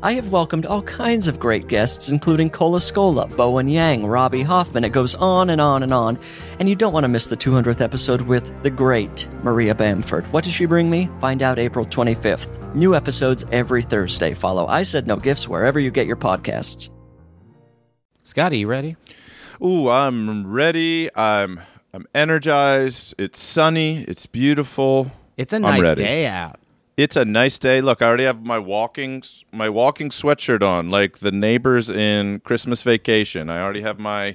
I 0.00 0.12
have 0.12 0.30
welcomed 0.30 0.64
all 0.64 0.82
kinds 0.82 1.26
of 1.26 1.40
great 1.40 1.66
guests, 1.66 2.08
including 2.08 2.50
Cole 2.50 2.74
Escola, 2.74 3.28
Bowen 3.36 3.66
Yang, 3.66 4.06
Robbie 4.06 4.44
Hoffman. 4.44 4.84
It 4.84 4.92
goes 4.92 5.16
on 5.16 5.50
and 5.50 5.60
on 5.60 5.82
and 5.82 5.92
on. 5.92 6.20
And 6.60 6.68
you 6.68 6.76
don't 6.76 6.92
want 6.92 7.02
to 7.02 7.08
miss 7.08 7.26
the 7.26 7.36
200th 7.36 7.80
episode 7.80 8.20
with 8.20 8.62
the 8.62 8.70
great 8.70 9.26
Maria 9.42 9.74
Bamford. 9.74 10.32
What 10.32 10.44
does 10.44 10.52
she 10.52 10.66
bring 10.66 10.88
me? 10.88 11.10
Find 11.20 11.42
out 11.42 11.58
April 11.58 11.84
25th. 11.84 12.76
New 12.76 12.94
episodes 12.94 13.44
every 13.50 13.82
Thursday. 13.82 14.34
Follow 14.34 14.68
I 14.68 14.84
Said 14.84 15.08
No 15.08 15.16
Gifts 15.16 15.48
wherever 15.48 15.80
you 15.80 15.90
get 15.90 16.06
your 16.06 16.16
podcasts. 16.16 16.90
Scotty, 18.22 18.58
you 18.58 18.68
ready? 18.68 18.94
Ooh, 19.64 19.90
I'm 19.90 20.46
ready. 20.46 21.10
I'm 21.16 21.60
I'm 21.92 22.06
energized. 22.14 23.16
It's 23.18 23.40
sunny. 23.40 24.04
It's 24.04 24.26
beautiful. 24.26 25.10
It's 25.36 25.52
a 25.52 25.56
I'm 25.56 25.62
nice 25.62 25.92
day 25.96 26.26
out. 26.26 26.60
It's 26.98 27.14
a 27.14 27.24
nice 27.24 27.60
day. 27.60 27.80
Look, 27.80 28.02
I 28.02 28.06
already 28.06 28.24
have 28.24 28.44
my 28.44 28.58
walking 28.58 29.22
my 29.52 29.68
walking 29.68 30.10
sweatshirt 30.10 30.64
on, 30.64 30.90
like 30.90 31.18
the 31.18 31.30
neighbors 31.30 31.88
in 31.88 32.40
Christmas 32.40 32.82
Vacation. 32.82 33.48
I 33.48 33.62
already 33.62 33.82
have 33.82 34.00
my 34.00 34.34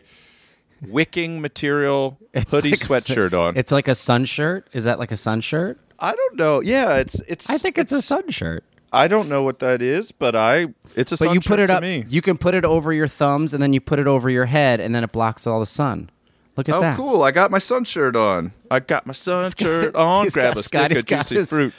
wicking 0.81 1.41
material 1.41 2.17
hoodie 2.49 2.71
like 2.71 2.79
a 2.79 2.85
sweatshirt 2.85 3.37
on. 3.37 3.57
It's 3.57 3.73
like 3.73 3.89
a 3.89 3.95
sun 3.95 4.23
shirt. 4.23 4.69
Is 4.71 4.85
that 4.85 4.97
like 4.97 5.11
a 5.11 5.17
sun 5.17 5.41
shirt? 5.41 5.77
I 5.99 6.15
don't 6.15 6.37
know. 6.37 6.61
Yeah, 6.61 6.95
it's 6.99 7.19
it's. 7.27 7.49
I 7.49 7.57
think 7.57 7.77
it's, 7.77 7.91
a 7.91 8.01
sun 8.01 8.29
shirt. 8.29 8.63
I 8.93 9.09
don't 9.09 9.27
know 9.27 9.43
what 9.43 9.59
that 9.59 9.81
is, 9.81 10.13
but 10.13 10.33
I 10.33 10.67
it's 10.95 11.11
a. 11.11 11.17
But 11.17 11.25
sun 11.25 11.33
you 11.33 11.41
put 11.41 11.59
it 11.59 11.69
up. 11.69 11.81
Me. 11.81 12.05
You 12.07 12.21
can 12.21 12.37
put 12.37 12.53
it 12.55 12.63
over 12.63 12.93
your 12.93 13.09
thumbs, 13.09 13.53
and 13.53 13.61
then 13.61 13.73
you 13.73 13.81
put 13.81 13.99
it 13.99 14.07
over 14.07 14.29
your 14.29 14.45
head, 14.45 14.79
and 14.79 14.95
then 14.95 15.03
it 15.03 15.11
blocks 15.11 15.45
all 15.45 15.59
the 15.59 15.65
sun. 15.65 16.09
Look 16.55 16.69
at 16.69 16.75
Oh, 16.75 16.79
that. 16.79 16.93
Oh, 16.97 17.03
cool! 17.03 17.23
I 17.23 17.31
got 17.31 17.51
my 17.51 17.59
sun 17.59 17.83
shirt 17.83 18.15
on. 18.15 18.53
I 18.71 18.79
got 18.79 19.05
my 19.05 19.11
sun 19.11 19.51
shirt 19.57 19.95
on. 19.97 20.29
Grab 20.29 20.55
a 20.55 20.63
Scotty's 20.63 20.99
stick 20.99 21.19
of 21.19 21.27
juicy 21.27 21.43
fruit. 21.43 21.73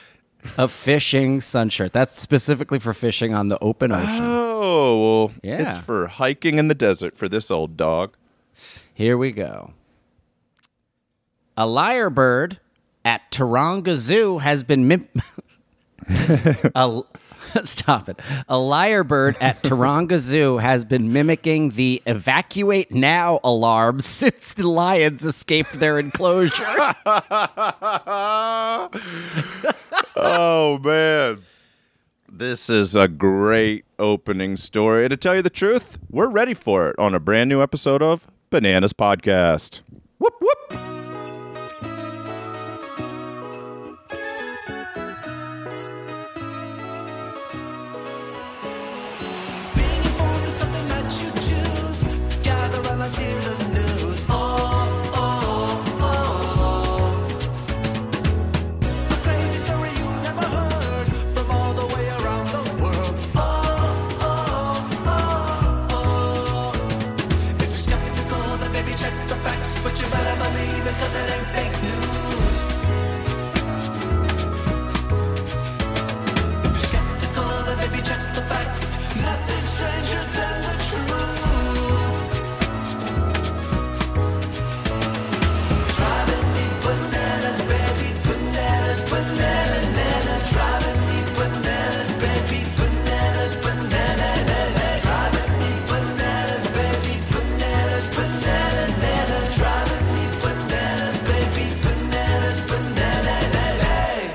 A 0.59 0.69
fishing 0.69 1.41
sun 1.41 1.69
shirt. 1.69 1.93
That's 1.93 2.21
specifically 2.21 2.79
for 2.79 2.93
fishing 2.93 3.35
on 3.35 3.49
the 3.49 3.59
open 3.61 3.93
oh, 3.93 3.97
ocean. 3.97 4.19
Oh, 4.21 5.01
well, 5.03 5.33
Yeah. 5.43 5.69
it's 5.69 5.79
for 5.79 6.07
hiking 6.07 6.59
in 6.59 6.69
the 6.69 6.75
desert 6.75 7.17
for 7.17 7.29
this 7.29 7.51
old 7.51 7.77
dog. 7.77 8.17
Here 8.93 9.17
we 9.19 9.33
go. 9.33 9.73
A 11.57 11.67
lyrebird 11.67 12.59
at 13.05 13.31
Taronga 13.31 13.97
Zoo 13.97 14.39
has 14.39 14.63
been 14.63 14.87
mim- 14.89 15.09
a, 16.09 17.03
stop 17.65 18.09
it. 18.09 18.19
A 18.49 18.57
lyrebird 18.57 19.37
at 19.41 19.63
Taronga 19.63 20.19
Zoo 20.19 20.59
has 20.59 20.85
been 20.85 21.13
mimicking 21.13 21.71
the 21.71 22.03
evacuate 22.07 22.91
now 22.93 23.41
alarm 23.45 24.01
since 24.01 24.55
the 24.55 24.69
lions 24.69 25.25
escaped 25.25 25.79
their 25.79 25.99
enclosure. 25.99 26.65
Oh 30.17 30.79
man. 30.79 31.39
This 32.31 32.69
is 32.69 32.97
a 32.97 33.07
great 33.07 33.85
opening 33.99 34.57
story. 34.57 35.05
And 35.05 35.11
to 35.11 35.17
tell 35.17 35.37
you 35.37 35.43
the 35.43 35.51
truth, 35.51 35.99
we're 36.11 36.29
ready 36.29 36.55
for 36.55 36.91
it 36.91 36.99
on 36.99 37.15
a 37.15 37.21
brand 37.21 37.49
new 37.49 37.63
episode 37.63 38.03
of 38.03 38.27
Bananas 38.51 38.93
Podcast. 38.93 39.83
Whoop 40.19 40.35
whoop. 40.41 40.94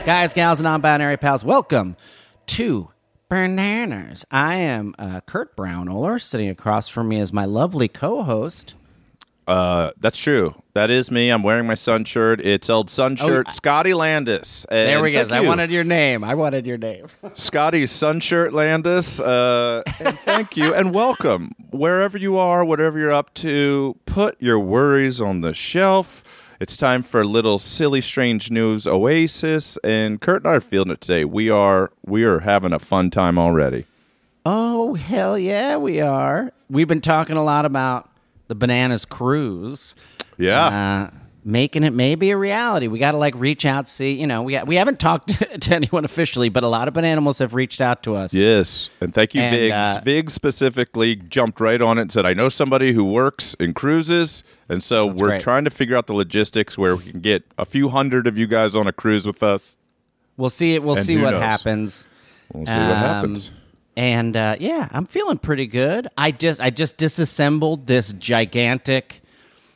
Guys, 0.09 0.33
gals, 0.33 0.59
and 0.59 0.63
non 0.63 0.81
binary 0.81 1.17
pals, 1.17 1.45
welcome 1.45 1.95
to 2.47 2.89
Bananas. 3.29 4.25
I 4.31 4.55
am 4.55 4.95
uh, 4.97 5.21
Kurt 5.21 5.55
Braunohler. 5.55 6.19
Sitting 6.19 6.49
across 6.49 6.89
from 6.89 7.09
me 7.09 7.19
is 7.19 7.31
my 7.31 7.45
lovely 7.45 7.87
co 7.87 8.23
host. 8.23 8.73
Uh, 9.47 9.91
that's 9.99 10.17
true. 10.17 10.59
That 10.73 10.89
is 10.89 11.11
me. 11.11 11.29
I'm 11.29 11.43
wearing 11.43 11.67
my 11.67 11.75
sun 11.75 12.05
shirt. 12.05 12.41
It's 12.41 12.71
old 12.71 12.89
sun 12.89 13.17
shirt, 13.17 13.49
I- 13.49 13.51
Scotty 13.51 13.93
Landis. 13.93 14.65
Oh, 14.71 14.73
There 14.73 14.99
we 14.99 15.11
go. 15.11 15.27
I 15.29 15.41
wanted 15.41 15.69
your 15.69 15.83
name. 15.83 16.23
I 16.23 16.33
wanted 16.33 16.65
your 16.65 16.79
name. 16.79 17.05
Scotty's 17.35 17.91
sun 17.91 18.19
shirt 18.19 18.51
Landis. 18.51 19.19
Uh, 19.19 19.83
and 19.99 20.17
thank 20.21 20.57
you 20.57 20.73
and 20.73 20.91
welcome. 20.91 21.53
Wherever 21.69 22.17
you 22.17 22.35
are, 22.35 22.65
whatever 22.65 22.97
you're 22.97 23.11
up 23.11 23.31
to, 23.35 23.95
put 24.07 24.41
your 24.41 24.57
worries 24.57 25.21
on 25.21 25.41
the 25.41 25.53
shelf. 25.53 26.23
It's 26.59 26.75
time 26.75 27.03
for 27.03 27.21
a 27.21 27.25
little 27.25 27.57
silly, 27.57 28.01
strange 28.01 28.51
news 28.51 28.85
oasis. 28.85 29.77
And 29.77 30.19
Kurt 30.19 30.43
and 30.43 30.51
I 30.51 30.55
are 30.55 30.61
feeling 30.61 30.91
it 30.91 30.99
today. 30.99 31.23
We 31.23 31.49
are 31.49 31.91
we 32.05 32.23
are 32.23 32.39
having 32.39 32.73
a 32.73 32.79
fun 32.79 33.11
time 33.11 33.39
already. 33.39 33.85
Oh, 34.45 34.95
hell 34.95 35.39
yeah, 35.39 35.77
we 35.77 36.01
are. 36.01 36.51
We've 36.69 36.87
been 36.87 36.99
talking 36.99 37.37
a 37.37 37.43
lot 37.43 37.65
about 37.65 38.09
the 38.47 38.55
Bananas 38.55 39.05
Cruise. 39.05 39.95
Yeah. 40.37 41.09
Uh, 41.11 41.15
making 41.43 41.83
it 41.83 41.93
maybe 41.93 42.31
a 42.31 42.37
reality. 42.37 42.87
We 42.87 42.99
got 42.99 43.11
to 43.11 43.17
like 43.17 43.33
reach 43.35 43.65
out, 43.65 43.87
see, 43.87 44.11
you 44.13 44.27
know, 44.27 44.41
we, 44.43 44.61
we 44.63 44.75
haven't 44.75 44.99
talked 44.99 45.29
to 45.61 45.73
anyone 45.75 46.03
officially, 46.05 46.49
but 46.49 46.63
a 46.63 46.67
lot 46.67 46.87
of 46.87 46.93
Bananimals 46.93 47.39
have 47.39 47.53
reached 47.53 47.79
out 47.81 48.03
to 48.03 48.15
us. 48.15 48.33
Yes, 48.33 48.89
and 48.99 49.13
thank 49.13 49.33
you, 49.33 49.41
And, 49.41 49.55
Viggs. 49.55 49.97
uh, 49.97 50.01
Viggs 50.03 50.33
specifically 50.33 51.15
jumped 51.15 51.59
right 51.61 51.81
on 51.81 51.97
it 51.97 52.01
and 52.03 52.11
said, 52.11 52.25
"I 52.25 52.33
know 52.33 52.49
somebody 52.49 52.91
who 52.93 53.03
works 53.05 53.53
in 53.55 53.73
cruises, 53.73 54.43
and 54.67 54.83
so 54.83 55.07
we're 55.07 55.27
great. 55.29 55.41
trying 55.41 55.63
to 55.63 55.69
figure 55.69 55.95
out 55.95 56.07
the 56.07 56.13
logistics 56.13 56.77
where 56.77 56.95
we 56.95 57.03
can 57.11 57.19
get 57.21 57.43
a 57.57 57.65
few 57.65 57.89
hundred 57.89 58.27
of 58.27 58.37
you 58.37 58.45
guys 58.47 58.75
on 58.75 58.85
a 58.87 58.91
cruise 58.93 59.25
with 59.25 59.41
us. 59.41 59.77
We'll 60.37 60.49
see 60.49 60.75
it. 60.75 60.83
We'll 60.83 60.97
And 60.97 61.05
see 61.05 61.17
what 61.17 61.31
knows? 61.31 61.41
happens. 61.41 62.07
We'll 62.53 62.65
see 62.65 62.71
what 62.73 62.79
Um, 62.91 62.97
happens." 62.97 63.51
And 63.97 64.37
uh, 64.37 64.55
yeah, 64.59 64.87
I'm 64.91 65.05
feeling 65.05 65.37
pretty 65.39 65.67
good. 65.67 66.07
I 66.17 66.31
just 66.31 66.61
I 66.61 66.69
just 66.69 66.97
disassembled 66.97 67.87
this 67.87 68.13
gigantic. 68.13 69.21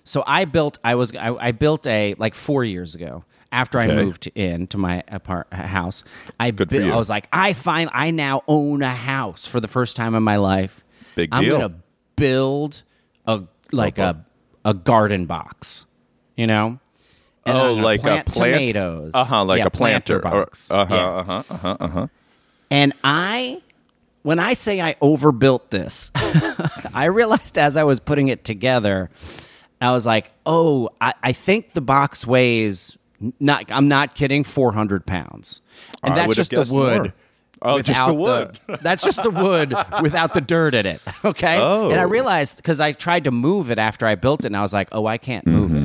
So 0.03 0.23
I 0.27 0.45
built 0.45 0.79
I 0.83 0.95
was 0.95 1.15
I, 1.15 1.33
I 1.35 1.51
built 1.51 1.87
a 1.87 2.15
like 2.17 2.35
four 2.35 2.63
years 2.65 2.95
ago 2.95 3.23
after 3.51 3.79
I 3.79 3.87
moved 3.87 4.29
in 4.35 4.67
to 4.67 4.77
my 4.77 5.03
apart 5.07 5.51
house. 5.53 6.03
I 6.39 6.51
Good 6.51 6.69
for 6.69 6.75
you. 6.75 6.91
I 6.91 6.95
was 6.97 7.09
like 7.09 7.27
I 7.31 7.53
find 7.53 7.89
I 7.93 8.11
now 8.11 8.41
own 8.47 8.81
a 8.81 8.93
house 8.93 9.45
for 9.45 9.59
the 9.59 9.67
first 9.67 9.95
time 9.95 10.15
in 10.15 10.23
my 10.23 10.35
life. 10.37 10.83
Big 11.15 11.29
I'm 11.31 11.43
deal. 11.43 11.59
gonna 11.59 11.75
build 12.15 12.83
a 13.25 13.43
like 13.71 13.97
Oh, 13.99 14.03
a 14.03 14.25
a 14.65 14.73
garden 14.73 15.25
box, 15.25 15.85
you 16.35 16.47
know. 16.47 16.79
And 17.45 17.57
oh, 17.57 17.73
like 17.73 17.99
plant 18.01 18.29
a 18.29 18.31
plant, 18.31 18.69
tomatoes. 18.69 19.11
Uh 19.13 19.25
huh, 19.25 19.43
like 19.43 19.59
Yeah, 19.59 19.65
a 19.65 19.69
planter. 19.69 20.19
box. 20.19 20.71
Uh 20.71 20.85
huh. 20.85 20.95
Yeah. 20.95 21.07
Uh 21.07 21.23
huh. 21.23 21.43
Uh 21.49 21.57
huh. 21.57 21.77
Uh 21.79 21.87
huh. 21.89 22.07
And 22.71 22.93
I, 23.03 23.61
when 24.23 24.39
I 24.39 24.53
say 24.53 24.79
I 24.79 24.95
overbuilt 25.01 25.69
this, 25.69 26.09
I 26.93 27.05
realized 27.05 27.57
as 27.57 27.75
I 27.75 27.83
was 27.83 27.99
putting 27.99 28.29
it 28.29 28.45
together, 28.45 29.09
I 29.85 29.91
was 29.91 30.05
like, 30.05 30.31
oh, 30.45 30.89
I, 31.01 31.13
I 31.23 31.31
think 31.33 31.73
the 31.73 31.81
box 31.81 32.25
weighs, 32.27 32.97
not, 33.39 33.71
I'm 33.71 33.87
not 33.87 34.15
kidding, 34.15 34.43
400 34.43 35.05
pounds. 35.05 35.61
And 36.03 36.13
I 36.13 36.17
that's 36.27 36.35
just 36.35 36.51
the 36.51 36.67
wood. 36.73 37.01
more. 37.01 37.13
Oh, 37.65 37.81
just 37.81 38.05
the 38.05 38.13
wood. 38.13 38.59
that's 38.81 39.03
just 39.03 39.23
the 39.23 39.29
wood 39.31 39.73
without 40.01 40.33
the 40.33 40.41
dirt 40.41 40.73
in 40.73 40.85
it. 40.85 41.01
Okay. 41.25 41.57
Oh. 41.57 41.89
And 41.91 41.99
I 41.99 42.03
realized 42.03 42.57
because 42.57 42.81
I 42.81 42.91
tried 42.91 43.23
to 43.23 43.31
move 43.31 43.71
it 43.71 43.79
after 43.79 44.05
I 44.05 44.15
built 44.15 44.41
it, 44.41 44.47
and 44.47 44.57
I 44.57 44.61
was 44.61 44.73
like, 44.73 44.89
oh, 44.91 45.05
I 45.05 45.17
can't 45.17 45.47
move 45.47 45.71
Mm-hmm. 45.71 45.77
it. 45.77 45.82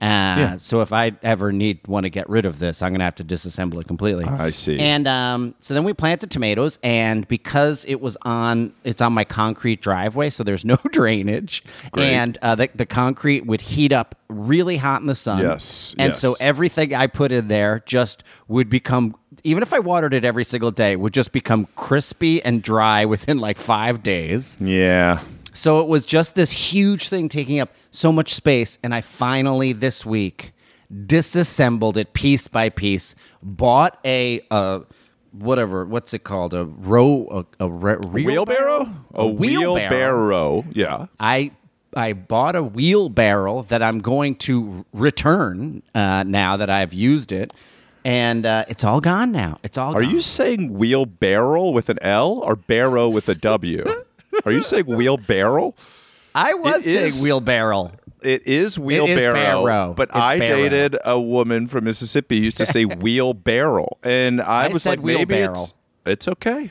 Uh, 0.00 0.56
So 0.56 0.80
if 0.80 0.92
I 0.92 1.12
ever 1.22 1.52
need 1.52 1.80
want 1.86 2.04
to 2.04 2.10
get 2.10 2.28
rid 2.28 2.46
of 2.46 2.58
this, 2.58 2.82
I'm 2.82 2.90
going 2.92 3.00
to 3.00 3.04
have 3.04 3.16
to 3.16 3.24
disassemble 3.24 3.80
it 3.80 3.86
completely. 3.86 4.24
I 4.24 4.50
see. 4.50 4.78
And 4.78 5.06
um, 5.08 5.54
so 5.60 5.74
then 5.74 5.84
we 5.84 5.92
planted 5.92 6.30
tomatoes, 6.30 6.78
and 6.82 7.26
because 7.28 7.84
it 7.86 8.00
was 8.00 8.16
on, 8.22 8.72
it's 8.84 9.00
on 9.02 9.12
my 9.12 9.24
concrete 9.24 9.80
driveway, 9.82 10.30
so 10.30 10.44
there's 10.44 10.64
no 10.64 10.76
drainage, 10.92 11.64
Great. 11.92 12.12
and 12.12 12.38
uh, 12.42 12.54
the 12.54 12.70
the 12.74 12.86
concrete 12.86 13.46
would 13.46 13.60
heat 13.60 13.92
up 13.92 14.14
really 14.28 14.76
hot 14.76 15.00
in 15.00 15.06
the 15.06 15.14
sun. 15.14 15.40
Yes, 15.42 15.94
and 15.98 16.14
so 16.16 16.36
everything 16.40 16.94
I 16.94 17.06
put 17.06 17.32
in 17.32 17.48
there 17.48 17.82
just 17.86 18.24
would 18.48 18.68
become. 18.70 19.16
Even 19.44 19.62
if 19.62 19.72
I 19.72 19.78
watered 19.78 20.14
it 20.14 20.24
every 20.24 20.44
single 20.44 20.70
day, 20.70 20.96
would 20.96 21.12
just 21.14 21.32
become 21.32 21.68
crispy 21.76 22.42
and 22.42 22.62
dry 22.62 23.04
within 23.14 23.38
like 23.38 23.58
five 23.58 24.02
days. 24.02 24.56
Yeah. 24.60 25.20
So 25.58 25.80
it 25.80 25.88
was 25.88 26.06
just 26.06 26.36
this 26.36 26.52
huge 26.52 27.08
thing 27.08 27.28
taking 27.28 27.58
up 27.58 27.70
so 27.90 28.12
much 28.12 28.32
space. 28.32 28.78
And 28.84 28.94
I 28.94 29.00
finally, 29.00 29.72
this 29.72 30.06
week, 30.06 30.52
disassembled 31.04 31.96
it 31.96 32.12
piece 32.12 32.46
by 32.46 32.68
piece, 32.68 33.16
bought 33.42 33.98
a, 34.04 34.40
uh, 34.52 34.80
whatever, 35.32 35.84
what's 35.84 36.14
it 36.14 36.22
called? 36.22 36.54
A 36.54 36.64
row, 36.64 37.44
a, 37.58 37.64
a 37.64 37.68
re- 37.68 37.96
Wheelbarrow? 37.96 38.88
A 39.14 39.26
wheelbarrow. 39.26 39.80
wheelbarrow. 39.80 40.64
Yeah. 40.72 41.06
I 41.18 41.50
I 41.96 42.12
bought 42.12 42.54
a 42.54 42.62
wheelbarrow 42.62 43.62
that 43.62 43.82
I'm 43.82 43.98
going 43.98 44.36
to 44.36 44.84
return 44.92 45.82
uh, 45.92 46.22
now 46.22 46.56
that 46.58 46.70
I've 46.70 46.92
used 46.92 47.32
it, 47.32 47.52
and 48.04 48.46
uh, 48.46 48.66
it's 48.68 48.84
all 48.84 49.00
gone 49.00 49.32
now. 49.32 49.58
It's 49.64 49.78
all. 49.78 49.96
Are 49.96 50.02
gone. 50.02 50.10
you 50.10 50.20
saying 50.20 50.74
wheelbarrow 50.74 51.70
with 51.70 51.88
an 51.88 51.98
L 52.02 52.40
or 52.44 52.54
barrow 52.54 53.08
with 53.08 53.28
a 53.28 53.34
W? 53.34 54.04
Are 54.44 54.52
you 54.52 54.62
saying 54.62 54.86
wheelbarrow? 54.86 55.74
I 56.34 56.54
was 56.54 56.86
It 56.86 56.94
saying 56.94 57.06
is- 57.06 57.22
wheelbarrow. 57.22 57.92
It 58.20 58.46
is 58.48 58.78
wheelbarrow, 58.78 59.64
barrow. 59.64 59.94
but 59.96 60.08
It's 60.08 60.16
I 60.16 60.38
barrow. 60.40 60.56
dated 60.68 60.96
a 61.04 61.20
woman 61.20 61.68
from 61.68 61.84
Mississippi 61.84 62.38
who 62.38 62.44
used 62.46 62.56
to 62.56 62.66
say 62.66 62.84
wheelbarrow, 62.84 63.86
and 64.02 64.40
I, 64.42 64.64
I 64.64 64.68
was 64.68 64.84
like, 64.86 64.98
maybe 65.02 65.18
wheelbarrow. 65.34 65.52
it's 65.52 65.72
it's 66.04 66.28
okay. 66.28 66.70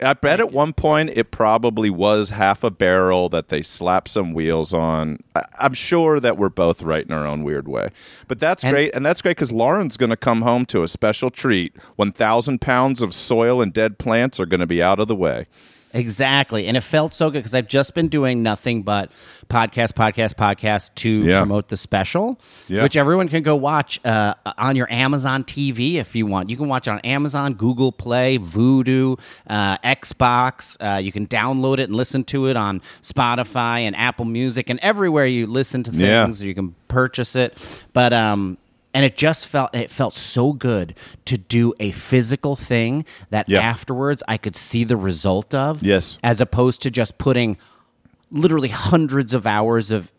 I 0.00 0.12
bet 0.12 0.38
at 0.40 0.52
one 0.52 0.72
point 0.72 1.10
it 1.14 1.30
probably 1.30 1.88
was 1.90 2.30
half 2.30 2.62
a 2.64 2.70
barrel 2.70 3.28
that 3.30 3.48
they 3.48 3.62
slapped 3.62 4.08
some 4.08 4.34
wheels 4.34 4.72
on. 4.74 5.18
I, 5.34 5.44
I'm 5.58 5.72
sure 5.74 6.20
that 6.20 6.36
we're 6.36 6.48
both 6.48 6.82
right 6.82 7.04
in 7.06 7.12
our 7.12 7.26
own 7.26 7.42
weird 7.42 7.66
way, 7.66 7.88
but 8.28 8.38
that's 8.38 8.62
And- 8.64 8.72
great, 8.72 8.94
and 8.94 9.04
that's 9.04 9.20
great 9.20 9.32
because 9.36 9.50
Lauren's 9.52 9.96
going 9.96 10.10
to 10.10 10.16
come 10.16 10.42
home 10.42 10.64
to 10.66 10.82
a 10.84 10.88
special 10.88 11.28
treat. 11.30 11.74
One 11.96 12.12
thousand 12.12 12.60
pounds 12.60 13.02
of 13.02 13.12
soil 13.12 13.60
and 13.60 13.72
dead 13.72 13.98
plants 13.98 14.38
are 14.38 14.46
going 14.46 14.60
to 14.60 14.66
be 14.66 14.80
out 14.82 15.00
of 15.00 15.08
the 15.08 15.16
way. 15.16 15.46
Exactly. 15.94 16.66
And 16.66 16.76
it 16.76 16.80
felt 16.82 17.14
so 17.14 17.30
good 17.30 17.38
because 17.38 17.54
I've 17.54 17.68
just 17.68 17.94
been 17.94 18.08
doing 18.08 18.42
nothing 18.42 18.82
but 18.82 19.12
podcast, 19.48 19.92
podcast, 19.92 20.34
podcast 20.34 20.94
to 20.96 21.08
Yeah. 21.22 21.38
promote 21.38 21.68
the 21.68 21.76
special, 21.76 22.38
Yeah. 22.68 22.82
which 22.82 22.96
everyone 22.96 23.28
can 23.28 23.42
go 23.44 23.54
watch 23.54 24.00
uh, 24.04 24.34
on 24.58 24.74
your 24.74 24.90
Amazon 24.92 25.44
TV 25.44 25.96
if 25.98 26.16
you 26.16 26.26
want. 26.26 26.50
You 26.50 26.56
can 26.56 26.66
watch 26.68 26.88
it 26.88 26.90
on 26.90 26.98
Amazon, 27.00 27.54
Google 27.54 27.92
Play, 27.92 28.38
Vudu, 28.38 29.18
uh, 29.48 29.78
Xbox. 29.78 30.76
Uh, 30.80 30.98
you 30.98 31.12
can 31.12 31.26
download 31.28 31.78
it 31.78 31.84
and 31.84 31.94
listen 31.94 32.24
to 32.24 32.46
it 32.48 32.56
on 32.56 32.82
Spotify 33.00 33.80
and 33.82 33.94
Apple 33.96 34.24
Music 34.24 34.68
and 34.68 34.80
everywhere 34.80 35.26
you 35.26 35.46
listen 35.46 35.84
to 35.84 35.92
Yeah. 35.92 36.24
things. 36.24 36.42
You 36.42 36.54
can 36.54 36.74
purchase 36.88 37.36
it. 37.36 37.56
But, 37.92 38.12
um, 38.12 38.58
and 38.94 39.04
it 39.04 39.16
just 39.16 39.46
felt 39.48 39.74
it 39.74 39.90
felt 39.90 40.14
so 40.14 40.52
good 40.52 40.94
to 41.26 41.36
do 41.36 41.74
a 41.80 41.90
physical 41.90 42.56
thing 42.56 43.04
that 43.30 43.48
Yeah. 43.48 43.60
afterwards 43.60 44.22
I 44.28 44.38
could 44.38 44.56
see 44.56 44.84
the 44.84 44.96
result 44.96 45.54
of. 45.54 45.82
Yes. 45.82 46.16
As 46.22 46.40
opposed 46.40 46.80
to 46.82 46.90
just 46.90 47.18
putting 47.18 47.58
literally 48.30 48.68
hundreds 48.68 49.34
of 49.34 49.46
hours 49.46 49.90
of 49.90 50.12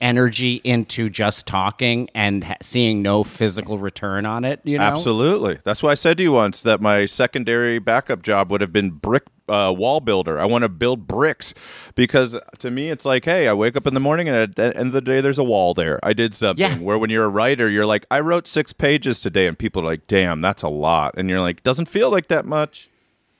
energy 0.00 0.60
into 0.64 1.10
just 1.10 1.46
talking 1.46 2.08
and 2.14 2.44
ha- 2.44 2.56
seeing 2.62 3.02
no 3.02 3.22
physical 3.22 3.78
return 3.78 4.24
on 4.24 4.44
it, 4.44 4.60
you 4.64 4.78
know? 4.78 4.84
Absolutely. 4.84 5.58
That's 5.64 5.82
why 5.82 5.90
I 5.90 5.94
said 5.94 6.16
to 6.16 6.22
you 6.22 6.32
once 6.32 6.62
that 6.62 6.80
my 6.80 7.04
secondary 7.04 7.78
backup 7.78 8.22
job 8.22 8.50
would 8.50 8.60
have 8.60 8.72
been 8.72 8.90
brick 8.90 9.24
uh, 9.48 9.74
wall 9.76 10.00
builder. 10.00 10.38
I 10.38 10.44
want 10.46 10.62
to 10.62 10.68
build 10.68 11.06
bricks 11.06 11.54
because 11.94 12.36
to 12.58 12.70
me 12.70 12.90
it's 12.90 13.04
like, 13.04 13.24
hey, 13.24 13.48
I 13.48 13.54
wake 13.54 13.76
up 13.76 13.86
in 13.86 13.94
the 13.94 14.00
morning 14.00 14.28
and 14.28 14.36
at 14.36 14.56
the 14.56 14.76
end 14.76 14.88
of 14.88 14.92
the 14.92 15.00
day 15.00 15.20
there's 15.20 15.38
a 15.38 15.44
wall 15.44 15.74
there. 15.74 15.98
I 16.02 16.12
did 16.12 16.34
something. 16.34 16.64
Yeah. 16.64 16.78
Where 16.78 16.98
when 16.98 17.10
you're 17.10 17.24
a 17.24 17.28
writer, 17.28 17.68
you're 17.68 17.86
like, 17.86 18.06
I 18.10 18.20
wrote 18.20 18.46
six 18.46 18.72
pages 18.72 19.20
today, 19.20 19.46
and 19.46 19.58
people 19.58 19.82
are 19.82 19.86
like, 19.86 20.06
damn, 20.06 20.40
that's 20.40 20.62
a 20.62 20.68
lot, 20.68 21.14
and 21.16 21.28
you're 21.30 21.40
like, 21.40 21.62
doesn't 21.62 21.86
feel 21.86 22.10
like 22.10 22.28
that 22.28 22.44
much. 22.44 22.88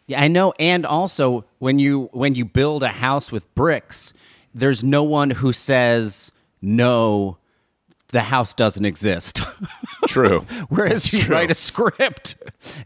Yeah, 0.09 0.23
I 0.23 0.29
know. 0.29 0.55
And 0.59 0.85
also, 0.85 1.45
when 1.59 1.79
you 1.79 2.09
when 2.13 2.35
you 2.35 2.45
build 2.45 2.83
a 2.83 2.89
house 2.89 3.31
with 3.31 3.55
bricks, 3.55 4.13
there's 4.55 4.83
no 4.83 5.05
one 5.05 5.31
who 5.31 5.53
says 5.53 6.33
no. 6.61 7.37
The 8.11 8.23
house 8.23 8.55
doesn't 8.55 8.87
exist. 8.87 9.43
True. 10.07 10.41
Whereas 10.71 11.13
you 11.13 11.25
true. 11.25 11.35
write 11.35 11.51
a 11.51 11.55
script, 11.55 12.37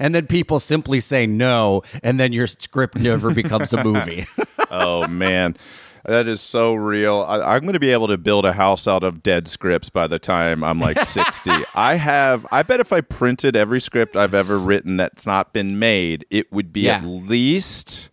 and 0.01 0.13
then 0.13 0.27
people 0.27 0.59
simply 0.59 0.99
say 0.99 1.27
no, 1.29 1.85
and 2.03 2.19
then 2.19 2.33
your 2.33 2.49
script 2.49 2.97
never 2.99 3.31
becomes 3.31 3.73
a 3.73 3.85
movie. 3.85 4.27
oh 4.73 5.07
man 5.07 5.57
that 6.05 6.27
is 6.27 6.41
so 6.41 6.75
real 6.75 7.25
I, 7.29 7.55
i'm 7.55 7.63
going 7.63 7.73
to 7.75 7.81
be 7.81 7.91
able 7.91 8.09
to 8.09 8.19
build 8.19 8.45
a 8.45 8.53
house 8.53 8.87
out 8.89 9.03
of 9.05 9.23
dead 9.23 9.47
scripts 9.49 9.89
by 9.91 10.07
the 10.07 10.19
time 10.19 10.63
i'm 10.65 10.81
like 10.81 10.99
60 11.07 11.51
i 11.75 11.95
have 11.95 12.47
i 12.51 12.63
bet 12.63 12.81
if 12.81 12.93
i 12.93 13.01
printed 13.01 13.55
every 13.57 13.81
script 13.81 14.17
i've 14.17 14.35
ever 14.35 14.59
written 14.59 14.97
that's 14.97 15.27
not 15.27 15.53
been 15.53 15.79
made 15.79 16.25
it 16.31 16.53
would 16.53 16.73
be 16.73 16.89
at 16.91 17.05
least 17.05 18.11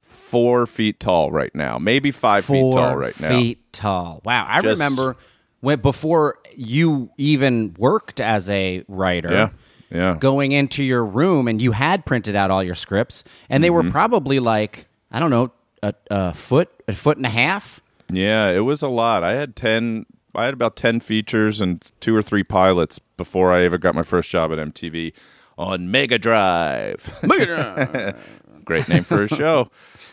four 0.00 0.66
feet 0.66 0.98
tall 1.00 1.30
right 1.30 1.54
now 1.54 1.78
maybe 1.78 2.10
five 2.10 2.44
feet 2.44 2.72
tall 2.72 2.96
right 2.96 3.18
now 3.20 3.28
feet 3.28 3.72
tall. 3.72 4.20
Wow, 4.24 4.46
I 4.48 4.60
Just- 4.60 4.80
remember 4.80 5.16
when 5.60 5.80
before 5.80 6.38
you 6.54 7.10
even 7.16 7.74
worked 7.78 8.20
as 8.20 8.48
a 8.50 8.84
writer. 8.88 9.30
Yeah, 9.32 9.48
yeah. 9.90 10.16
Going 10.18 10.52
into 10.52 10.82
your 10.82 11.04
room 11.04 11.46
and 11.48 11.60
you 11.62 11.72
had 11.72 12.04
printed 12.04 12.34
out 12.36 12.50
all 12.50 12.62
your 12.62 12.74
scripts, 12.74 13.22
and 13.48 13.62
they 13.64 13.68
Mm-hmm. 13.68 13.86
were 13.86 13.90
probably 13.92 14.38
like 14.40 14.86
I 15.10 15.20
don't 15.20 15.30
know 15.30 15.52
a, 15.82 15.94
a 16.10 16.34
foot, 16.34 16.70
a 16.88 16.94
foot 16.94 17.16
and 17.16 17.26
a 17.26 17.30
half. 17.30 17.80
yeah 18.10 18.50
it 18.50 18.60
was 18.60 18.82
a 18.82 18.88
lot 18.88 19.22
i 19.24 19.34
had 19.34 19.56
10 19.56 20.06
i 20.34 20.44
had 20.44 20.54
about 20.54 20.76
10 20.76 21.00
features 21.00 21.60
and 21.60 21.90
two 22.00 22.14
or 22.14 22.22
three 22.22 22.42
pilots 22.42 22.98
before 23.16 23.52
i 23.52 23.62
ever 23.62 23.78
got 23.78 23.94
my 23.94 24.02
first 24.02 24.30
job 24.30 24.52
at 24.52 24.58
mtv 24.58 25.12
on 25.58 25.90
mega 25.90 26.18
drive 26.18 27.18
Mega 27.22 27.46
Drive. 27.46 28.20
Great 28.64 28.88
name 28.88 29.04
for 29.04 29.22
a 29.22 29.28
show. 29.28 29.70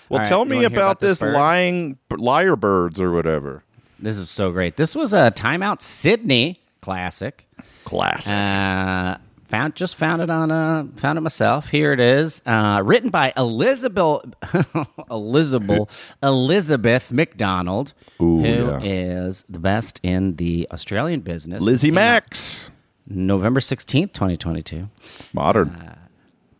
Well, 0.09 0.17
All 0.17 0.17
right, 0.19 0.27
tell 0.27 0.45
me 0.45 0.63
about 0.63 0.73
about 0.77 0.99
this 0.99 1.09
this 1.19 1.21
bird? 1.21 1.33
lying 1.33 1.97
liar 2.11 2.55
birds 2.55 3.01
or 3.01 3.11
whatever. 3.11 3.63
This 3.99 4.15
is 4.17 4.29
so 4.29 4.51
great. 4.51 4.75
This 4.75 4.95
was 4.95 5.11
a 5.11 5.31
Time 5.31 5.63
Out 5.63 5.81
Sydney 5.81 6.61
classic. 6.81 7.47
Classic. 7.83 8.31
Uh, 8.31 9.17
found 9.53 9.75
just 9.75 9.95
found 9.95 10.19
it 10.19 10.31
on 10.31 10.51
uh 10.51 10.83
found 10.95 11.19
it 11.19 11.21
myself. 11.21 11.69
Here 11.69 11.93
it 11.93 11.99
is. 11.99 12.41
Uh, 12.43 12.81
written 12.83 13.11
by 13.11 13.31
Elizabeth 13.37 14.23
Elizabeth 15.11 16.15
Elizabeth 16.23 17.11
McDonald, 17.11 17.93
Ooh, 18.19 18.39
who 18.39 18.69
yeah. 18.71 18.79
is 18.81 19.43
the 19.43 19.59
best 19.59 19.99
in 20.01 20.37
the 20.37 20.67
Australian 20.71 21.19
business. 21.19 21.61
Lizzie 21.61 21.91
Max. 21.91 22.71
November 23.07 23.59
sixteenth, 23.59 24.11
twenty 24.13 24.37
twenty 24.37 24.63
two. 24.63 24.89
Modern. 25.33 25.97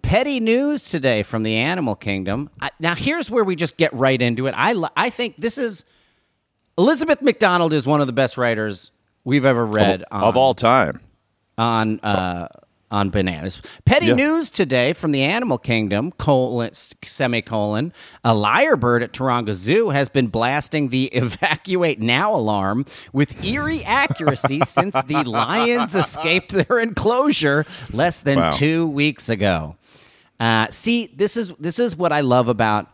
Petty 0.04 0.40
news 0.40 0.90
today 0.90 1.24
from 1.24 1.42
the 1.42 1.56
animal 1.56 1.96
kingdom. 1.96 2.52
I, 2.62 2.70
now, 2.80 2.94
here's 2.94 3.32
where 3.32 3.44
we 3.44 3.56
just 3.56 3.78
get 3.78 3.92
right 3.94 4.22
into 4.22 4.46
it. 4.46 4.54
I, 4.56 4.76
I 4.96 5.10
think 5.10 5.38
this 5.38 5.58
is 5.58 5.86
Elizabeth 6.78 7.22
McDonald 7.22 7.74
is 7.74 7.88
one 7.88 8.02
of 8.02 8.08
the 8.08 8.14
best 8.14 8.38
writers 8.38 8.92
we've 9.24 9.46
ever 9.46 9.66
read 9.66 10.04
on, 10.12 10.24
of 10.26 10.38
all 10.38 10.54
time. 10.54 11.00
on 11.58 12.02
uh, 12.02 12.50
on 12.94 13.10
bananas. 13.10 13.62
Petty 13.86 14.06
Yeah. 14.06 14.14
news 14.16 14.50
today 14.50 14.94
from 14.94 15.12
the 15.12 15.22
animal 15.24 15.58
kingdom: 15.58 16.12
colon, 16.18 16.72
semicolon. 17.04 17.92
A 18.24 18.32
lyrebird 18.34 19.02
at 19.04 19.12
Taronga 19.12 19.54
Zoo 19.54 19.90
has 19.90 20.08
been 20.10 20.28
blasting 20.28 20.90
the 20.90 21.06
"evacuate 21.14 22.00
now" 22.00 22.34
alarm 22.36 22.86
with 23.12 23.44
eerie 23.44 23.84
accuracy 23.84 24.62
since 24.66 24.96
the 25.08 25.24
lions 25.24 25.96
escaped 25.96 26.52
their 26.52 26.80
enclosure 26.80 27.66
less 27.92 28.22
than 28.22 28.40
Wow. 28.40 28.50
two 28.52 28.88
weeks 28.88 29.28
ago. 29.30 29.76
Uh, 30.40 30.68
see, 30.70 31.12
this 31.16 31.36
is 31.36 31.52
this 31.60 31.80
is 31.80 31.96
what 31.96 32.12
I 32.12 32.22
love 32.22 32.48
about 32.48 32.88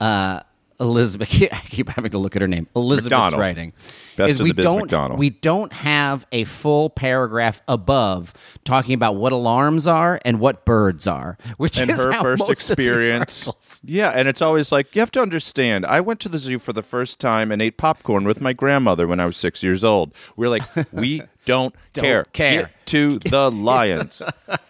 uh, 0.00 0.40
Elizabeth. 0.80 1.28
I 1.52 1.60
keep 1.68 1.88
having 1.90 2.10
to 2.12 2.18
look 2.18 2.34
at 2.34 2.42
her 2.42 2.48
name. 2.48 2.66
Elizabeth's 2.74 3.10
McDonald. 3.12 3.40
writing. 3.40 3.72
Best 4.16 4.34
is 4.34 4.40
of 4.40 4.44
we 4.44 4.52
don't 4.52 4.80
McDonald. 4.80 5.18
we 5.18 5.30
don't 5.30 5.72
have 5.72 6.26
a 6.32 6.44
full 6.44 6.90
paragraph 6.90 7.62
above 7.68 8.32
talking 8.64 8.94
about 8.94 9.16
what 9.16 9.32
alarms 9.32 9.86
are 9.86 10.20
and 10.24 10.40
what 10.40 10.64
birds 10.64 11.06
are, 11.06 11.36
which 11.58 11.78
And 11.80 11.90
is 11.90 11.98
her 11.98 12.12
how 12.12 12.22
first 12.22 12.40
most 12.40 12.50
of 12.50 12.56
these 12.76 12.88
experience. 12.88 13.46
articles- 13.46 13.80
Yeah, 13.84 14.08
and 14.10 14.26
it's 14.28 14.42
always 14.42 14.72
like, 14.72 14.94
you 14.94 15.00
have 15.00 15.10
to 15.12 15.20
understand, 15.22 15.84
I 15.86 16.00
went 16.00 16.18
to 16.20 16.28
the 16.28 16.38
zoo 16.38 16.58
for 16.58 16.72
the 16.72 16.82
first 16.82 17.20
time 17.20 17.52
and 17.52 17.60
ate 17.62 17.76
popcorn 17.76 18.24
with 18.24 18.40
my 18.40 18.52
grandmother 18.52 19.06
when 19.06 19.20
I 19.20 19.26
was 19.26 19.36
six 19.36 19.62
years 19.62 19.84
old. 19.84 20.12
We're 20.36 20.48
like, 20.48 20.62
we 20.92 21.22
don't, 21.44 21.74
Don't 21.92 22.04
care. 22.04 22.24
care. 22.32 22.62
Get 22.62 22.86
to 22.86 23.18
the 23.20 23.50
lions. 23.50 24.22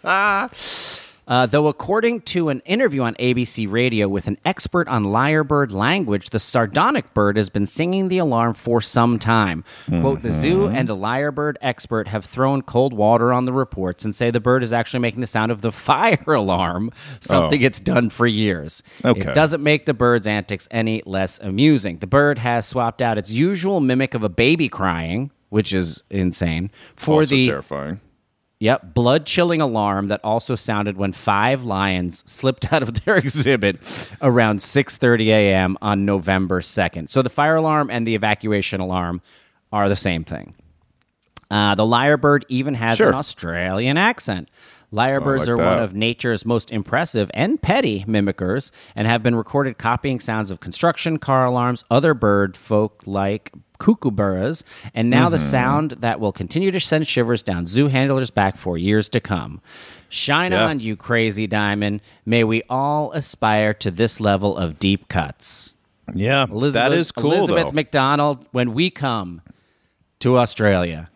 Uh, 1.30 1.46
though, 1.46 1.68
according 1.68 2.20
to 2.22 2.48
an 2.48 2.60
interview 2.66 3.02
on 3.02 3.14
ABC 3.14 3.70
Radio 3.70 4.08
with 4.08 4.26
an 4.26 4.36
expert 4.44 4.88
on 4.88 5.04
lyrebird 5.04 5.72
language, 5.72 6.30
the 6.30 6.40
sardonic 6.40 7.14
bird 7.14 7.36
has 7.36 7.48
been 7.48 7.66
singing 7.66 8.08
the 8.08 8.18
alarm 8.18 8.52
for 8.52 8.80
some 8.80 9.16
time. 9.16 9.62
Quote, 9.88 10.22
the 10.22 10.30
zoo 10.32 10.50
Mm-hmm. 10.66 10.74
and 10.76 10.90
a 10.90 10.94
lyrebird 10.94 11.54
expert 11.62 12.08
have 12.08 12.24
thrown 12.24 12.62
cold 12.62 12.92
water 12.92 13.32
on 13.32 13.44
the 13.44 13.52
reports 13.52 14.04
and 14.04 14.12
say 14.14 14.32
the 14.32 14.40
bird 14.40 14.64
is 14.64 14.72
actually 14.72 14.98
making 15.00 15.20
the 15.20 15.26
sound 15.28 15.52
of 15.52 15.60
the 15.60 15.70
fire 15.88 16.18
alarm, 16.34 16.90
something 17.20 17.62
it's 17.62 17.78
done 17.78 18.10
for 18.10 18.26
years. 18.26 18.82
Okay. 19.04 19.20
It 19.20 19.32
doesn't 19.32 19.62
make 19.62 19.86
the 19.86 19.94
bird's 19.94 20.26
antics 20.26 20.66
any 20.72 21.00
less 21.06 21.38
amusing. 21.38 21.98
The 21.98 22.08
bird 22.08 22.38
has 22.40 22.66
swapped 22.66 23.00
out 23.00 23.16
its 23.18 23.30
usual 23.30 23.78
mimic 23.78 24.14
of 24.14 24.24
a 24.24 24.28
baby 24.28 24.68
crying, 24.68 25.30
which 25.50 25.72
is 25.72 26.02
insane, 26.10 26.72
for 26.96 27.20
also 27.20 27.30
the 27.36 27.46
terrifying. 27.46 28.00
Yep, 28.60 28.92
blood 28.92 29.24
chilling 29.24 29.62
alarm 29.62 30.08
that 30.08 30.20
also 30.22 30.54
sounded 30.54 30.98
when 30.98 31.14
five 31.14 31.64
lions 31.64 32.22
slipped 32.30 32.72
out 32.72 32.82
of 32.82 33.04
their 33.04 33.16
exhibit 33.16 33.78
around 34.20 34.58
6:30 34.58 35.26
a.m. 35.28 35.78
on 35.80 36.04
November 36.04 36.60
2nd. 36.60 37.08
So 37.08 37.22
the 37.22 37.30
fire 37.30 37.56
alarm 37.56 37.88
and 37.90 38.06
the 38.06 38.14
evacuation 38.14 38.80
alarm 38.80 39.22
are 39.72 39.88
the 39.88 39.96
same 39.96 40.24
thing. 40.24 40.54
Uh, 41.50 41.74
the 41.74 41.84
lyrebird 41.84 42.44
even 42.48 42.74
has 42.74 42.98
Sure. 42.98 43.08
an 43.08 43.14
Australian 43.14 43.96
accent. 43.96 44.48
Lyrebirds 44.92 45.40
like 45.40 45.48
are 45.48 45.56
one 45.56 45.78
of 45.78 45.94
nature's 45.94 46.44
most 46.44 46.70
impressive 46.72 47.30
and 47.32 47.62
petty 47.62 48.04
mimickers 48.08 48.72
and 48.94 49.06
have 49.06 49.22
been 49.22 49.36
recorded 49.36 49.78
copying 49.78 50.20
sounds 50.20 50.50
of 50.50 50.60
construction, 50.60 51.18
car 51.18 51.44
alarms, 51.46 51.84
other 51.90 52.12
bird 52.12 52.56
folk 52.56 53.02
like 53.06 53.52
kookaburras, 53.80 54.62
and 54.94 55.10
now 55.10 55.28
the 55.28 55.36
Mm-hmm. 55.38 55.46
sound 55.46 55.90
that 56.00 56.20
will 56.20 56.32
continue 56.32 56.70
to 56.70 56.78
send 56.78 57.06
shivers 57.08 57.42
down 57.42 57.66
zoo 57.66 57.88
handlers' 57.88 58.30
back 58.30 58.56
for 58.56 58.78
years 58.78 59.08
to 59.08 59.20
come. 59.20 59.60
Shine 60.08 60.52
Yeah. 60.52 60.66
on, 60.66 60.80
you 60.80 60.94
crazy 60.96 61.46
diamond. 61.46 62.00
May 62.24 62.44
we 62.44 62.62
all 62.70 63.10
aspire 63.12 63.72
to 63.74 63.90
this 63.90 64.20
level 64.20 64.56
of 64.56 64.78
deep 64.78 65.08
cuts. 65.08 65.76
Yeah, 66.14 66.44
Elizabeth, 66.50 66.90
that 66.90 66.92
is 66.96 67.10
cool. 67.12 67.32
Elizabeth 67.32 67.66
though. 67.66 67.72
McDonald, 67.72 68.44
when 68.52 68.74
we 68.74 68.90
come 68.90 69.40
to 70.20 70.38
Australia, 70.38 71.08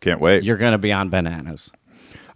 Can't 0.00 0.20
wait. 0.20 0.44
you're 0.44 0.58
going 0.58 0.72
to 0.72 0.78
be 0.78 0.92
on 0.92 1.08
bananas. 1.08 1.70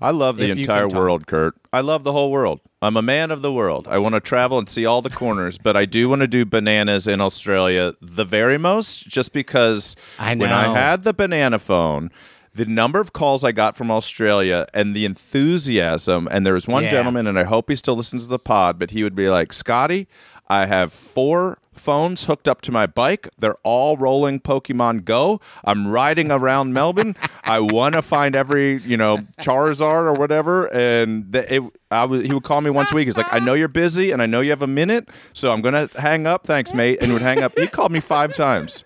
I 0.01 0.11
love 0.11 0.37
the 0.37 0.51
If 0.51 0.59
entire 0.59 0.89
world, 0.89 1.27
Kurt. 1.27 1.55
I 1.73 1.81
love 1.81 2.05
the 2.05 2.13
whole 2.13 2.31
world. 2.31 2.61
I'm 2.87 2.97
a 2.97 3.03
man 3.03 3.31
of 3.31 3.43
the 3.43 3.53
world. 3.53 3.87
I 3.89 3.99
want 3.99 4.15
to 4.15 4.21
travel 4.21 4.59
and 4.59 4.69
see 4.69 4.87
all 4.87 5.03
the 5.03 5.11
corners, 5.11 5.59
but 5.59 5.77
I 5.77 5.85
do 5.85 6.09
want 6.09 6.21
to 6.21 6.27
do 6.29 6.45
bananas 6.45 7.07
in 7.07 7.21
Australia 7.21 7.95
the 8.01 8.25
very 8.25 8.59
most, 8.59 9.07
just 9.09 9.33
because 9.33 9.97
I 10.19 10.35
when 10.37 10.53
I 10.53 10.73
had 10.73 11.03
the 11.05 11.13
banana 11.13 11.59
phone, 11.59 12.11
the 12.55 12.65
number 12.65 13.01
of 13.01 13.13
calls 13.13 13.45
I 13.45 13.53
got 13.53 13.77
from 13.77 13.91
Australia 13.91 14.67
and 14.73 14.97
the 14.97 15.05
enthusiasm, 15.05 16.29
and 16.31 16.47
there 16.47 16.55
was 16.55 16.67
one 16.69 16.85
Yeah. 16.85 16.91
gentleman, 16.91 17.27
and 17.27 17.39
I 17.39 17.45
hope 17.45 17.69
he 17.69 17.77
still 17.77 17.97
listens 17.97 18.25
to 18.25 18.29
the 18.31 18.39
pod, 18.39 18.79
but 18.79 18.91
he 18.93 19.03
would 19.03 19.15
be 19.15 19.29
like, 19.29 19.53
Scotty, 19.53 20.07
I 20.49 20.67
have 20.67 20.93
four 20.93 21.59
phones 21.77 22.25
hooked 22.25 22.49
up 22.49 22.61
to 22.63 22.73
my 22.73 22.87
bike. 22.87 23.29
They're 23.39 23.57
all 23.63 23.97
rolling 23.97 24.41
Pokemon 24.41 25.05
Go. 25.05 25.41
I'm 25.65 25.87
riding 25.87 26.31
around 26.31 26.73
Melbourne. 26.73 27.17
I 27.45 27.61
want 27.61 27.95
to 27.95 28.03
find 28.03 28.35
every, 28.35 28.81
you 28.83 28.97
know, 28.97 29.19
Charizard 29.41 30.05
or 30.05 30.15
whatever. 30.15 30.67
And 30.73 31.33
the, 31.33 31.55
it, 31.55 31.63
I 31.91 32.05
was, 32.05 32.27
he 32.27 32.33
would 32.33 32.43
call 32.43 32.61
me 32.61 32.71
once 32.71 32.93
a 32.93 32.95
week. 32.95 33.07
He's 33.07 33.17
like, 33.17 33.33
I 33.33 33.39
know 33.39 33.55
you're 33.55 33.69
busy 33.69 34.11
and 34.11 34.21
I 34.21 34.27
know 34.27 34.41
you 34.41 34.51
have 34.51 34.63
a 34.63 34.67
minute, 34.67 35.09
so 35.33 35.53
I'm 35.53 35.61
going 35.61 35.89
to 35.89 36.01
hang 36.01 36.27
up. 36.27 36.47
Thanks, 36.47 36.75
mate. 36.75 36.99
And 37.01 37.09
he 37.09 37.13
would 37.13 37.23
hang 37.23 37.43
up. 37.43 37.59
He 37.59 37.67
called 37.67 37.93
me 37.93 38.01
five 38.01 38.35
times. 38.35 38.85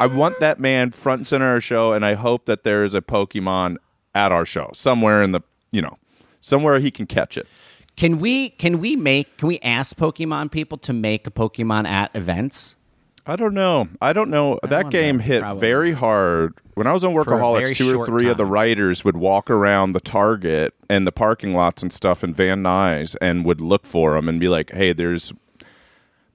I 0.00 0.06
want 0.06 0.40
that 0.40 0.58
man 0.58 0.92
front 0.92 1.20
and 1.20 1.26
center 1.26 1.46
of 1.50 1.54
our 1.56 1.60
show, 1.60 1.92
and 1.92 2.06
I 2.06 2.14
hope 2.14 2.46
that 2.46 2.64
there 2.64 2.84
is 2.84 2.94
a 2.94 3.02
Pokemon 3.02 3.76
at 4.14 4.32
our 4.32 4.46
show 4.46 4.70
somewhere 4.72 5.22
in 5.22 5.32
the, 5.32 5.40
you 5.70 5.82
know, 5.82 5.98
somewhere 6.40 6.78
he 6.78 6.90
can 6.90 7.06
catch 7.06 7.36
it. 7.36 7.46
Can 8.00 8.18
we 8.18 8.48
can 8.48 8.80
we 8.80 8.96
make 8.96 9.36
can 9.36 9.46
we 9.46 9.58
ask 9.58 9.94
Pokemon 9.94 10.50
people 10.50 10.78
to 10.78 10.94
make 10.94 11.26
a 11.26 11.30
Pokemon 11.30 11.86
at 11.86 12.10
events? 12.16 12.76
I 13.26 13.36
don't 13.36 13.52
know. 13.52 13.88
I 14.00 14.14
don't 14.14 14.30
know. 14.30 14.58
that 14.62 14.84
wonder. 14.84 14.88
game 14.88 15.18
hit 15.18 15.42
Probably. 15.42 15.60
very 15.60 15.92
hard. 15.92 16.54
When 16.72 16.86
I 16.86 16.94
was 16.94 17.04
on 17.04 17.12
Workaholics, 17.12 17.76
two 17.76 17.94
or 17.94 18.06
three 18.06 18.30
of 18.30 18.38
the 18.38 18.46
writers 18.46 19.04
would 19.04 19.18
walk 19.18 19.50
around 19.50 19.92
the 19.92 20.00
Target 20.00 20.72
and 20.88 21.06
the 21.06 21.12
parking 21.12 21.52
lots 21.52 21.82
and 21.82 21.92
stuff 21.92 22.24
in 22.24 22.32
Van 22.32 22.62
Nuys 22.62 23.16
and 23.20 23.44
would 23.44 23.60
look 23.60 23.84
for 23.84 24.14
them 24.14 24.30
and 24.30 24.40
be 24.40 24.48
like, 24.48 24.70
"Hey, 24.72 24.94
there's 24.94 25.30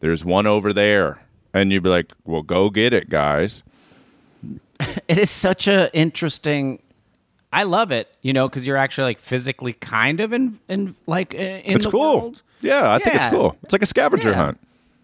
there's 0.02 0.24
one 0.24 0.46
over 0.46 0.72
there," 0.72 1.24
and 1.52 1.72
you'd 1.74 1.82
be 1.82 1.90
like, 1.90 2.14
"Well, 2.26 2.44
go 2.44 2.70
get 2.70 2.94
it, 2.94 3.10
guys." 3.10 3.64
It 5.08 5.18
is 5.18 5.32
such 5.32 5.68
a 5.68 5.92
interesting. 5.98 6.80
I 7.54 7.64
love 7.64 7.92
it, 7.92 8.14
you 8.22 8.34
know, 8.34 8.50
because 8.50 8.68
you're 8.68 8.76
actually 8.78 9.06
like 9.06 9.20
physically 9.20 9.74
kind 9.74 10.20
of 10.20 10.34
in 10.34 10.60
in 10.68 10.96
like 11.08 11.34
in 11.34 11.62
It's 11.76 11.86
the 11.86 11.92
cool. 11.92 12.20
world. 12.20 12.42
Yeah, 12.62 12.92
I 12.94 13.00
think 13.00 13.16
it's 13.16 13.28
cool. 13.28 13.56
It's 13.64 13.72
like 13.74 13.82
a 13.82 13.86
scavenger 13.86 14.30
Yeah. 14.30 14.36
hunt. 14.36 14.60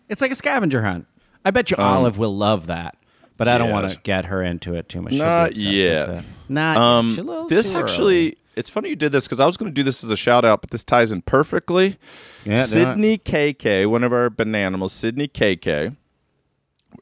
It's 0.10 0.22
like 0.22 0.32
a 0.32 0.36
scavenger 0.36 0.82
hunt. 0.82 1.06
I 1.46 1.52
bet 1.52 1.72
you 1.72 1.78
Olive 1.78 2.18
will 2.18 2.36
love 2.36 2.68
that, 2.68 2.98
but 3.38 3.48
I 3.48 3.58
don't 3.58 3.70
want 3.72 3.90
to 3.92 3.98
get 4.04 4.26
her 4.26 4.44
into 4.44 4.76
it 4.76 4.90
too 4.90 5.02
much. 5.02 5.14
Not 5.14 5.56
yet. 5.56 6.24
Not 6.50 6.78
Um, 6.78 7.06
yet. 7.08 7.12
She's 7.12 7.18
a 7.20 7.24
little 7.24 7.48
this 7.48 7.72
actually, 7.72 8.20
early. 8.28 8.38
it's 8.56 8.70
funny 8.70 8.90
you 8.90 8.96
did 8.96 9.12
this 9.14 9.26
because 9.28 9.40
I 9.40 9.46
was 9.46 9.56
going 9.58 9.72
to 9.72 9.74
do 9.74 9.84
this 9.84 10.04
as 10.04 10.12
a 10.12 10.18
shout 10.18 10.44
out, 10.44 10.62
but 10.62 10.72
this 10.72 10.84
ties 10.84 11.12
in 11.12 11.22
perfectly. 11.22 11.98
Yeah. 12.46 12.56
Sydney 12.56 13.18
KK, 13.20 13.86
one 13.88 14.04
of 14.04 14.12
our 14.12 14.30
bananimals, 14.30 14.90
Sydney 14.92 15.28
KK, 15.28 15.96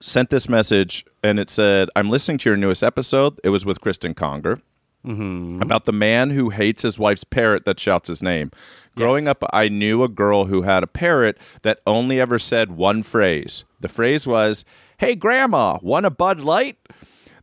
sent 0.02 0.30
this 0.30 0.48
message 0.48 1.06
and 1.24 1.40
it 1.40 1.50
said, 1.50 1.90
I'm 1.96 2.10
listening 2.10 2.38
to 2.40 2.50
your 2.50 2.58
newest 2.58 2.84
episode. 2.84 3.40
It 3.44 3.50
was 3.50 3.66
with 3.66 3.82
Cristen 3.82 4.14
Conger. 4.14 4.60
Mm-hmm. 5.10 5.62
About 5.62 5.86
the 5.86 5.92
man 5.92 6.30
who 6.30 6.50
hates 6.50 6.84
his 6.84 7.00
wife's 7.00 7.24
parrot 7.24 7.66
that 7.66 7.80
shouts 7.80 8.08
his 8.10 8.22
name. 8.22 8.52
Growing 8.96 9.24
Yes. 9.26 9.32
up, 9.32 9.44
I 9.52 9.68
knew 9.70 10.04
a 10.04 10.08
girl 10.08 10.46
who 10.46 10.62
had 10.64 10.84
a 10.84 10.88
parrot 10.88 11.38
that 11.64 11.80
only 11.88 12.20
ever 12.20 12.38
said 12.38 12.72
one 12.72 13.02
phrase. 13.02 13.66
The 13.80 13.88
phrase 13.88 14.28
was, 14.28 14.64
Hey, 14.98 15.16
Grandma, 15.16 15.80
want 15.82 16.06
a 16.06 16.10
Bud 16.10 16.42
Light? 16.42 16.78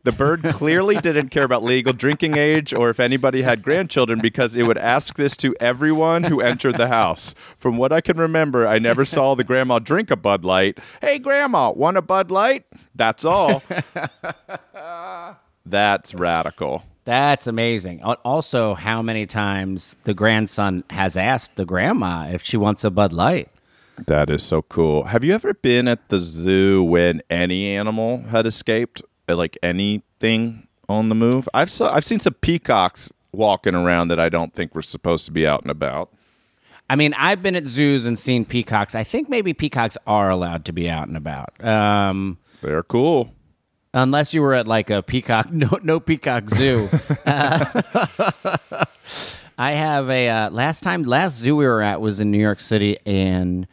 The 0.03 0.11
bird 0.13 0.43
clearly 0.43 0.95
didn't 1.01 1.29
care 1.29 1.43
about 1.43 1.63
legal 1.63 1.91
drinking 1.91 2.37
age 2.37 2.73
or 2.73 2.89
if 2.89 2.99
anybody 2.99 3.41
had 3.41 3.61
grandchildren 3.63 4.21
because 4.21 4.55
it 4.55 4.63
would 4.63 4.77
ask 4.77 5.17
this 5.17 5.35
to 5.37 5.53
everyone 5.59 6.23
who 6.23 6.39
entered 6.39 6.77
the 6.77 6.87
house. 6.87 7.35
From 7.57 7.75
what 7.77 7.91
I 7.91 7.99
can 7.99 8.15
remember, 8.17 8.65
I 8.65 8.79
never 8.79 9.03
saw 9.03 9.35
the 9.35 9.43
grandma 9.43 9.79
drink 9.79 10.09
a 10.09 10.15
Bud 10.15 10.45
Light. 10.45 10.77
Hey, 11.01 11.19
Grandma, 11.19 11.71
want 11.71 11.97
a 11.97 12.01
Bud 12.01 12.31
Light? 12.31 12.63
That's 12.95 13.25
all. 13.25 13.61
That's 15.65 16.13
radical. 16.13 16.83
That's 17.07 17.47
amazing. 17.47 18.03
Also, 18.03 18.73
how 18.73 19.01
many 19.01 19.25
times 19.25 19.95
the 20.03 20.13
grandson 20.13 20.83
has 20.89 21.15
asked 21.15 21.55
the 21.55 21.63
grandma 21.63 22.27
if 22.29 22.43
she 22.43 22.57
wants 22.57 22.83
a 22.83 22.89
Bud 22.89 23.13
Light? 23.13 23.47
That 24.07 24.29
is 24.29 24.43
so 24.43 24.61
cool. 24.63 25.03
Have 25.03 25.23
you 25.23 25.33
ever 25.33 25.53
been 25.53 25.87
at 25.87 26.09
the 26.09 26.19
zoo 26.19 26.83
when 26.83 27.21
any 27.29 27.69
animal 27.69 28.23
had 28.23 28.45
escaped? 28.45 29.01
Uh, 29.29 29.37
Like 29.37 29.57
anything 29.63 30.67
on 30.89 31.07
the 31.07 31.15
move? 31.15 31.47
I've 31.53 31.71
saw, 31.71 31.95
I've 31.95 32.03
seen 32.03 32.19
some 32.19 32.33
peacocks 32.33 33.13
walking 33.31 33.73
around 33.73 34.09
that 34.09 34.19
I 34.19 34.27
don't 34.27 34.51
think 34.51 34.75
were 34.75 34.81
supposed 34.81 35.25
to 35.27 35.31
be 35.31 35.47
out 35.47 35.61
and 35.61 35.71
about. 35.71 36.11
I 36.89 36.97
mean, 36.97 37.13
I've 37.13 37.41
been 37.41 37.55
at 37.55 37.67
zoos 37.67 38.05
and 38.05 38.19
seen 38.19 38.43
peacocks. 38.43 38.95
I 38.95 39.05
think 39.05 39.29
maybe 39.29 39.53
peacocks 39.53 39.97
are 40.05 40.29
allowed 40.29 40.65
to 40.65 40.73
be 40.73 40.89
out 40.89 41.07
and 41.07 41.15
about. 41.15 41.63
Um, 41.63 42.37
They're 42.61 42.83
cool. 42.83 43.33
Unless 43.93 44.33
you 44.33 44.41
were 44.41 44.53
at 44.53 44.67
like 44.67 44.89
a 44.89 45.01
peacock 45.03 45.51
no 45.51 45.79
no 45.83 45.99
peacock 45.99 46.49
zoo. 46.49 46.89
Uh, 47.25 47.83
i 49.57 49.71
have 49.71 50.09
a 50.09 50.29
uh, 50.29 50.49
last 50.51 50.81
time 50.83 51.03
last 51.03 51.37
zoo 51.37 51.55
we 51.55 51.65
were 51.65 51.81
at 51.81 51.99
was 51.99 52.19
in 52.19 52.31
new 52.31 52.37
york 52.37 52.59
city 52.59 52.97
and 53.05 53.67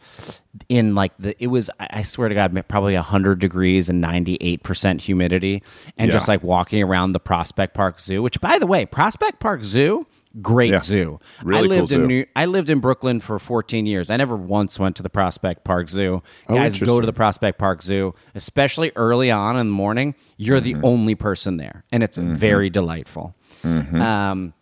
in 0.67 0.95
like 0.95 1.15
the 1.17 1.41
it 1.41 1.47
was 1.47 1.69
i 1.79 1.87
I 1.91 2.01
swear 2.01 2.27
to 2.27 2.35
god 2.35 2.67
probably 2.67 2.95
100 2.95 3.39
degrees 3.39 3.87
and 3.87 4.03
98% 4.03 5.01
humidity 5.01 5.63
and 5.97 6.11
just 6.11 6.27
like 6.27 6.43
walking 6.43 6.83
around 6.83 7.13
the 7.13 7.19
prospect 7.19 7.73
park 7.73 8.01
zoo 8.01 8.21
which 8.21 8.41
by 8.41 8.59
the 8.59 8.67
way 8.67 8.85
prospect 8.85 9.39
park 9.39 9.63
zoo 9.63 10.05
great 10.41 10.71
Yeah. 10.71 10.81
zoo 10.81 11.19
Really 11.43 11.57
i 11.59 11.61
cool 11.61 11.69
lived 11.77 11.89
zoo. 11.91 12.01
in 12.01 12.07
new 12.07 12.25
i 12.35 12.45
lived 12.45 12.69
in 12.69 12.79
brooklyn 12.79 13.19
for 13.21 13.39
14 13.39 13.85
years 13.85 14.09
i 14.09 14.17
never 14.17 14.35
once 14.35 14.77
went 14.77 14.95
to 14.97 15.03
the 15.03 15.09
prospect 15.09 15.63
park 15.63 15.87
zoo 15.89 16.21
Oh, 16.49 16.55
guys 16.55 16.77
go 16.79 16.99
to 16.99 17.05
the 17.05 17.13
Prospect 17.13 17.57
Park 17.57 17.81
Zoo, 17.81 18.13
especially 18.35 18.91
early 18.95 19.31
on 19.31 19.57
in 19.57 19.67
the 19.67 19.73
morning, 19.73 20.13
you're 20.37 20.59
Mm-hmm. 20.59 20.81
the 20.81 20.87
only 20.87 21.15
person 21.15 21.57
there, 21.57 21.83
and 21.91 22.03
it's 22.03 22.17
very 22.17 22.69
delightful. 22.69 23.33
Mm-hmm. 23.63 24.01
Um, 24.01 24.53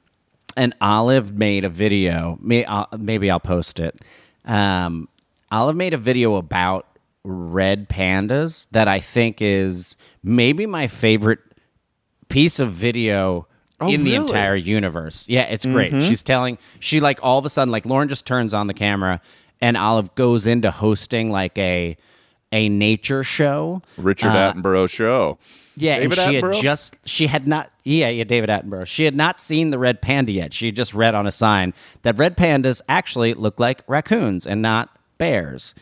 and 0.55 0.75
Olive 0.79 1.33
made 1.33 1.65
a 1.65 1.69
video. 1.69 2.37
May, 2.41 2.63
uh, 2.65 2.85
maybe 2.97 3.29
I'll 3.31 3.39
post 3.39 3.79
it. 3.79 3.99
Um, 4.45 5.09
Olive 5.51 5.75
made 5.75 5.93
a 5.93 5.97
video 5.97 6.35
about 6.35 6.87
red 7.23 7.89
pandas 7.89 8.67
that 8.71 8.87
I 8.87 8.99
think 8.99 9.41
is 9.41 9.95
maybe 10.23 10.65
my 10.65 10.87
favorite 10.87 11.39
piece 12.29 12.59
of 12.59 12.71
video 12.71 13.47
Oh, 13.83 13.89
in 13.89 14.03
the 14.03 14.15
entire 14.15 14.55
universe. 14.55 15.27
Yeah, 15.27 15.43
it's 15.43 15.65
great. 15.65 15.91
Mm-hmm. 15.93 16.07
She's 16.07 16.23
telling 16.23 16.57
she 16.79 16.99
like 16.99 17.19
all 17.21 17.39
of 17.39 17.45
a 17.45 17.49
sudden 17.49 17.71
like 17.71 17.85
Lauren 17.85 18.07
just 18.07 18.25
turns 18.25 18.53
on 18.53 18.67
the 18.67 18.73
camera 18.73 19.21
and 19.61 19.77
Olive 19.77 20.13
goes 20.15 20.45
into 20.45 20.71
hosting 20.71 21.31
like 21.31 21.57
a 21.57 21.97
a 22.51 22.69
nature 22.69 23.23
show. 23.23 23.81
Richard 23.97 24.29
Uh, 24.29 24.53
Attenborough 24.53 24.89
show. 24.89 25.37
Yeah, 25.75 25.97
David 25.99 26.19
and 26.19 26.29
she 26.29 26.35
had 26.35 26.53
just 26.53 26.97
she 27.05 27.27
had 27.27 27.47
not 27.47 27.71
yeah 27.83 28.09
yeah 28.09 28.23
David 28.25 28.49
Attenborough. 28.49 28.85
She 28.85 29.05
had 29.05 29.15
not 29.15 29.39
seen 29.39 29.71
the 29.71 29.79
red 29.79 30.01
panda 30.01 30.31
yet. 30.31 30.53
She 30.53 30.67
had 30.67 30.75
just 30.75 30.93
read 30.93 31.15
on 31.15 31.25
a 31.25 31.31
sign 31.31 31.73
that 32.03 32.17
red 32.17 32.37
pandas 32.37 32.81
actually 32.87 33.33
look 33.33 33.59
like 33.59 33.83
raccoons 33.87 34.45
and 34.45 34.61
not 34.61 34.89
bears. 35.17 35.73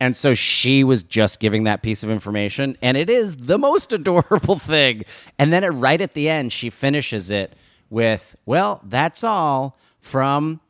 And 0.00 0.16
so 0.16 0.32
she 0.32 0.82
was 0.82 1.02
just 1.02 1.40
giving 1.40 1.64
that 1.64 1.82
piece 1.82 2.02
of 2.02 2.08
information, 2.10 2.76
and 2.80 2.96
it 2.96 3.10
is 3.10 3.36
the 3.36 3.58
most 3.58 3.92
adorable 3.92 4.58
thing. 4.58 5.04
And 5.38 5.52
then, 5.52 5.62
at, 5.62 5.74
right 5.74 6.00
at 6.00 6.14
the 6.14 6.28
end, 6.28 6.52
she 6.52 6.70
finishes 6.70 7.30
it 7.30 7.52
with, 7.90 8.34
"Well, 8.46 8.80
that's 8.84 9.22
all 9.22 9.78
from 9.98 10.60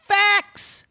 Facts 0.00 0.84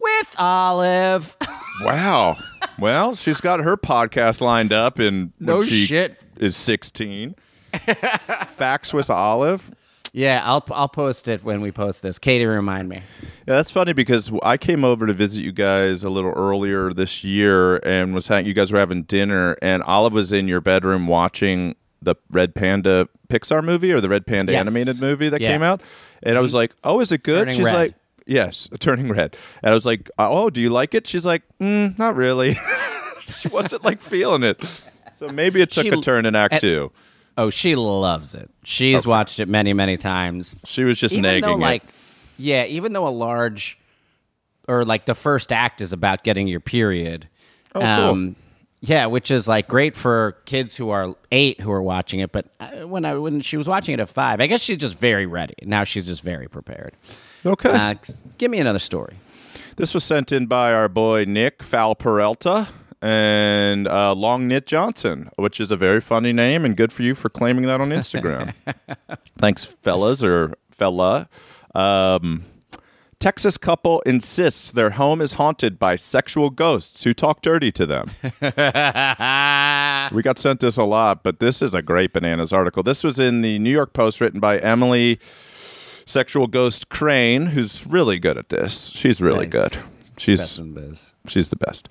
with 0.00 0.34
Olive." 0.38 1.36
Wow. 1.82 2.36
Well, 2.78 3.16
she's 3.16 3.40
got 3.40 3.58
her 3.58 3.76
podcast 3.76 4.40
lined 4.40 4.72
up 4.72 5.00
and 5.00 5.32
No 5.40 5.64
she 5.64 5.86
shit. 5.86 6.20
is 6.36 6.56
16. 6.56 7.34
Facts 8.46 8.94
with 8.94 9.10
Olive. 9.10 9.72
Yeah, 10.16 10.40
I'll 10.44 10.64
I'll 10.70 10.88
post 10.88 11.26
it 11.28 11.42
when 11.44 11.60
we 11.60 11.70
post 11.72 12.00
this. 12.02 12.18
Katie, 12.20 12.46
remind 12.46 12.88
me. 12.88 12.96
Yeah, 13.46 13.56
that's 13.56 13.70
funny 13.70 13.92
because 13.92 14.30
I 14.44 14.56
came 14.56 14.84
over 14.84 15.06
to 15.08 15.12
visit 15.12 15.44
you 15.44 15.50
guys 15.52 16.04
a 16.04 16.08
little 16.10 16.30
earlier 16.30 16.92
this 16.92 17.24
year 17.24 17.76
and 17.78 18.14
was 18.14 18.30
you 18.30 18.54
guys 18.54 18.72
were 18.72 18.78
having 18.78 19.02
dinner 19.02 19.56
and 19.60 19.82
Olive 19.82 20.12
was 20.12 20.32
in 20.32 20.46
your 20.48 20.60
bedroom 20.60 21.06
watching 21.08 21.74
the 22.00 22.14
Red 22.30 22.54
Panda 22.54 23.08
Pixar 23.28 23.64
movie 23.64 23.90
or 23.92 24.00
the 24.00 24.08
Red 24.08 24.24
Panda 24.26 24.52
Yes. 24.52 24.60
animated 24.60 25.00
movie 25.00 25.28
that 25.30 25.40
Yeah. 25.40 25.48
came 25.52 25.62
out. 25.62 25.82
And 26.22 26.38
I 26.38 26.40
was 26.40 26.54
like, 26.54 26.72
"Oh, 26.84 27.00
is 27.00 27.10
it 27.12 27.22
good?" 27.22 27.40
Turning 27.46 27.54
She's 27.56 27.64
red. 27.66 27.74
like, 27.74 27.94
"Yes, 28.26 28.68
turning 28.78 29.08
red." 29.08 29.36
And 29.62 29.70
I 29.72 29.74
was 29.74 29.84
like, 29.84 30.08
"Oh, 30.18 30.48
do 30.48 30.60
you 30.60 30.70
like 30.70 30.94
it?" 30.94 31.06
She's 31.06 31.26
like, 31.26 31.42
mm, 31.60 31.98
"Not 31.98 32.14
really." 32.14 32.56
she 33.20 33.48
wasn't 33.48 33.84
like 33.84 34.00
feeling 34.00 34.42
it. 34.44 34.62
So 35.18 35.28
maybe 35.28 35.60
it 35.60 35.70
took 35.70 35.84
She- 35.84 35.90
a 35.90 35.96
turn 35.96 36.24
in 36.26 36.34
Act 36.36 36.52
and- 36.54 36.60
2. 36.60 36.92
Oh, 37.36 37.50
she 37.50 37.74
loves 37.74 38.34
it. 38.34 38.50
She's 38.62 39.06
watched 39.06 39.40
it 39.40 39.48
many, 39.48 39.72
many 39.72 39.96
times. 39.96 40.54
She 40.64 40.84
was 40.84 40.98
just 40.98 41.14
even 41.14 41.22
nagging 41.22 41.42
though, 41.42 41.54
it. 41.54 41.58
like, 41.58 41.82
yeah, 42.36 42.64
even 42.64 42.92
though 42.92 43.08
a 43.08 43.10
large 43.10 43.78
or 44.68 44.84
like 44.84 45.04
the 45.04 45.14
first 45.14 45.52
act 45.52 45.80
is 45.80 45.92
about 45.92 46.24
getting 46.24 46.46
your 46.46 46.60
period. 46.60 47.28
Oh, 47.74 47.80
cool. 47.80 48.34
Yeah, 48.80 49.06
which 49.06 49.30
is 49.30 49.48
like 49.48 49.66
great 49.66 49.96
for 49.96 50.36
kids 50.44 50.76
who 50.76 50.90
are 50.90 51.16
eight 51.32 51.60
who 51.60 51.72
are 51.72 51.82
watching 51.82 52.20
it. 52.20 52.32
But 52.32 52.46
uh, 52.60 52.86
when 52.86 53.04
I 53.04 53.14
when 53.14 53.40
she 53.40 53.56
was 53.56 53.66
watching 53.66 53.94
it 53.94 54.00
at 54.00 54.10
five, 54.10 54.40
I 54.40 54.46
guess 54.46 54.62
she's 54.62 54.76
just 54.76 54.96
very 54.96 55.26
ready. 55.26 55.54
Now 55.62 55.84
she's 55.84 56.06
just 56.06 56.22
very 56.22 56.48
prepared. 56.48 56.94
Okay. 57.46 57.70
Uh, 57.70 57.94
give 58.36 58.50
me 58.50 58.58
another 58.58 58.78
story. 58.78 59.14
This 59.76 59.94
was 59.94 60.04
sent 60.04 60.32
in 60.32 60.46
by 60.46 60.72
our 60.72 60.88
boy 60.88 61.24
Nick 61.24 61.62
Foul 61.62 61.94
Peralta 61.94 62.68
and 63.04 63.86
uh, 63.86 64.14
Long 64.14 64.48
Knit 64.48 64.66
Johnson, 64.66 65.28
which 65.36 65.60
is 65.60 65.70
a 65.70 65.76
very 65.76 66.00
funny 66.00 66.32
name 66.32 66.64
and 66.64 66.74
good 66.74 66.90
for 66.90 67.02
you 67.02 67.14
for 67.14 67.28
claiming 67.28 67.66
that 67.66 67.78
on 67.80 67.90
Instagram. 67.90 68.54
Thanks, 69.38 69.64
fellas 69.66 70.24
or 70.24 70.54
fella. 70.70 71.28
Um, 71.74 72.44
Texas 73.20 73.58
couple 73.58 74.00
insists 74.06 74.70
their 74.70 74.90
home 74.90 75.20
is 75.20 75.34
haunted 75.34 75.78
by 75.78 75.96
sexual 75.96 76.48
ghosts 76.48 77.04
who 77.04 77.12
talk 77.12 77.42
dirty 77.42 77.70
to 77.72 77.84
them. 77.84 78.08
we 80.16 80.22
got 80.22 80.38
sent 80.38 80.60
this 80.60 80.78
a 80.78 80.84
lot, 80.84 81.22
but 81.22 81.40
this 81.40 81.60
is 81.60 81.74
a 81.74 81.82
great 81.82 82.14
bananas 82.14 82.52
article. 82.54 82.82
This 82.82 83.04
was 83.04 83.18
in 83.18 83.42
the 83.42 83.58
New 83.58 83.70
York 83.70 83.92
Post, 83.92 84.20
written 84.22 84.40
by 84.40 84.58
Emily 84.58 85.18
Sexual 86.06 86.46
Ghost 86.46 86.88
Crane, 86.88 87.46
who's 87.48 87.86
really 87.86 88.18
good 88.18 88.38
at 88.38 88.48
this. 88.48 88.90
She's 88.94 89.20
really 89.20 89.46
Nice. 89.46 89.68
good. 89.70 89.78
She's 90.16 90.40
Best 90.40 90.58
in 90.58 90.72
biz. 90.72 91.12
she's 91.26 91.48
the 91.50 91.56
best. 91.56 91.88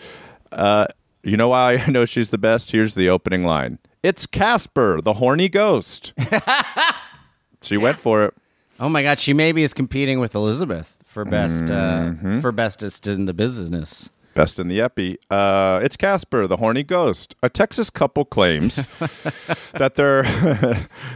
Uh, 0.51 0.87
you 1.23 1.37
know 1.37 1.49
why 1.49 1.75
I 1.75 1.89
know 1.89 2.05
she's 2.05 2.29
the 2.29 2.37
best? 2.37 2.71
Here's 2.71 2.95
the 2.95 3.09
opening 3.09 3.43
line. 3.43 3.79
It's 4.01 4.25
Casper, 4.25 5.01
the 5.01 5.13
horny 5.13 5.49
ghost. 5.49 6.13
she 7.61 7.77
went 7.77 7.99
for 7.99 8.25
it. 8.25 8.33
Oh 8.79 8.89
my 8.89 9.03
God, 9.03 9.19
she 9.19 9.33
maybe 9.33 9.63
is 9.63 9.73
competing 9.73 10.19
with 10.19 10.35
Elizabeth 10.35 10.97
for 11.05 11.23
best 11.25 11.65
Mm-hmm. 11.65 12.37
uh, 12.37 12.41
for 12.41 12.51
bestest 12.51 13.07
in 13.07 13.25
the 13.25 13.33
business. 13.33 14.09
Best 14.35 14.57
in 14.57 14.67
the 14.67 14.81
epi. 14.81 15.19
Uh, 15.29 15.79
it's 15.83 15.95
Casper, 15.95 16.47
the 16.47 16.57
horny 16.57 16.81
ghost. 16.81 17.35
A 17.43 17.49
Texas 17.49 17.91
couple 17.91 18.25
claims 18.25 18.77
that 19.73 19.93
their 19.93 20.23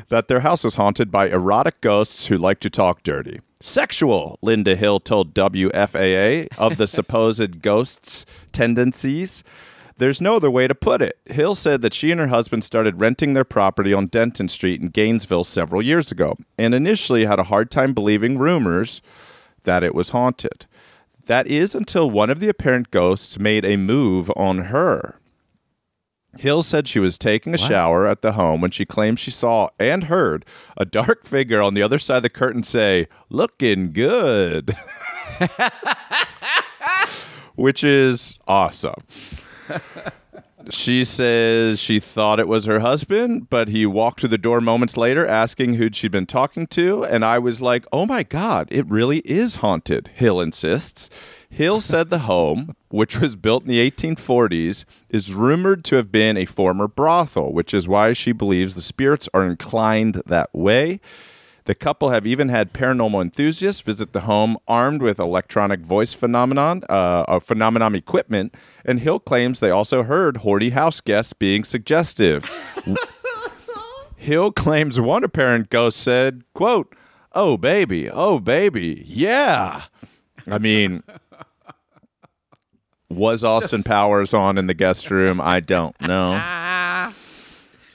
that 0.10 0.28
their 0.28 0.42
house 0.42 0.64
is 0.64 0.76
haunted 0.76 1.12
by 1.12 1.28
erotic 1.28 1.82
ghosts 1.82 2.28
who 2.28 2.38
like 2.38 2.60
to 2.60 2.70
talk 2.70 3.02
dirty. 3.02 3.42
Sexual, 3.60 4.38
Linda 4.44 4.76
Hill 4.76 5.00
told 5.00 5.34
WFAA 5.34 6.48
of 6.60 6.78
the 6.78 6.86
supposed 6.86 7.64
ghosts' 7.64 8.24
tendencies. 8.52 9.44
There's 9.98 10.22
no 10.22 10.36
other 10.36 10.52
way 10.52 10.68
to 10.68 10.76
put 10.76 11.02
it. 11.02 11.18
Hill 11.26 11.56
said 11.56 11.82
that 11.82 11.94
she 11.94 12.12
and 12.12 12.20
her 12.20 12.28
husband 12.28 12.64
started 12.64 13.02
renting 13.02 13.34
their 13.34 13.44
property 13.44 13.94
on 13.94 14.08
Denton 14.08 14.48
Street 14.48 14.80
in 14.80 14.90
Gainesville 14.90 15.44
several 15.44 15.82
years 15.82 16.12
ago, 16.12 16.36
and 16.58 16.76
initially 16.76 17.26
had 17.26 17.40
a 17.40 17.46
hard 17.46 17.72
time 17.72 17.94
believing 17.94 18.38
rumors 18.38 19.02
that 19.64 19.84
it 19.84 19.96
was 19.96 20.12
haunted. 20.12 20.68
That 21.26 21.48
is 21.48 21.74
until 21.74 22.10
one 22.10 22.30
of 22.30 22.40
the 22.40 22.48
apparent 22.48 22.92
ghosts 22.92 23.40
made 23.40 23.66
a 23.66 23.76
move 23.76 24.32
on 24.36 24.66
her. 24.66 25.20
Hill 26.38 26.62
said 26.62 26.88
she 26.88 27.00
was 27.00 27.18
taking 27.18 27.56
a 27.56 27.58
shower 27.58 28.06
at 28.06 28.22
the 28.22 28.34
home 28.34 28.62
when 28.62 28.70
she 28.70 28.86
claimed 28.86 29.20
she 29.20 29.32
saw 29.32 29.70
and 29.80 30.04
heard 30.06 30.46
a 30.78 30.86
dark 30.86 31.26
figure 31.26 31.62
on 31.62 31.74
the 31.74 31.82
other 31.82 31.98
side 31.98 32.18
of 32.18 32.24
the 32.24 32.30
curtain 32.30 32.62
say, 32.62 33.08
Looking 33.30 33.92
good. 33.92 34.76
Which 37.56 37.84
is 37.84 38.38
awesome. 38.48 39.02
She 40.70 41.06
says 41.06 41.80
she 41.80 42.00
thought 42.00 42.40
it 42.40 42.48
was 42.48 42.66
her 42.66 42.82
husband, 42.82 43.50
but 43.50 43.70
he 43.70 43.86
walked 43.86 44.20
to 44.22 44.28
the 44.28 44.38
door 44.38 44.60
moments 44.60 44.98
later 44.98 45.26
asking 45.26 45.76
who'd 45.76 45.96
she'd 45.96 46.12
been 46.12 46.26
talking 46.26 46.68
to. 46.68 47.06
And 47.06 47.24
I 47.24 47.40
was 47.40 47.62
like, 47.62 47.86
oh 47.92 48.06
my 48.06 48.24
God, 48.24 48.68
it 48.70 48.86
really 48.88 49.20
is 49.20 49.58
haunted, 49.58 50.10
Hill 50.16 50.42
insists. 50.42 51.10
Hill 51.50 51.80
said 51.80 52.10
the 52.10 52.20
home, 52.20 52.76
which 52.90 53.20
was 53.20 53.38
built 53.38 53.64
in 53.64 53.70
the 53.70 53.90
1840s, 53.90 54.84
is 55.10 55.34
rumored 55.34 55.86
to 55.86 55.96
have 55.96 56.12
been 56.12 56.36
a 56.36 56.46
former 56.46 56.88
brothel, 56.88 57.54
which 57.54 57.74
is 57.74 57.88
why 57.88 58.12
she 58.12 58.34
believes 58.34 58.76
the 58.76 58.82
spirits 58.82 59.30
are 59.34 59.46
inclined 59.46 60.22
that 60.26 60.54
way. 60.54 61.00
The 61.68 61.76
couple 61.76 62.12
have 62.12 62.26
even 62.26 62.48
had 62.48 62.72
paranormal 62.72 63.22
enthusiasts 63.22 63.82
visit 63.82 64.14
the 64.14 64.22
home 64.22 64.58
armed 64.70 65.02
with 65.02 65.20
electronic 65.20 65.82
voice 65.82 66.14
phenomenon, 66.14 66.84
uh, 66.90 67.26
uh, 67.28 67.40
phenomenon 67.42 67.94
equipment, 67.94 68.56
and 68.86 69.02
Hill 69.02 69.20
claims 69.20 69.60
they 69.60 69.70
also 69.70 70.04
heard 70.04 70.38
Horty 70.38 70.72
house 70.72 71.02
guests 71.02 71.34
being 71.34 71.66
suggestive. 71.66 72.50
Hill 74.16 74.54
claims 74.54 75.02
one 75.02 75.26
apparent 75.26 75.70
ghost 75.70 76.00
said, 76.00 76.46
"quote 76.54 76.96
Oh 77.34 77.58
baby, 77.58 78.10
oh 78.10 78.40
baby, 78.40 79.04
yeah." 79.06 79.84
I 80.50 80.60
mean, 80.60 81.04
was 83.10 83.44
Austin 83.44 83.84
Powers 83.84 84.34
on 84.34 84.58
in 84.58 84.68
the 84.68 84.74
guest 84.74 85.12
room? 85.12 85.42
I 85.42 85.60
don't 85.60 86.00
know. 86.00 87.12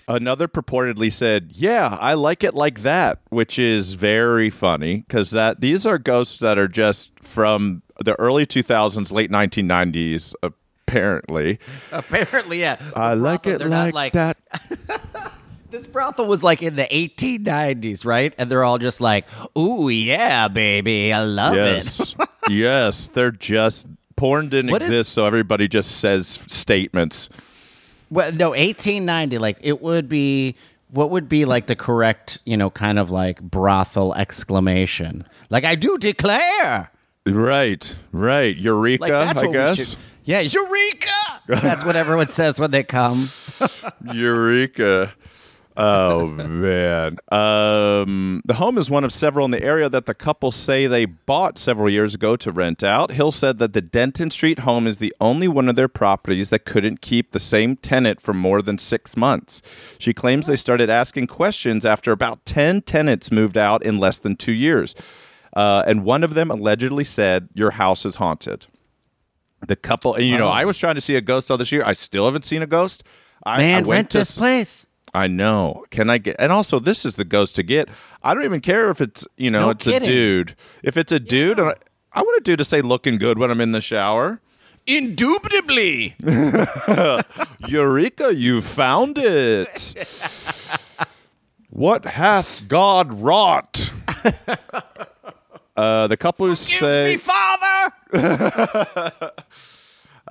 Another 0.09 0.49
purportedly 0.49 1.12
said, 1.12 1.51
"Yeah, 1.55 1.97
I 2.01 2.15
like 2.15 2.43
it 2.45 2.55
like 2.55 2.83
that," 2.83 3.21
which 3.31 3.59
is 3.59 3.95
very 3.95 4.51
funny 4.51 5.05
because 5.07 5.31
that 5.31 5.61
these 5.61 5.87
are 5.87 5.99
ghosts 5.99 6.38
that 6.41 6.59
are 6.59 6.69
just 6.69 7.11
from 7.21 7.83
the 8.05 8.19
early 8.21 8.45
2000s, 8.47 9.12
late 9.12 9.31
1990s, 9.31 10.35
apparently. 10.43 11.59
Apparently, 11.93 12.61
yeah. 12.61 12.81
I 12.97 13.15
like 13.15 13.45
Brothel, 13.45 13.55
it 13.67 13.69
they're 13.71 13.93
like, 13.93 14.12
that. 14.15 14.37
This 15.71 15.87
brothel 15.87 16.27
was 16.27 16.43
like 16.45 16.62
in 16.62 16.77
the 16.77 16.85
1890s, 16.85 18.05
right? 18.05 18.35
And 18.37 18.51
they're 18.51 18.62
all 18.62 18.77
just 18.77 19.01
like, 19.01 19.27
"Ooh, 19.57 19.88
yeah, 19.88 20.49
baby, 20.49 21.15
I 21.15 21.23
love 21.25 21.55
it." 21.55 21.57
Yes, 21.57 22.15
yes, 22.51 23.09
they're 23.09 23.31
just 23.31 23.87
porn 24.17 24.51
didn't 24.51 24.71
What 24.71 24.83
is- 24.83 24.88
exist, 24.88 25.12
so 25.15 25.25
everybody 25.25 25.69
just 25.69 25.93
says 25.93 26.29
statements. 26.47 27.31
Well, 28.12 28.31
no, 28.33 28.51
1890. 28.51 29.38
Like 29.38 29.59
it 29.62 29.83
would 29.83 30.09
be. 30.09 30.55
What 30.90 31.09
would 31.09 31.27
be 31.27 31.46
like 31.46 31.68
the 31.68 31.75
correct, 31.75 32.38
you 32.44 32.55
know, 32.55 32.68
kind 32.68 32.98
of 32.98 33.11
like 33.11 33.40
brothel 33.40 34.12
exclamation? 34.14 35.25
Like 35.48 35.64
I 35.64 35.75
do 35.75 35.96
declare. 35.96 36.90
Right, 37.25 37.96
right. 38.12 38.55
Eureka, 38.55 39.01
Like 39.03 39.37
I 39.38 39.46
guess. 39.46 39.77
should- 39.92 39.98
yeah, 40.25 40.40
Eureka. 40.40 41.11
that's 41.48 41.85
what 41.87 41.96
everyone 41.96 42.29
says 42.29 42.61
when 42.61 42.72
they 42.72 42.83
come. 42.85 43.31
Eureka. 44.12 45.14
Oh 45.77 46.27
man. 46.27 47.17
Um, 47.31 48.43
the 48.45 48.55
home 48.55 48.77
is 48.77 48.91
one 48.91 49.05
of 49.05 49.13
several 49.13 49.45
in 49.45 49.51
the 49.51 49.63
area 49.63 49.89
that 49.89 50.07
the 50.07 50.15
couple 50.15 50.53
say 50.53 50.87
they 50.87 51.07
bought 51.07 51.57
several 51.57 51.89
years 51.89 52.15
ago 52.15 52.37
to 52.37 52.53
rent 52.53 52.83
out. 52.83 53.13
Hill 53.13 53.33
said 53.33 53.59
that 53.59 53.73
the 53.73 53.81
Denton 53.81 54.31
Street 54.31 54.61
home 54.61 54.87
is 54.87 54.99
the 54.99 55.15
only 55.21 55.49
one 55.49 55.69
of 55.69 55.77
their 55.77 55.89
properties 55.89 56.51
that 56.51 56.65
couldn't 56.67 57.01
keep 57.01 57.33
the 57.33 57.39
same 57.39 57.77
tenant 57.77 58.21
for 58.21 58.35
more 58.35 58.61
than 58.61 58.77
six 58.77 59.17
months. 59.17 59.63
She 59.99 60.13
claims 60.13 60.47
they 60.47 60.57
started 60.57 60.91
asking 60.91 61.29
questions 61.29 61.87
after 61.87 62.13
about 62.13 62.45
10 62.45 62.83
tenants 62.83 63.33
moved 63.33 63.57
out 63.57 63.83
in 63.83 63.99
less 63.99 64.19
than 64.19 64.37
two 64.37 64.53
years. 64.53 64.95
Uh, 65.55 65.85
and 65.87 66.05
one 66.05 66.25
of 66.25 66.35
them 66.35 66.51
allegedly 66.51 67.05
said, 67.05 67.49
Your 67.55 67.73
house 67.73 68.05
is 68.05 68.17
haunted. 68.17 68.67
The 69.67 69.77
couple, 69.77 70.15
and 70.15 70.27
you 70.27 70.37
know, 70.37 70.49
I 70.49 70.65
was 70.65 70.77
trying 70.77 70.97
to 70.97 71.01
see 71.01 71.15
a 71.15 71.21
ghost 71.21 71.51
all 71.51 71.57
this 71.57 71.71
year. 71.71 71.85
I 71.85 71.93
still 71.93 72.25
haven't 72.25 72.45
seen 72.45 72.63
a 72.63 72.67
ghost. 72.67 73.05
I, 73.45 73.55
I 73.55 73.59
Man, 73.59 73.75
went 73.85 73.89
rent 73.89 74.11
to 74.11 74.19
this 74.19 74.39
place. 74.39 74.87
I 75.14 75.27
know. 75.27 75.85
Can 75.90 76.09
I 76.09 76.18
get? 76.18 76.37
And 76.38 76.51
also, 76.53 76.79
this 76.79 77.05
is 77.05 77.16
the 77.16 77.25
ghost 77.25 77.55
to 77.57 77.62
get. 77.62 77.88
I 78.22 78.33
don't 78.35 78.44
even 78.44 78.61
care 78.61 78.88
if 78.90 79.01
it's 79.01 79.27
you 79.37 79.51
know 79.51 79.61
No 79.62 79.70
it's 79.70 79.85
kidding. 79.85 80.03
a 80.09 80.12
dude. 80.12 80.57
If 80.83 80.96
it's 80.96 81.12
a 81.12 81.20
dude, 81.20 81.59
and 81.59 81.68
I, 81.70 81.75
I 82.12 82.22
want 82.22 82.40
a 82.40 82.42
dude 82.44 82.59
to 82.59 82.64
say 82.64 82.81
looking 82.81 83.18
good 83.18 83.38
when 83.38 83.51
I'm 83.51 83.61
in 83.61 83.72
the 83.72 83.81
shower. 83.81 84.40
Indubitably. 84.87 86.16
Eureka! 87.68 88.35
You 88.35 88.61
found 88.62 89.16
it. 89.18 89.94
what 91.70 92.05
hath 92.05 92.66
God 92.68 93.12
wrought? 93.14 93.92
Uh, 95.75 96.07
the 96.07 96.18
couple 96.18 96.44
who 96.46 96.55
say 96.55 97.16
father. 97.16 97.90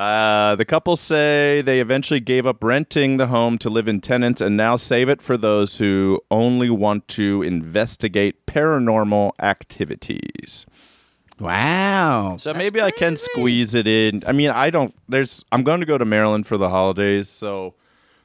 Uh, 0.01 0.55
the 0.55 0.65
couple 0.65 0.95
say 0.95 1.61
they 1.61 1.79
eventually 1.79 2.19
gave 2.19 2.47
up 2.47 2.63
renting 2.63 3.17
the 3.17 3.27
home 3.27 3.57
to 3.59 3.69
live 3.69 3.87
in 3.87 4.01
tenants 4.01 4.41
and 4.41 4.57
now 4.57 4.75
save 4.75 5.07
it 5.09 5.21
for 5.21 5.37
those 5.37 5.77
who 5.77 6.19
only 6.31 6.69
want 6.71 7.07
to 7.07 7.43
investigate 7.43 8.45
paranormal 8.47 9.31
activities. 9.39 10.65
Wow. 11.39 12.37
So 12.39 12.53
maybe 12.53 12.81
I 12.81 12.91
can 12.91 13.15
squeeze 13.15 13.75
it 13.75 13.87
in. 13.87 14.23
I 14.27 14.31
mean, 14.31 14.49
I 14.49 14.69
don't. 14.69 14.93
There's. 15.09 15.43
I'm 15.51 15.63
going 15.63 15.79
to 15.81 15.85
go 15.85 15.97
to 15.97 16.05
Maryland 16.05 16.45
for 16.47 16.57
the 16.57 16.69
holidays, 16.69 17.29
so 17.29 17.73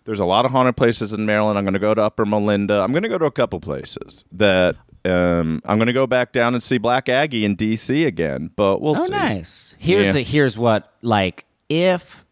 there's 0.04 0.20
a 0.20 0.24
lot 0.26 0.44
of 0.44 0.50
haunted 0.52 0.76
places 0.76 1.12
in 1.12 1.24
Maryland. 1.26 1.58
I'm 1.58 1.64
going 1.64 1.74
to 1.74 1.80
go 1.80 1.94
to 1.94 2.02
Upper 2.02 2.26
Melinda. 2.26 2.80
I'm 2.80 2.92
going 2.92 3.02
to 3.04 3.08
go 3.08 3.18
to 3.18 3.24
a 3.26 3.30
couple 3.32 3.60
places 3.60 4.24
that. 4.32 4.76
Um, 5.04 5.62
I'm 5.64 5.78
going 5.78 5.86
to 5.86 5.92
go 5.92 6.08
back 6.08 6.32
down 6.32 6.54
and 6.54 6.60
see 6.62 6.78
Black 6.78 7.08
Aggie 7.08 7.44
in 7.44 7.54
D.C. 7.54 8.04
again, 8.04 8.50
but 8.56 8.80
we'll 8.82 8.98
Oh, 8.98 9.04
see. 9.06 9.12
nice. 9.12 9.76
Here's 9.78 10.06
Yeah. 10.06 10.12
the 10.14 10.22
here's 10.22 10.58
what 10.58 10.92
like 11.00 11.45
if 11.68 12.24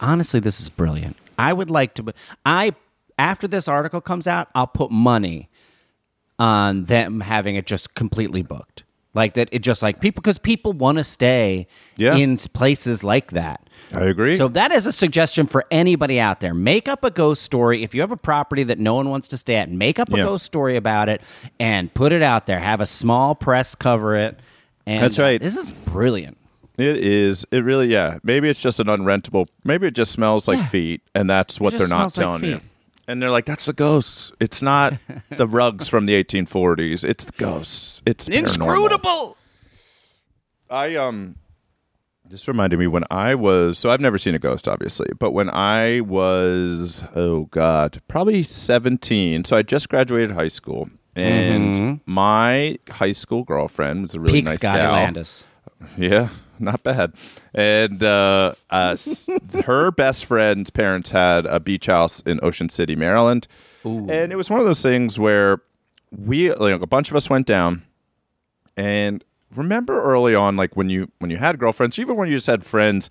honestly 0.00 0.40
this 0.40 0.60
is 0.60 0.68
brilliant. 0.70 1.16
I 1.38 1.52
would 1.52 1.70
like 1.70 1.94
to. 1.94 2.12
I 2.44 2.74
after 3.18 3.46
this 3.48 3.68
article 3.68 4.00
comes 4.00 4.26
out, 4.26 4.48
I'll 4.54 4.66
put 4.66 4.90
money 4.90 5.48
on 6.38 6.84
them 6.84 7.20
having 7.20 7.56
it 7.56 7.66
just 7.66 7.94
completely 7.94 8.42
booked. 8.42 8.84
Like 9.14 9.32
that, 9.34 9.48
it 9.50 9.60
just 9.60 9.82
like 9.82 10.00
people 10.00 10.20
because 10.20 10.36
people 10.36 10.74
want 10.74 10.98
to 10.98 11.04
stay 11.04 11.66
Yeah. 11.96 12.16
in 12.16 12.36
places 12.36 13.02
like 13.02 13.30
that. 13.30 13.66
I 13.94 14.00
agree. 14.04 14.36
So 14.36 14.46
that 14.48 14.72
is 14.72 14.86
a 14.86 14.92
suggestion 14.92 15.46
for 15.46 15.64
anybody 15.70 16.20
out 16.20 16.40
there. 16.40 16.52
Make 16.52 16.86
up 16.86 17.02
a 17.02 17.10
ghost 17.10 17.42
story. 17.42 17.82
If 17.82 17.94
you 17.94 18.02
have 18.02 18.12
a 18.12 18.16
property 18.18 18.62
that 18.64 18.78
no 18.78 18.94
one 18.94 19.08
wants 19.08 19.26
to 19.28 19.38
stay 19.38 19.54
at, 19.56 19.70
make 19.70 19.98
up 19.98 20.12
a 20.12 20.18
Yeah. 20.18 20.24
ghost 20.24 20.44
story 20.44 20.76
about 20.76 21.08
it 21.08 21.22
and 21.58 21.92
put 21.94 22.12
it 22.12 22.20
out 22.20 22.44
there. 22.46 22.58
Have 22.58 22.82
a 22.82 22.86
small 22.86 23.34
press 23.34 23.74
cover 23.74 24.16
it. 24.16 24.38
And 24.84 25.02
That's 25.02 25.18
right. 25.18 25.40
This 25.40 25.56
is 25.56 25.72
brilliant. 25.72 26.36
It 26.78 26.96
is. 26.98 27.46
It 27.50 27.58
really. 27.64 27.88
Yeah. 27.88 28.18
Maybe 28.22 28.48
it's 28.48 28.60
just 28.60 28.80
an 28.80 28.86
unrentable. 28.88 29.46
Maybe 29.64 29.86
it 29.86 29.94
just 29.94 30.12
smells 30.12 30.46
like 30.48 30.58
Yeah. 30.58 30.66
feet, 30.66 31.02
and 31.14 31.28
that's 31.30 31.58
what 31.60 31.72
they're 31.74 31.88
not 31.88 32.12
smells 32.12 32.18
like 32.18 32.40
telling 32.42 32.44
you. 32.44 32.60
And 33.08 33.22
they're 33.22 33.30
like, 33.30 33.46
"That's 33.46 33.64
the 33.66 33.72
ghosts. 33.72 34.32
It's 34.40 34.60
not 34.62 34.94
the 35.30 35.46
rugs 35.46 35.88
from 35.88 36.06
the 36.06 36.22
1840s. 36.22 37.04
It's 37.04 37.24
the 37.24 37.32
ghosts. 37.38 38.02
It's 38.04 38.28
paranormal." 38.28 38.38
Inscrutable. 38.38 39.36
I 40.70 40.96
um. 40.96 41.36
This 42.28 42.48
reminded 42.48 42.80
me 42.80 42.88
when 42.88 43.04
I 43.08 43.36
was 43.36 43.78
so 43.78 43.88
I've 43.90 44.00
never 44.00 44.18
seen 44.18 44.34
a 44.34 44.40
ghost, 44.40 44.66
obviously, 44.66 45.06
but 45.20 45.30
when 45.30 45.48
I 45.48 46.00
was 46.00 47.04
oh 47.14 47.44
god, 47.52 48.02
probably 48.08 48.42
seventeen. 48.42 49.44
So 49.44 49.56
I 49.56 49.62
just 49.62 49.88
graduated 49.88 50.32
high 50.32 50.48
school, 50.48 50.90
and 51.14 52.00
my 52.04 52.76
high 52.90 53.12
school 53.12 53.44
girlfriend 53.44 54.02
was 54.02 54.14
a 54.16 54.20
really 54.20 54.38
Peak 54.38 54.44
nice 54.46 54.54
Scotty 54.56 54.78
gal. 54.78 54.92
Landis. 54.92 55.44
Yeah, 55.96 56.30
not 56.58 56.82
bad. 56.82 57.12
And 57.54 58.02
uh, 58.02 58.54
uh, 58.70 58.96
her 59.64 59.90
best 59.90 60.24
friend's 60.24 60.70
parents 60.70 61.10
had 61.10 61.46
a 61.46 61.60
beach 61.60 61.86
house 61.86 62.20
in 62.22 62.38
Ocean 62.42 62.68
City, 62.68 62.96
Maryland. 62.96 63.46
And 63.84 64.32
it 64.32 64.36
was 64.36 64.50
one 64.50 64.58
of 64.60 64.66
those 64.66 64.82
things 64.82 65.18
where 65.18 65.60
we, 66.10 66.52
like, 66.52 66.80
a 66.82 66.86
bunch 66.86 67.08
of 67.10 67.16
us 67.16 67.30
went 67.30 67.46
down. 67.46 67.82
And 68.76 69.22
remember 69.54 70.02
early 70.02 70.34
on, 70.34 70.56
like 70.56 70.76
when 70.76 70.88
you 70.90 71.10
when 71.18 71.30
you 71.30 71.36
had 71.38 71.58
girlfriends, 71.58 71.98
even 71.98 72.16
when 72.16 72.28
you 72.28 72.34
just 72.36 72.46
had 72.46 72.64
friends 72.64 73.08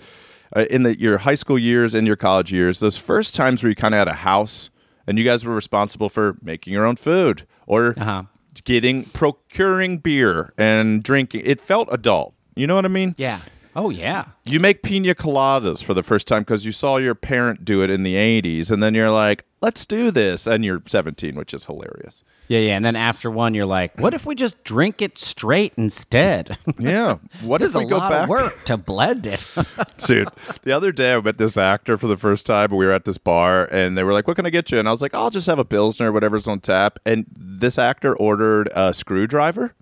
uh, 0.56 0.66
in 0.70 0.84
the, 0.84 1.00
your 1.00 1.20
high 1.20 1.36
school 1.36 1.58
years 1.58 1.96
and 1.96 2.06
your 2.06 2.16
college 2.16 2.52
years, 2.52 2.80
those 2.80 2.98
first 2.98 3.34
times 3.36 3.64
where 3.64 3.70
you 3.70 3.76
kind 3.76 3.94
of 3.96 4.00
had 4.00 4.08
a 4.08 4.14
house 4.14 4.70
and 5.08 5.18
you 5.18 5.24
guys 5.24 5.46
were 5.46 5.56
responsible 5.56 6.10
for 6.10 6.38
making 6.42 6.74
your 6.74 6.86
own 6.86 6.96
food 6.98 7.48
or 7.68 7.94
Uh-huh. 7.98 8.24
getting 8.64 9.06
procuring 9.06 9.98
beer 9.98 10.54
and 10.58 11.04
drinking. 11.04 11.42
It 11.46 11.60
felt 11.62 11.88
adult. 11.92 12.34
You 12.56 12.68
know 12.68 12.76
what 12.76 12.86
I 12.86 12.90
mean? 12.90 13.16
Yeah. 13.18 13.42
Oh 13.78 13.90
yeah. 13.90 14.28
You 14.46 14.62
make 14.62 14.84
pina 14.84 15.14
coladas 15.14 15.84
for 15.84 15.94
the 15.94 16.04
first 16.04 16.28
time 16.28 16.44
because 16.44 16.66
you 16.66 16.72
saw 16.72 16.96
your 16.96 17.14
parent 17.16 17.66
do 17.66 17.82
it 17.82 17.90
in 17.90 18.04
the 18.04 18.16
80s, 18.16 18.72
and 18.72 18.82
then 18.82 18.94
you're 18.96 19.12
like, 19.12 19.44
let's 19.62 19.86
do 19.86 20.12
this. 20.12 20.48
And 20.48 20.64
you're 20.64 20.82
17, 20.88 21.36
which 21.36 21.54
is 21.54 21.66
hilarious. 21.66 22.24
Yeah, 22.48 22.60
yeah. 22.60 22.76
And 22.78 22.86
then 22.86 22.96
after 22.96 23.30
one, 23.30 23.54
you're 23.54 23.66
like, 23.66 24.00
what 24.00 24.14
if 24.14 24.26
we 24.26 24.34
just 24.36 24.64
drink 24.64 25.02
it 25.02 25.18
straight 25.18 25.74
instead? 25.78 26.58
Yeah. 26.80 27.18
What 27.42 27.62
if 27.62 27.74
a 27.76 27.80
we 27.80 27.86
go 27.86 27.98
lot 27.98 28.12
back? 28.12 28.24
of 28.24 28.30
work 28.30 28.64
to 28.66 28.78
blend 28.78 29.28
it. 29.28 29.46
Dude, 30.06 30.30
the 30.62 30.72
other 30.72 30.92
day 30.94 31.14
I 31.14 31.20
met 31.22 31.38
this 31.38 31.58
actor 31.58 31.98
for 31.98 32.08
the 32.08 32.16
first 32.18 32.46
time. 32.46 32.70
We 32.72 32.86
were 32.86 32.92
at 32.94 33.04
this 33.06 33.18
bar, 33.18 33.66
and 33.72 33.98
they 33.98 34.04
were 34.04 34.14
like, 34.14 34.28
"What 34.28 34.36
can 34.38 34.46
I 34.46 34.52
get 34.52 34.72
you?" 34.72 34.80
And 34.80 34.88
I 34.88 34.92
was 34.92 35.02
like, 35.02 35.12
oh, 35.14 35.20
"I'll 35.20 35.30
just 35.32 35.48
have 35.48 35.60
a 35.60 35.66
pilsner, 35.66 36.12
whatever's 36.14 36.48
on 36.48 36.60
tap." 36.62 37.00
And 37.06 37.26
this 37.36 37.78
actor 37.78 38.16
ordered 38.16 38.70
a 38.76 38.94
screwdriver, 38.94 39.74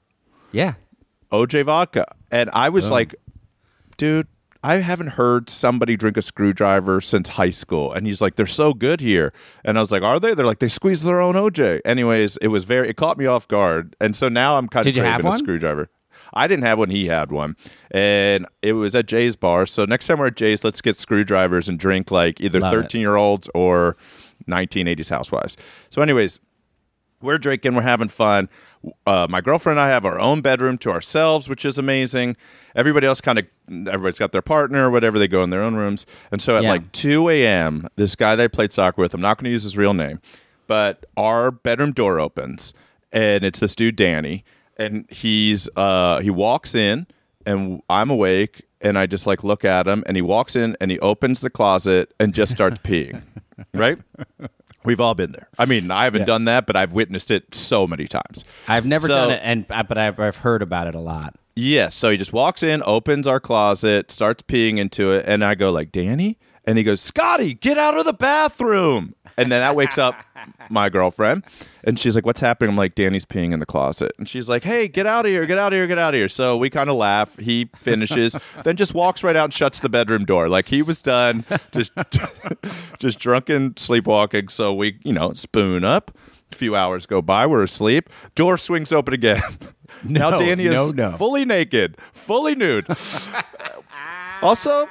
yeah. 0.51 0.75
OJ 1.33 1.65
vodka, 1.65 2.05
and 2.31 2.49
I 2.53 2.69
was 2.69 2.89
oh. 2.89 2.93
like, 2.93 3.15
"Dude." 3.97 4.27
I 4.65 4.75
haven't 4.75 5.07
heard 5.07 5.49
somebody 5.49 5.97
drink 5.97 6.15
a 6.15 6.21
screwdriver 6.21 7.01
since 7.01 7.27
high 7.27 7.49
school. 7.49 7.91
And 7.91 8.07
he's 8.07 8.21
like, 8.21 8.37
they're 8.37 8.45
so 8.45 8.73
good 8.73 9.01
here. 9.01 9.33
And 9.65 9.77
I 9.77 9.81
was 9.81 9.91
like, 9.91 10.03
are 10.03 10.21
they? 10.21 10.33
They're 10.33 10.45
like, 10.45 10.59
they 10.59 10.69
squeeze 10.69 11.03
their 11.03 11.19
own 11.19 11.35
OJ. 11.35 11.81
Anyways, 11.83 12.37
it 12.37 12.47
was 12.47 12.63
very, 12.63 12.87
it 12.87 12.95
caught 12.95 13.17
me 13.17 13.25
off 13.25 13.45
guard. 13.45 13.93
And 13.99 14.15
so 14.15 14.29
now 14.29 14.57
I'm 14.57 14.69
kind 14.69 14.85
Did 14.85 14.95
of 14.97 15.03
craving 15.03 15.27
a 15.27 15.37
screwdriver. 15.37 15.89
I 16.33 16.47
didn't 16.47 16.63
have 16.63 16.79
one. 16.79 16.89
He 16.89 17.07
had 17.07 17.31
one, 17.31 17.55
and 17.91 18.47
it 18.61 18.73
was 18.73 18.95
at 18.95 19.05
Jay's 19.05 19.35
bar. 19.35 19.65
So 19.65 19.85
next 19.85 20.07
time 20.07 20.19
we're 20.19 20.27
at 20.27 20.35
Jay's, 20.35 20.63
let's 20.63 20.81
get 20.81 20.97
screwdrivers 20.97 21.69
and 21.69 21.77
drink 21.77 22.11
like 22.11 22.41
either 22.41 22.59
Love 22.59 22.73
thirteen 22.73 23.01
year 23.01 23.15
olds 23.15 23.49
or 23.53 23.97
nineteen 24.47 24.87
eighties 24.87 25.09
housewives. 25.09 25.57
So, 25.89 26.01
anyways, 26.01 26.39
we're 27.21 27.37
drinking, 27.37 27.75
we're 27.75 27.81
having 27.83 28.09
fun. 28.09 28.49
Uh, 29.07 29.27
my 29.29 29.39
girlfriend 29.41 29.79
and 29.79 29.87
I 29.87 29.91
have 29.91 30.05
our 30.05 30.19
own 30.19 30.41
bedroom 30.41 30.77
to 30.79 30.91
ourselves, 30.91 31.47
which 31.47 31.63
is 31.65 31.77
amazing. 31.77 32.35
Everybody 32.75 33.07
else 33.07 33.21
kind 33.21 33.39
of, 33.39 33.45
everybody's 33.69 34.19
got 34.19 34.31
their 34.33 34.41
partner 34.41 34.87
or 34.87 34.91
whatever. 34.91 35.17
They 35.19 35.27
go 35.27 35.41
in 35.43 35.49
their 35.51 35.61
own 35.63 35.75
rooms. 35.75 36.05
And 36.31 36.41
so 36.41 36.57
at 36.57 36.63
Yeah. 36.63 36.71
like 36.71 36.91
2 36.91 37.29
a.m., 37.29 37.87
this 37.95 38.15
guy 38.15 38.35
that 38.35 38.43
I 38.43 38.47
played 38.47 38.71
soccer 38.71 39.01
with, 39.01 39.13
I'm 39.13 39.21
not 39.21 39.37
going 39.37 39.45
to 39.45 39.51
use 39.51 39.63
his 39.63 39.77
real 39.77 39.93
name, 39.93 40.19
but 40.67 41.05
our 41.15 41.49
bedroom 41.51 41.91
door 41.93 42.19
opens 42.19 42.73
and 43.11 43.43
it's 43.43 43.59
this 43.59 43.75
dude, 43.75 43.95
Danny. 43.95 44.43
And 44.77 45.05
he's, 45.09 45.69
uh, 45.75 46.19
he 46.19 46.29
walks 46.31 46.73
in 46.75 47.05
and 47.45 47.81
I'm 47.89 48.09
awake 48.09 48.63
and 48.81 48.97
I 48.97 49.05
just 49.05 49.25
like 49.27 49.43
look 49.43 49.63
at 49.63 49.87
him 49.87 50.03
and 50.07 50.17
he 50.17 50.21
walks 50.21 50.55
in 50.57 50.75
and 50.81 50.89
he 50.91 50.99
opens 50.99 51.39
the 51.41 51.49
closet 51.49 52.13
and 52.19 52.33
just 52.33 52.51
starts 52.51 52.79
peeing. 52.79 53.21
Right? 53.75 53.99
We've 54.85 54.99
all 54.99 55.13
been 55.15 55.31
there. 55.31 55.47
I 55.57 55.65
mean, 55.65 55.91
I 55.91 56.03
haven't 56.05 56.21
Yeah. 56.21 56.25
done 56.25 56.45
that, 56.45 56.65
but 56.65 56.75
I've 56.75 56.91
witnessed 56.93 57.31
it 57.31 57.53
so 57.55 57.87
many 57.87 58.07
times. 58.07 58.43
I've 58.67 58.85
never 58.85 59.07
So- 59.07 59.15
done 59.15 59.31
it, 59.31 59.41
and 59.43 59.65
uh, 59.69 59.83
but 59.83 59.97
I've, 59.97 60.19
I've 60.19 60.37
heard 60.37 60.61
about 60.61 60.87
it 60.87 60.95
a 60.95 60.99
lot. 60.99 61.35
Yes. 61.55 61.93
So 61.95 62.09
he 62.09 62.17
just 62.17 62.33
walks 62.33 62.63
in, 62.63 62.81
opens 62.85 63.27
our 63.27 63.39
closet, 63.39 64.09
starts 64.11 64.41
peeing 64.43 64.77
into 64.77 65.11
it, 65.11 65.25
and 65.27 65.43
I 65.45 65.53
go 65.55 65.69
like, 65.69 65.91
"Danny," 65.91 66.37
and 66.65 66.77
he 66.77 66.83
goes, 66.83 66.99
"Scotty, 67.01 67.53
get 67.53 67.77
out 67.77 67.95
of 67.97 68.05
the 68.05 68.13
bathroom!" 68.13 69.13
And 69.37 69.51
then 69.51 69.61
that 69.61 69.75
wakes 69.75 69.97
up 69.97 70.15
my 70.69 70.89
girlfriend, 70.89 71.43
and 71.83 71.99
she's 71.99 72.15
like, 72.15 72.25
"What's 72.25 72.39
happening?" 72.39 72.69
I'm 72.71 72.75
like, 72.75 72.95
"Danny's 72.95 73.25
peeing 73.25 73.53
in 73.53 73.59
the 73.59 73.65
closet," 73.65 74.11
and 74.17 74.27
she's 74.27 74.47
like, 74.49 74.63
"Hey, 74.63 74.87
get 74.87 75.05
out 75.05 75.25
of 75.25 75.31
here! 75.31 75.45
Get 75.45 75.57
out 75.57 75.73
of 75.73 75.77
here! 75.77 75.87
Get 75.87 75.97
out 75.97 76.13
of 76.13 76.17
here!" 76.17 76.27
So 76.29 76.57
we 76.57 76.69
kind 76.69 76.89
of 76.89 76.95
laugh. 76.95 77.37
He 77.37 77.69
finishes, 77.79 78.35
then 78.63 78.75
just 78.75 78.93
walks 78.93 79.23
right 79.23 79.35
out 79.35 79.45
and 79.45 79.53
shuts 79.53 79.79
the 79.79 79.89
bedroom 79.89 80.25
door, 80.25 80.49
like 80.49 80.67
he 80.67 80.81
was 80.81 81.01
done, 81.01 81.45
just 81.71 81.91
just 82.99 83.19
drunken 83.19 83.75
sleepwalking. 83.77 84.49
So 84.49 84.73
we, 84.73 84.99
you 85.03 85.13
know, 85.13 85.33
spoon 85.33 85.83
up. 85.83 86.15
A 86.51 86.55
few 86.55 86.75
hours 86.75 87.07
go 87.07 87.19
by, 87.21 87.47
we're 87.47 87.63
asleep. 87.63 88.09
Door 88.35 88.57
swings 88.59 88.91
open 88.93 89.13
again. 89.13 89.41
now 90.03 90.29
No, 90.29 90.37
Danny 90.37 90.65
is 90.65 90.73
no, 90.93 91.09
no. 91.11 91.17
fully 91.17 91.45
naked, 91.45 91.97
fully 92.13 92.53
nude. 92.53 92.85
also, 94.41 94.87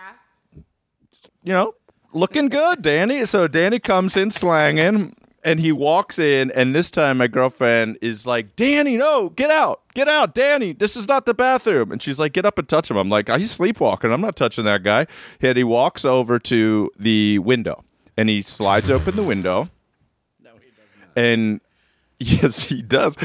you 1.45 1.53
know, 1.53 1.75
looking 2.13 2.49
good, 2.49 2.83
Danny. 2.83 3.25
So 3.27 3.47
Danny 3.47 3.79
comes 3.79 4.17
in 4.17 4.31
slanging 4.33 5.15
and 5.45 5.59
he 5.61 5.73
walks 5.73 6.19
in, 6.19 6.51
and 6.53 6.75
this 6.75 6.91
time 6.91 7.19
my 7.19 7.27
girlfriend 7.27 7.99
is 8.01 8.27
like, 8.27 8.55
Danny, 8.57 8.97
no, 8.97 9.31
get 9.31 9.51
out, 9.51 9.83
get 9.95 10.09
out, 10.09 10.35
Danny, 10.35 10.73
this 10.73 10.97
is 10.97 11.09
not 11.09 11.27
the 11.27 11.35
bathroom. 11.35 11.91
And 11.93 12.01
she's 12.03 12.19
like, 12.21 12.33
get 12.33 12.45
up 12.45 12.59
and 12.59 12.69
touch 12.69 12.91
him. 12.91 12.97
I'm 12.97 13.09
like, 13.09 13.29
he's 13.29 13.51
sleepwalking. 13.51 14.13
I'm 14.13 14.21
not 14.21 14.37
touching 14.37 14.65
that 14.65 14.83
guy. 14.83 15.07
And 15.41 15.57
he 15.59 15.65
walks 15.65 16.05
over 16.05 16.39
to 16.41 16.91
the 16.99 17.39
window 17.41 17.85
and 18.17 18.29
he 18.29 18.43
slides 18.43 18.91
open 18.91 19.17
the 19.17 19.23
window. 19.25 19.69
no 20.43 20.51
he 20.61 20.71
does 20.71 20.89
not 21.01 21.09
And 21.17 21.61
yes, 22.19 22.63
he 22.63 22.81
does. 22.83 23.17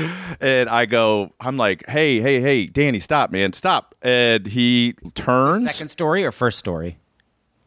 And 0.42 0.70
I 0.70 0.86
go, 0.88 1.32
I'm 1.40 1.56
like, 1.58 1.88
hey, 1.88 2.20
hey, 2.20 2.42
hey, 2.42 2.66
Danny, 2.66 3.00
stop, 3.00 3.32
man, 3.32 3.54
stop. 3.54 3.94
And 4.02 4.48
he 4.48 4.96
turns. 5.14 5.66
Second 5.72 5.90
story 5.90 6.26
or 6.26 6.32
first 6.32 6.58
story? 6.58 6.98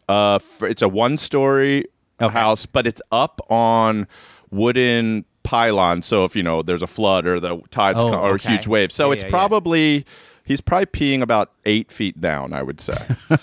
Uh, 0.08 0.40
it's 0.62 0.82
a 0.82 0.88
one 0.88 1.16
story 1.16 1.86
Okay. 2.20 2.32
house, 2.32 2.66
but 2.66 2.86
it's 2.86 3.00
up 3.12 3.40
on 3.48 4.06
wooden 4.50 5.24
pylon. 5.42 6.02
So 6.02 6.24
if 6.24 6.34
you 6.36 6.42
know 6.42 6.62
there's 6.62 6.82
a 6.82 6.86
flood 6.86 7.26
or 7.26 7.40
the 7.40 7.60
tides 7.70 8.02
Oh, 8.04 8.10
come, 8.10 8.20
or 8.20 8.32
okay. 8.34 8.48
a 8.48 8.52
huge 8.52 8.66
wave, 8.66 8.92
so 8.92 9.06
Yeah, 9.08 9.14
it's 9.14 9.22
yeah, 9.22 9.28
yeah. 9.28 9.30
probably 9.32 10.04
he's 10.44 10.60
probably 10.60 10.86
peeing 10.86 11.22
about 11.22 11.52
eight 11.64 11.90
feet 11.90 12.20
down. 12.20 12.52
I 12.52 12.62
would 12.62 12.80
say. 12.80 12.98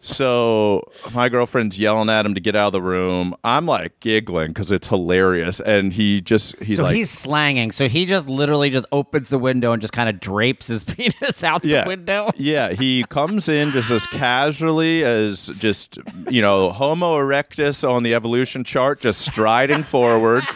So 0.00 0.90
my 1.12 1.28
girlfriend's 1.28 1.78
yelling 1.78 2.08
at 2.10 2.24
him 2.26 2.34
to 2.34 2.40
get 2.40 2.56
out 2.56 2.68
of 2.68 2.72
the 2.72 2.82
room. 2.82 3.34
I'm 3.44 3.66
like 3.66 3.98
giggling 4.00 4.48
because 4.48 4.72
it's 4.72 4.88
hilarious, 4.88 5.60
and 5.60 5.92
he 5.92 6.20
just 6.20 6.58
he's 6.60 6.76
so 6.76 6.84
like, 6.84 6.96
he's 6.96 7.10
slanging. 7.10 7.70
So 7.72 7.88
he 7.88 8.06
just 8.06 8.28
literally 8.28 8.70
just 8.70 8.86
opens 8.92 9.28
the 9.28 9.38
window 9.38 9.72
and 9.72 9.80
just 9.80 9.92
kind 9.92 10.08
of 10.08 10.20
drapes 10.20 10.68
his 10.68 10.84
penis 10.84 11.44
out 11.44 11.64
yeah, 11.64 11.84
the 11.84 11.88
window. 11.88 12.30
yeah. 12.36 12.72
He 12.72 13.04
comes 13.08 13.48
in 13.48 13.72
just 13.72 13.90
as 13.90 14.06
casually 14.06 15.04
as 15.04 15.48
just 15.58 15.98
you 16.30 16.40
know 16.40 16.70
Homo 16.70 17.18
erectus 17.18 17.88
on 17.88 18.02
the 18.02 18.14
evolution 18.14 18.64
chart, 18.64 19.00
just 19.00 19.20
striding 19.20 19.82
forward. 19.82 20.44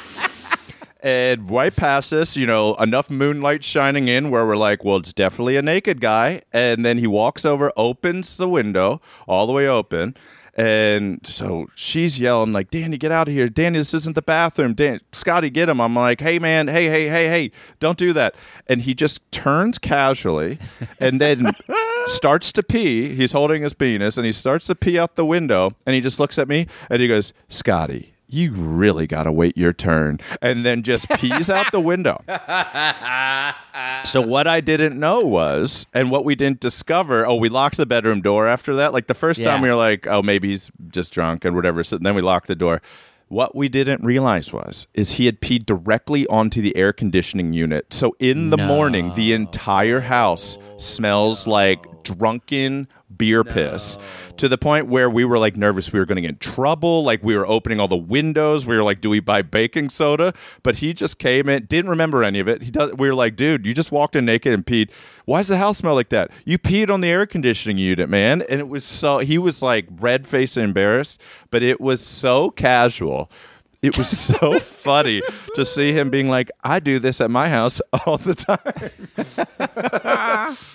And 1.04 1.50
right 1.50 1.76
past 1.76 2.14
us, 2.14 2.34
you 2.34 2.46
know, 2.46 2.76
enough 2.76 3.10
moonlight 3.10 3.62
shining 3.62 4.08
in 4.08 4.30
where 4.30 4.46
we're 4.46 4.56
like, 4.56 4.84
well, 4.84 4.96
it's 4.96 5.12
definitely 5.12 5.58
a 5.58 5.60
naked 5.60 6.00
guy. 6.00 6.40
And 6.50 6.82
then 6.82 6.96
he 6.96 7.06
walks 7.06 7.44
over, 7.44 7.70
opens 7.76 8.38
the 8.38 8.48
window 8.48 9.02
all 9.28 9.46
the 9.46 9.52
way 9.52 9.68
open. 9.68 10.16
And 10.54 11.20
so 11.26 11.66
she's 11.74 12.18
yelling, 12.18 12.52
like, 12.52 12.70
Danny, 12.70 12.96
get 12.96 13.12
out 13.12 13.28
of 13.28 13.34
here. 13.34 13.50
Danny, 13.50 13.76
this 13.76 13.92
isn't 13.92 14.14
the 14.14 14.22
bathroom. 14.22 14.72
Dan- 14.72 15.00
Scotty, 15.12 15.50
get 15.50 15.68
him. 15.68 15.78
I'm 15.78 15.94
like, 15.94 16.22
hey, 16.22 16.38
man, 16.38 16.68
hey, 16.68 16.86
hey, 16.88 17.08
hey, 17.08 17.28
hey, 17.28 17.50
don't 17.80 17.98
do 17.98 18.14
that. 18.14 18.34
And 18.66 18.80
he 18.80 18.94
just 18.94 19.20
turns 19.30 19.78
casually 19.78 20.58
and 20.98 21.20
then 21.20 21.52
starts 22.06 22.50
to 22.52 22.62
pee. 22.62 23.14
He's 23.14 23.32
holding 23.32 23.62
his 23.62 23.74
penis 23.74 24.16
and 24.16 24.24
he 24.24 24.32
starts 24.32 24.68
to 24.68 24.74
pee 24.74 24.98
out 24.98 25.16
the 25.16 25.26
window. 25.26 25.72
And 25.84 25.94
he 25.94 26.00
just 26.00 26.18
looks 26.18 26.38
at 26.38 26.48
me 26.48 26.66
and 26.88 27.02
he 27.02 27.08
goes, 27.08 27.34
Scotty, 27.48 28.13
you 28.34 28.52
really 28.52 29.06
got 29.06 29.22
to 29.22 29.32
wait 29.32 29.56
your 29.56 29.72
turn. 29.72 30.18
And 30.42 30.64
then 30.64 30.82
just 30.82 31.08
pees 31.08 31.48
out 31.48 31.70
the 31.72 31.80
window. 31.80 32.22
So 34.04 34.20
what 34.20 34.46
I 34.46 34.60
didn't 34.60 34.98
know 34.98 35.20
was, 35.20 35.86
and 35.92 36.10
what 36.10 36.24
we 36.24 36.34
didn't 36.34 36.60
discover, 36.60 37.26
oh, 37.26 37.34
we 37.36 37.48
locked 37.48 37.76
the 37.76 37.86
bedroom 37.86 38.20
door 38.20 38.46
after 38.46 38.76
that. 38.76 38.92
Like 38.92 39.08
the 39.08 39.14
first 39.14 39.42
time 39.42 39.62
we 39.62 39.68
were 39.68 39.74
like, 39.74 40.06
oh, 40.06 40.22
maybe 40.22 40.48
he's 40.48 40.70
just 40.90 41.12
drunk 41.12 41.44
and 41.44 41.56
whatever. 41.56 41.82
So 41.82 41.98
then 41.98 42.14
we 42.14 42.22
locked 42.22 42.46
the 42.46 42.54
door. 42.54 42.80
What 43.28 43.56
we 43.56 43.68
didn't 43.68 44.04
realize 44.04 44.52
was, 44.52 44.86
is 44.94 45.12
he 45.12 45.26
had 45.26 45.40
peed 45.40 45.66
directly 45.66 46.26
onto 46.28 46.62
the 46.62 46.76
air 46.76 46.92
conditioning 46.92 47.52
unit. 47.52 47.92
So 47.92 48.14
in 48.20 48.50
the 48.50 48.58
morning, 48.58 49.12
the 49.14 49.32
entire 49.32 50.00
house 50.00 50.58
smells 50.76 51.46
like 51.46 51.84
drunken 52.04 52.86
beer 53.18 53.44
piss 53.44 53.98
to 54.36 54.48
the 54.48 54.58
point 54.58 54.86
where 54.86 55.08
we 55.08 55.24
were 55.24 55.38
like 55.38 55.56
nervous 55.56 55.92
we 55.92 55.98
were 55.98 56.06
going 56.06 56.16
to 56.16 56.22
get 56.22 56.30
in 56.30 56.36
trouble. 56.38 57.04
Like 57.04 57.22
we 57.22 57.36
were 57.36 57.46
opening 57.46 57.80
all 57.80 57.88
the 57.88 57.96
windows. 57.96 58.66
We 58.66 58.76
were 58.76 58.82
like 58.82 59.00
do 59.00 59.10
we 59.10 59.20
buy 59.20 59.42
baking 59.42 59.90
soda? 59.90 60.34
But 60.62 60.76
he 60.76 60.92
just 60.92 61.18
came 61.18 61.48
in 61.48 61.66
didn't 61.66 61.90
remember 61.90 62.24
any 62.24 62.40
of 62.40 62.48
it. 62.48 62.62
He 62.62 62.70
does 62.70 62.92
we 62.94 63.08
were 63.08 63.14
like 63.14 63.36
dude 63.36 63.66
you 63.66 63.74
just 63.74 63.92
walked 63.92 64.16
in 64.16 64.24
naked 64.24 64.52
and 64.52 64.64
peed. 64.64 64.90
Why 65.24 65.40
does 65.40 65.48
the 65.48 65.58
house 65.58 65.78
smell 65.78 65.94
like 65.94 66.10
that? 66.10 66.30
You 66.44 66.58
peed 66.58 66.90
on 66.90 67.00
the 67.00 67.08
air 67.08 67.26
conditioning 67.26 67.78
unit 67.78 68.08
man. 68.08 68.42
And 68.42 68.60
it 68.60 68.68
was 68.68 68.84
so 68.84 69.18
he 69.18 69.38
was 69.38 69.62
like 69.62 69.86
red 69.90 70.26
faced 70.26 70.56
and 70.56 70.64
embarrassed 70.64 71.20
but 71.50 71.62
it 71.62 71.80
was 71.80 72.04
so 72.04 72.50
casual. 72.50 73.30
It 73.82 73.98
was 73.98 74.08
so 74.26 74.58
funny 74.58 75.22
to 75.54 75.64
see 75.64 75.92
him 75.92 76.10
being 76.10 76.28
like, 76.28 76.50
I 76.62 76.80
do 76.80 76.98
this 76.98 77.20
at 77.20 77.30
my 77.30 77.48
house 77.48 77.80
all 78.06 78.18
the 78.18 78.34
time. 78.34 78.56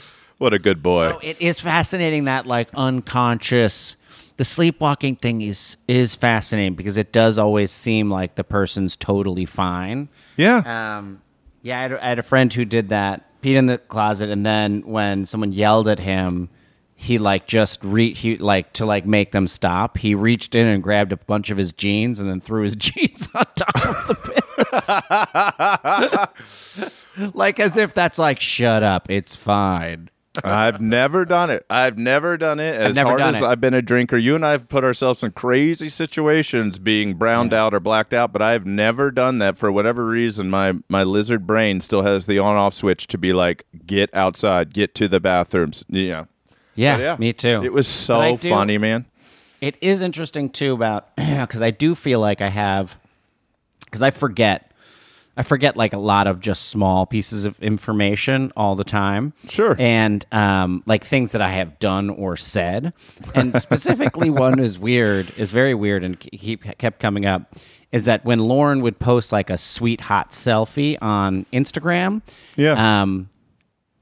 what 0.40 0.54
a 0.54 0.60
good 0.60 0.82
boy. 0.82 1.14
Oh, 1.14 1.20
it 1.22 1.40
is 1.40 1.60
fascinating 1.62 2.26
that 2.26 2.48
like 2.48 2.70
unconscious 2.74 3.96
the 4.40 4.46
sleepwalking 4.46 5.18
thing 5.18 5.42
is 5.42 5.76
is 5.90 6.16
fascinating 6.16 6.76
because 6.76 6.96
it 6.96 7.12
does 7.12 7.38
always 7.38 7.74
seem 7.74 8.10
like 8.10 8.36
the 8.36 8.44
person's 8.46 8.96
totally 8.96 9.44
fine. 9.44 10.08
Yeah. 10.38 10.98
Um, 10.98 11.22
yeah, 11.62 11.78
I 11.78 11.82
had, 11.82 11.94
I 11.94 12.08
had 12.08 12.20
a 12.20 12.24
friend 12.24 12.54
who 12.54 12.64
did 12.64 12.88
that, 12.88 13.42
peed 13.42 13.56
in 13.56 13.66
the 13.66 13.78
closet, 13.78 14.30
and 14.30 14.46
then 14.46 14.84
when 14.86 15.26
someone 15.26 15.52
yelled 15.52 15.90
at 15.90 16.00
him, 16.00 16.50
he 16.96 17.18
like 17.18 17.48
just 17.48 17.84
re 17.84 18.14
he 18.14 18.38
like 18.38 18.72
to 18.74 18.86
like 18.86 19.06
make 19.06 19.34
them 19.34 19.46
stop. 19.46 19.98
He 19.98 20.16
reached 20.16 20.56
in 20.56 20.68
and 20.68 20.82
grabbed 20.82 21.12
a 21.12 21.18
bunch 21.18 21.50
of 21.50 21.58
his 21.58 21.74
jeans 21.74 22.18
and 22.18 22.30
then 22.30 22.40
threw 22.40 22.64
his 22.64 22.76
jeans 22.78 23.28
on 23.36 23.46
top 23.58 23.86
of 23.86 24.08
the 24.08 24.16
piss. 27.18 27.34
like 27.36 27.60
as 27.60 27.76
if 27.76 27.94
that's 27.94 28.18
like 28.18 28.40
shut 28.40 28.84
up, 28.84 29.10
it's 29.10 29.36
fine. 29.36 30.10
I've 30.44 30.82
never 30.82 31.26
done 31.26 31.50
it. 31.50 31.66
I've 31.70 31.98
never 31.98 32.38
done 32.38 32.60
it. 32.60 32.76
As 32.76 32.98
hard 32.98 33.22
as 33.22 33.36
it. 33.36 33.44
I've 33.44 33.62
been 33.62 33.74
a 33.74 33.82
drinker, 33.82 34.18
you 34.18 34.36
and 34.36 34.46
I 34.46 34.52
have 34.52 34.68
put 34.68 34.84
ourselves 34.84 35.24
in 35.24 35.32
crazy 35.32 35.90
situations 35.90 36.80
being 36.80 37.16
browned 37.16 37.54
out 37.54 37.74
or 37.74 37.80
blacked 37.80 38.14
out, 38.14 38.32
but 38.32 38.42
I've 38.42 38.66
never 38.66 39.12
done 39.12 39.40
that 39.40 39.58
for 39.58 39.72
whatever 39.72 40.06
reason. 40.06 40.50
My 40.50 40.76
my 40.90 41.04
lizard 41.04 41.48
brain 41.48 41.82
still 41.82 42.02
has 42.02 42.26
the 42.26 42.40
on 42.40 42.56
off 42.56 42.74
switch 42.74 43.08
to 43.08 43.18
be 43.18 43.34
like, 43.34 43.66
get 43.86 44.14
outside, 44.14 44.74
get 44.74 44.96
to 44.96 45.08
the 45.08 45.20
bathrooms. 45.20 45.84
Yeah. 45.90 46.26
Yeah, 46.76 46.98
yeah. 46.98 47.16
me 47.18 47.34
too. 47.34 47.62
It 47.64 47.74
was 47.74 47.88
so 47.88 48.38
do- 48.38 48.50
funny, 48.50 48.78
man. 48.78 49.06
It 49.62 49.76
is 49.82 50.02
interesting 50.02 50.50
too 50.50 50.74
about 50.74 51.14
because 51.18 51.62
I 51.62 51.72
do 51.72 51.96
feel 51.96 52.20
like 52.20 52.42
I 52.42 52.50
have 52.50 52.98
because 53.84 54.02
I 54.02 54.12
forget 54.12 54.69
I 55.40 55.42
forget 55.42 55.78
like 55.78 55.94
a 55.94 55.98
lot 55.98 56.28
of 56.28 56.42
just 56.42 56.64
small 56.64 57.06
pieces 57.06 57.46
of 57.46 57.58
information 57.64 58.52
all 58.58 58.76
the 58.76 58.84
time. 58.84 59.32
Sure. 59.48 59.74
and 59.80 60.26
um, 60.34 60.84
like 60.86 61.06
things 61.06 61.32
that 61.32 61.42
I 61.42 61.50
have 61.52 61.80
done 61.80 62.10
or 62.10 62.36
said, 62.36 62.92
and 63.34 63.56
specifically 63.56 64.30
one 64.48 64.60
is 64.60 64.78
weird 64.78 65.32
is 65.38 65.52
very 65.52 65.74
weird 65.74 66.04
and 66.04 66.20
keep 66.20 66.64
kept 66.78 67.00
coming 67.00 67.26
up. 67.26 67.56
Is 67.94 68.04
that 68.04 68.26
when 68.26 68.40
Lauren 68.40 68.82
would 68.82 69.00
post 69.00 69.32
like 69.32 69.50
a 69.50 69.58
sweet 69.58 70.02
hot 70.02 70.32
selfie 70.32 70.98
on 71.02 71.46
Instagram? 71.54 72.22
Yeah. 72.58 73.02
Um, 73.02 73.30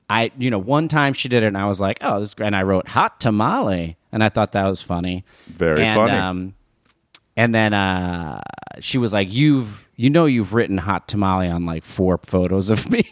I, 0.10 0.32
you 0.40 0.50
know, 0.50 0.58
one 0.58 0.88
time 0.88 1.14
she 1.14 1.30
did 1.30 1.44
it, 1.44 1.48
and 1.48 1.58
I 1.58 1.68
was 1.68 1.80
like, 1.80 2.00
"Oh, 2.02 2.20
this 2.20 2.30
is 2.30 2.34
great." 2.34 2.48
And 2.48 2.56
I 2.56 2.64
wrote 2.64 2.88
"hot 2.88 3.20
tamale," 3.20 3.96
and 4.12 4.24
I 4.24 4.30
thought 4.30 4.54
that 4.54 4.66
was 4.66 4.82
funny. 4.82 5.24
Very 5.46 5.84
and, 5.84 5.96
funny. 5.96 6.14
Um, 6.14 6.56
and 7.38 7.56
then 7.56 7.74
uh, 7.74 8.42
she 8.82 8.98
was 8.98 9.14
like, 9.14 9.32
"You've, 9.32 9.88
you 9.96 10.10
know, 10.10 10.26
you've 10.26 10.54
written 10.54 10.78
hot 10.78 11.08
tamale 11.08 11.48
on 11.48 11.66
like 11.66 11.86
four 11.86 12.18
photos 12.26 12.70
of 12.70 12.90
me," 12.92 13.04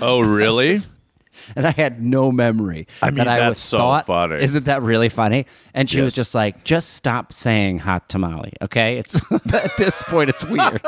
Oh, 0.00 0.20
really? 0.20 0.78
and 1.56 1.66
I 1.66 1.72
had 1.72 2.02
no 2.02 2.32
memory. 2.32 2.86
I 3.02 3.06
mean, 3.10 3.16
that 3.16 3.28
I 3.28 3.38
that's 3.40 3.50
was 3.50 3.58
so 3.58 3.78
thought- 3.78 4.06
funny. 4.06 4.36
Isn't 4.42 4.64
that 4.64 4.82
really 4.82 5.08
funny? 5.10 5.46
And 5.74 5.90
she 5.90 6.00
was 6.00 6.14
just 6.14 6.34
like, 6.34 6.64
"Just 6.64 6.90
stop 6.94 7.32
saying 7.32 7.80
hot 7.80 8.08
tamale, 8.08 8.52
okay?" 8.62 8.96
It's 8.98 9.20
at 9.52 9.76
this 9.76 10.02
point, 10.04 10.30
it's 10.30 10.44
weird. 10.44 10.80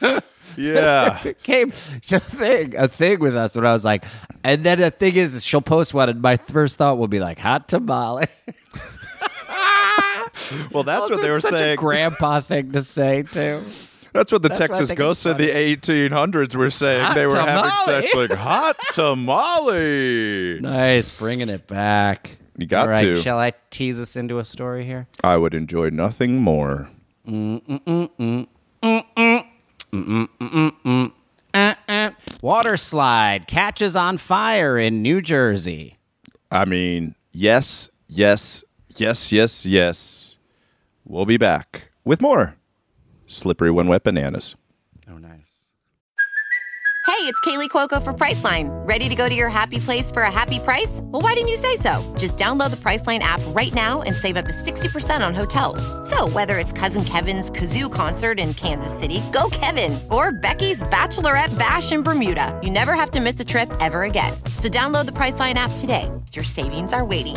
yeah. 0.56 1.22
became 1.22 1.68
a 1.70 2.18
thing, 2.20 2.74
a 2.76 2.88
thing 2.88 3.20
with 3.20 3.36
us 3.36 3.54
when 3.56 3.64
I 3.64 3.72
was 3.72 3.84
like, 3.84 4.04
and 4.44 4.64
then 4.64 4.80
the 4.80 4.90
thing 4.90 5.14
is, 5.14 5.42
she'll 5.44 5.62
post 5.62 5.94
one, 5.94 6.08
and 6.08 6.20
my 6.20 6.36
first 6.36 6.76
thought 6.78 6.98
will 6.98 7.08
be 7.08 7.20
like, 7.20 7.38
hot 7.38 7.68
tamale. 7.68 8.26
Well, 10.72 10.82
that's 10.82 11.02
Also, 11.02 11.14
what 11.14 11.22
they 11.22 11.30
were 11.30 11.40
saying. 11.40 11.72
A 11.74 11.76
grandpa 11.76 12.40
thing 12.40 12.72
to 12.72 12.82
say 12.82 13.22
too. 13.22 13.62
That's 14.12 14.30
what 14.30 14.42
the 14.42 14.48
That's 14.48 14.60
Texas 14.60 14.92
ghosts 14.92 15.24
of 15.26 15.38
the 15.38 15.48
1800s 15.50 16.54
were 16.54 16.68
saying. 16.70 17.04
Hot 17.04 17.14
they 17.14 17.26
were 17.26 17.36
having 17.36 17.70
sex 17.86 18.14
like 18.14 18.30
hot 18.32 18.76
tamale. 18.90 20.60
Nice, 20.60 21.10
bringing 21.10 21.48
it 21.48 21.66
back. 21.66 22.32
You 22.58 22.66
got 22.66 22.82
All 22.82 22.88
right, 22.88 23.00
to. 23.00 23.22
Shall 23.22 23.38
I 23.38 23.52
tease 23.70 23.98
us 23.98 24.14
into 24.16 24.38
a 24.38 24.44
story 24.44 24.84
here? 24.84 25.06
I 25.24 25.38
would 25.38 25.54
enjoy 25.54 25.88
nothing 25.88 26.42
more. 26.42 26.88
Water 32.40 32.76
slide 32.76 33.46
catches 33.46 33.96
on 33.96 34.18
fire 34.18 34.78
in 34.78 35.02
New 35.02 35.20
Jersey. 35.20 35.98
I 36.50 36.64
mean, 36.64 37.14
yes, 37.32 37.90
yes, 38.08 38.64
yes, 39.00 39.32
yes, 39.32 39.66
yes. 39.66 40.36
We'll 41.04 41.26
be 41.26 41.36
back 41.36 41.84
with 42.04 42.20
more 42.20 42.56
Slippery 43.26 43.70
When 43.70 43.88
Wet 43.88 44.04
Bananas. 44.04 44.54
Oh, 45.10 45.18
nice. 45.18 45.68
Hey, 47.06 47.28
it's 47.28 47.40
Kaley 47.40 47.68
Cuoco 47.68 48.02
for 48.02 48.12
Priceline. 48.12 48.68
Ready 48.86 49.08
to 49.08 49.14
go 49.14 49.28
to 49.28 49.34
your 49.34 49.48
happy 49.48 49.78
place 49.78 50.10
for 50.10 50.22
a 50.22 50.30
happy 50.30 50.58
price? 50.58 51.00
Well, 51.04 51.20
why 51.20 51.34
didn't 51.34 51.48
you 51.48 51.56
say 51.56 51.76
so? 51.76 52.00
Just 52.16 52.36
download 52.36 52.70
the 52.70 52.76
Priceline 52.76 53.18
app 53.20 53.40
right 53.48 53.72
now 53.74 54.02
and 54.02 54.14
save 54.14 54.36
up 54.36 54.46
to 54.46 54.52
60% 54.52 55.26
on 55.26 55.34
hotels. 55.34 55.82
So, 56.08 56.28
whether 56.28 56.58
it's 56.58 56.72
Cousin 56.72 57.04
Kevin's 57.04 57.50
Kazoo 57.50 57.92
concert 57.92 58.38
in 58.38 58.54
Kansas 58.54 58.96
City, 58.96 59.20
go 59.32 59.48
Kevin, 59.50 59.98
or 60.10 60.32
Becky's 60.32 60.82
Bachelorette 60.84 61.56
Bash 61.58 61.92
in 61.92 62.02
Bermuda, 62.02 62.58
you 62.62 62.70
never 62.70 62.94
have 62.94 63.10
to 63.12 63.20
miss 63.20 63.38
a 63.40 63.44
trip 63.44 63.70
ever 63.80 64.04
again. 64.04 64.32
So, 64.56 64.68
download 64.68 65.06
the 65.06 65.12
Priceline 65.12 65.54
app 65.54 65.70
today. 65.78 66.10
Your 66.32 66.44
savings 66.44 66.92
are 66.92 67.04
waiting. 67.04 67.36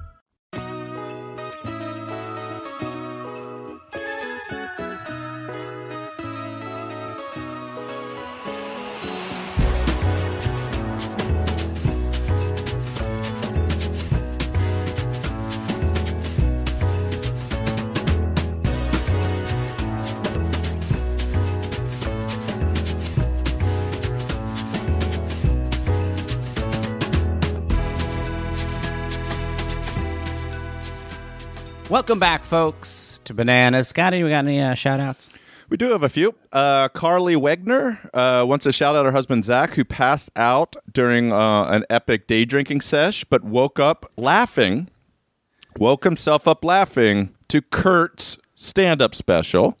Welcome 31.91 32.19
back, 32.19 32.43
folks, 32.43 33.19
to 33.25 33.33
Bananas. 33.33 33.89
Scotty, 33.89 34.19
you 34.19 34.29
got 34.29 34.45
any 34.45 34.61
uh, 34.61 34.75
shout 34.75 35.01
outs? 35.01 35.29
We 35.67 35.75
do 35.75 35.91
have 35.91 36.03
a 36.03 36.07
few. 36.07 36.33
Uh, 36.53 36.87
Carly 36.87 37.35
Wegner 37.35 37.99
uh, 38.13 38.45
wants 38.47 38.63
to 38.63 38.71
shout 38.71 38.95
out 38.95 39.05
her 39.05 39.11
husband 39.11 39.43
Zach, 39.43 39.73
who 39.73 39.83
passed 39.83 40.31
out 40.37 40.77
during 40.89 41.33
uh, 41.33 41.65
an 41.65 41.83
epic 41.89 42.27
day 42.27 42.45
drinking 42.45 42.79
sesh, 42.79 43.25
but 43.25 43.43
woke 43.43 43.77
up 43.77 44.09
laughing, 44.15 44.89
woke 45.79 46.05
himself 46.05 46.47
up 46.47 46.63
laughing 46.63 47.35
to 47.49 47.61
Kurt's 47.61 48.37
stand 48.55 49.01
up 49.01 49.13
special. 49.13 49.77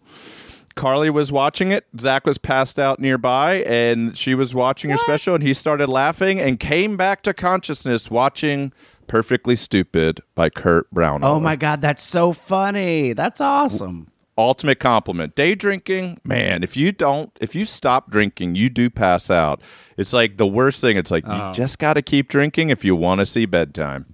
Carly 0.75 1.09
was 1.09 1.31
watching 1.31 1.71
it. 1.71 1.85
Zach 1.97 2.25
was 2.25 2.37
passed 2.37 2.77
out 2.77 2.99
nearby, 2.99 3.63
and 3.63 4.17
she 4.17 4.35
was 4.35 4.53
watching 4.53 4.89
her 4.89 4.97
special, 4.97 5.33
and 5.33 5.43
he 5.43 5.53
started 5.53 5.87
laughing 5.87 6.41
and 6.41 6.59
came 6.59 6.97
back 6.97 7.21
to 7.23 7.33
consciousness 7.33 8.11
watching 8.11 8.73
Perfectly 9.11 9.57
Stupid 9.57 10.21
by 10.35 10.49
Kurt 10.49 10.89
Brown. 10.89 11.21
Oh 11.21 11.37
my 11.41 11.57
God, 11.57 11.81
that's 11.81 12.01
so 12.01 12.31
funny. 12.31 13.11
That's 13.11 13.41
awesome. 13.41 14.09
ultimate 14.37 14.79
compliment. 14.79 15.35
Day 15.35 15.53
drinking, 15.53 16.21
man, 16.23 16.63
if 16.63 16.77
you 16.77 16.93
don't 16.93 17.29
if 17.41 17.53
you 17.53 17.65
stop 17.65 18.09
drinking, 18.09 18.55
you 18.55 18.69
do 18.69 18.89
pass 18.89 19.29
out. 19.29 19.59
It's 19.97 20.13
like 20.13 20.37
the 20.37 20.47
worst 20.47 20.79
thing. 20.79 20.95
It's 20.95 21.11
like 21.11 21.25
Oh. 21.27 21.49
you 21.49 21.53
just 21.53 21.77
got 21.77 21.95
to 21.95 22.01
keep 22.01 22.29
drinking 22.29 22.69
if 22.69 22.85
you 22.85 22.95
want 22.95 23.19
to 23.19 23.25
see 23.25 23.45
bedtime. 23.45 24.05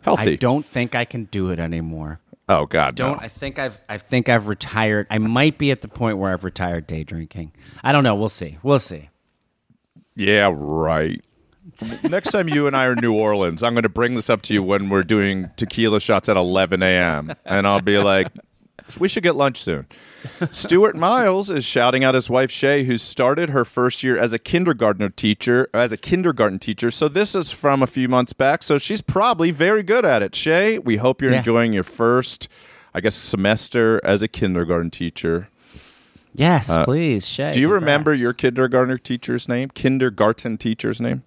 Healthy. 0.00 0.32
I 0.32 0.34
don't 0.36 0.66
think 0.66 0.96
I 0.96 1.04
can 1.04 1.26
do 1.26 1.50
it 1.50 1.60
anymore. 1.60 2.18
oh 2.48 2.66
god. 2.66 2.96
Don't 2.96 3.18
no. 3.18 3.22
I 3.22 3.28
think 3.28 3.60
I've 3.60 3.80
I 3.88 3.98
think 3.98 4.28
I've 4.28 4.48
retired. 4.48 5.06
I 5.10 5.18
might 5.18 5.58
be 5.58 5.70
at 5.70 5.80
the 5.80 5.86
point 5.88 6.18
where 6.18 6.32
I've 6.32 6.42
retired 6.42 6.88
day 6.88 7.04
drinking. 7.04 7.52
I 7.84 7.92
don't 7.92 8.02
know. 8.02 8.16
We'll 8.16 8.28
see. 8.28 8.58
We'll 8.64 8.80
see. 8.80 9.10
Yeah, 10.16 10.50
right. 10.52 11.24
Next 12.02 12.30
time 12.30 12.48
you 12.48 12.66
and 12.66 12.76
I 12.76 12.86
are 12.86 12.92
in 12.92 13.00
New 13.00 13.14
Orleans, 13.14 13.62
I'm 13.62 13.74
going 13.74 13.82
to 13.82 13.88
bring 13.88 14.14
this 14.14 14.30
up 14.30 14.42
to 14.42 14.54
you 14.54 14.62
when 14.62 14.88
we're 14.88 15.02
doing 15.02 15.50
tequila 15.56 16.00
shots 16.00 16.28
at 16.28 16.36
11 16.36 16.82
a.m. 16.82 17.34
And 17.44 17.66
I'll 17.66 17.80
be 17.80 17.98
like, 17.98 18.28
we 18.98 19.08
should 19.08 19.22
get 19.22 19.34
lunch 19.36 19.58
soon. 19.58 19.86
Stuart 20.50 20.94
Miles 20.96 21.50
is 21.50 21.64
shouting 21.64 22.04
out 22.04 22.14
his 22.14 22.28
wife 22.30 22.50
Shay, 22.50 22.84
who 22.84 22.96
started 22.96 23.50
her 23.50 23.64
first 23.64 24.02
year 24.02 24.16
as 24.18 24.32
a 24.32 24.38
kindergartner 24.38 25.08
teacher, 25.10 25.68
as 25.74 25.90
a 25.92 25.96
kindergarten 25.96 26.58
teacher. 26.58 26.90
So 26.90 27.08
this 27.08 27.34
is 27.34 27.50
from 27.50 27.82
a 27.82 27.86
few 27.86 28.08
months 28.08 28.32
back. 28.32 28.62
So 28.62 28.78
she's 28.78 29.00
probably 29.00 29.50
very 29.50 29.82
good 29.82 30.04
at 30.04 30.22
it. 30.22 30.34
Shay, 30.34 30.78
we 30.78 30.96
hope 30.98 31.20
you're 31.22 31.32
Yeah. 31.32 31.38
enjoying 31.38 31.72
your 31.72 31.84
first, 31.84 32.48
I 32.94 33.00
guess, 33.00 33.14
semester 33.14 34.00
as 34.04 34.22
a 34.22 34.28
kindergarten 34.28 34.90
teacher. 34.90 35.48
Yes, 36.34 36.76
please. 36.84 37.26
Shay, 37.26 37.50
Uh, 37.50 37.52
Do 37.52 37.60
you 37.60 37.68
remember 37.68 38.12
your 38.12 38.32
kindergarten 38.32 38.98
teacher's 38.98 39.48
name? 39.48 39.70
Kindergarten 39.72 40.56
teacher's 40.58 41.00
name? 41.00 41.22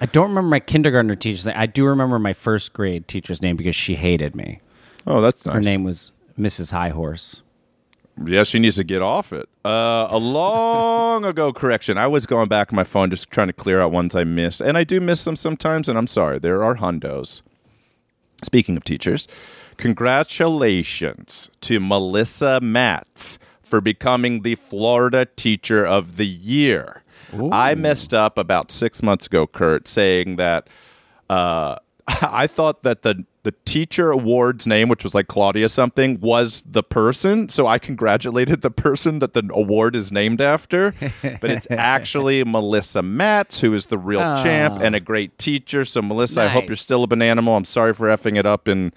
I 0.00 0.06
don't 0.06 0.28
remember 0.28 0.48
my 0.48 0.60
kindergartner 0.60 1.16
teacher's 1.16 1.46
name. 1.46 1.54
I 1.56 1.66
do 1.66 1.84
remember 1.84 2.18
my 2.18 2.32
first 2.32 2.72
grade 2.72 3.08
teacher's 3.08 3.42
name 3.42 3.56
because 3.56 3.74
she 3.74 3.96
hated 3.96 4.36
me. 4.36 4.60
Oh, 5.06 5.20
that's 5.20 5.44
nice. 5.44 5.54
Her 5.54 5.60
name 5.60 5.84
was 5.84 6.12
Mrs. 6.38 6.70
High 6.72 6.90
Horse. 6.90 7.42
Yeah, 8.24 8.42
she 8.42 8.58
needs 8.58 8.76
to 8.76 8.84
get 8.84 9.00
off 9.00 9.32
it. 9.32 9.48
Uh, 9.64 10.08
a 10.10 10.18
long 10.18 11.24
ago 11.24 11.52
correction. 11.52 11.98
I 11.98 12.06
was 12.06 12.26
going 12.26 12.48
back 12.48 12.72
on 12.72 12.76
my 12.76 12.84
phone 12.84 13.10
just 13.10 13.30
trying 13.30 13.46
to 13.46 13.52
clear 13.52 13.80
out 13.80 13.92
ones 13.92 14.14
I 14.14 14.24
missed, 14.24 14.60
and 14.60 14.76
I 14.76 14.84
do 14.84 15.00
miss 15.00 15.24
them 15.24 15.36
sometimes. 15.36 15.88
And 15.88 15.96
I'm 15.96 16.06
sorry. 16.06 16.38
There 16.38 16.64
are 16.64 16.76
hundos. 16.76 17.42
Speaking 18.42 18.76
of 18.76 18.84
teachers, 18.84 19.26
congratulations 19.76 21.50
to 21.62 21.80
Melissa 21.80 22.60
Matz 22.60 23.38
for 23.62 23.80
becoming 23.80 24.42
the 24.42 24.54
Florida 24.54 25.26
Teacher 25.26 25.84
of 25.86 26.16
the 26.16 26.26
Year. 26.26 26.97
I 27.52 27.74
messed 27.74 28.14
up 28.14 28.38
about 28.38 28.70
six 28.70 29.02
months 29.02 29.26
ago, 29.26 29.46
Kurt, 29.46 29.86
saying 29.86 30.36
that 30.36 30.68
uh, 31.28 31.76
I 32.22 32.46
thought 32.46 32.82
that 32.82 33.02
the 33.02 33.24
the 33.44 33.54
teacher 33.64 34.10
awards 34.10 34.66
name, 34.66 34.90
which 34.90 35.02
was 35.02 35.14
like 35.14 35.26
Claudia 35.26 35.70
something, 35.70 36.20
was 36.20 36.62
the 36.66 36.82
person. 36.82 37.48
So 37.48 37.66
I 37.66 37.78
congratulated 37.78 38.60
the 38.62 38.70
person 38.70 39.20
that 39.20 39.32
the 39.32 39.48
award 39.52 39.96
is 39.96 40.12
named 40.12 40.42
after. 40.42 40.92
But 41.22 41.50
it's 41.50 41.66
actually 41.70 42.44
Melissa 42.44 43.00
Matz, 43.00 43.60
who 43.60 43.72
is 43.72 43.86
the 43.86 43.96
real 43.96 44.20
champ 44.42 44.82
and 44.82 44.94
a 44.94 45.00
great 45.00 45.38
teacher. 45.38 45.86
So 45.86 46.02
Melissa, 46.02 46.42
I 46.42 46.48
hope 46.48 46.66
you're 46.66 46.76
still 46.76 47.04
a 47.04 47.08
bananimal. 47.08 47.56
I'm 47.56 47.64
sorry 47.64 47.94
for 47.94 48.08
effing 48.08 48.36
it 48.36 48.44
up 48.44 48.68
in 48.68 48.92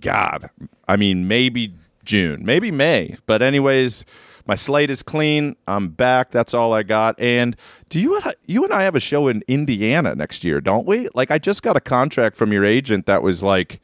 God. 0.00 0.50
I 0.86 0.96
mean, 0.96 1.26
maybe 1.26 1.72
June, 2.04 2.44
maybe 2.44 2.70
May. 2.70 3.16
But 3.24 3.40
anyways, 3.40 4.04
my 4.46 4.54
slate 4.54 4.90
is 4.90 5.02
clean. 5.02 5.56
I'm 5.66 5.88
back. 5.88 6.30
That's 6.30 6.54
all 6.54 6.72
I 6.72 6.82
got. 6.82 7.18
And 7.18 7.56
do 7.88 8.00
you 8.00 8.16
and 8.16 8.24
I, 8.26 8.34
you 8.46 8.64
and 8.64 8.72
I 8.72 8.82
have 8.82 8.94
a 8.94 9.00
show 9.00 9.28
in 9.28 9.42
Indiana 9.48 10.14
next 10.14 10.44
year, 10.44 10.60
don't 10.60 10.86
we? 10.86 11.08
Like 11.14 11.30
I 11.30 11.38
just 11.38 11.62
got 11.62 11.76
a 11.76 11.80
contract 11.80 12.36
from 12.36 12.52
your 12.52 12.64
agent 12.64 13.06
that 13.06 13.22
was 13.22 13.42
like 13.42 13.80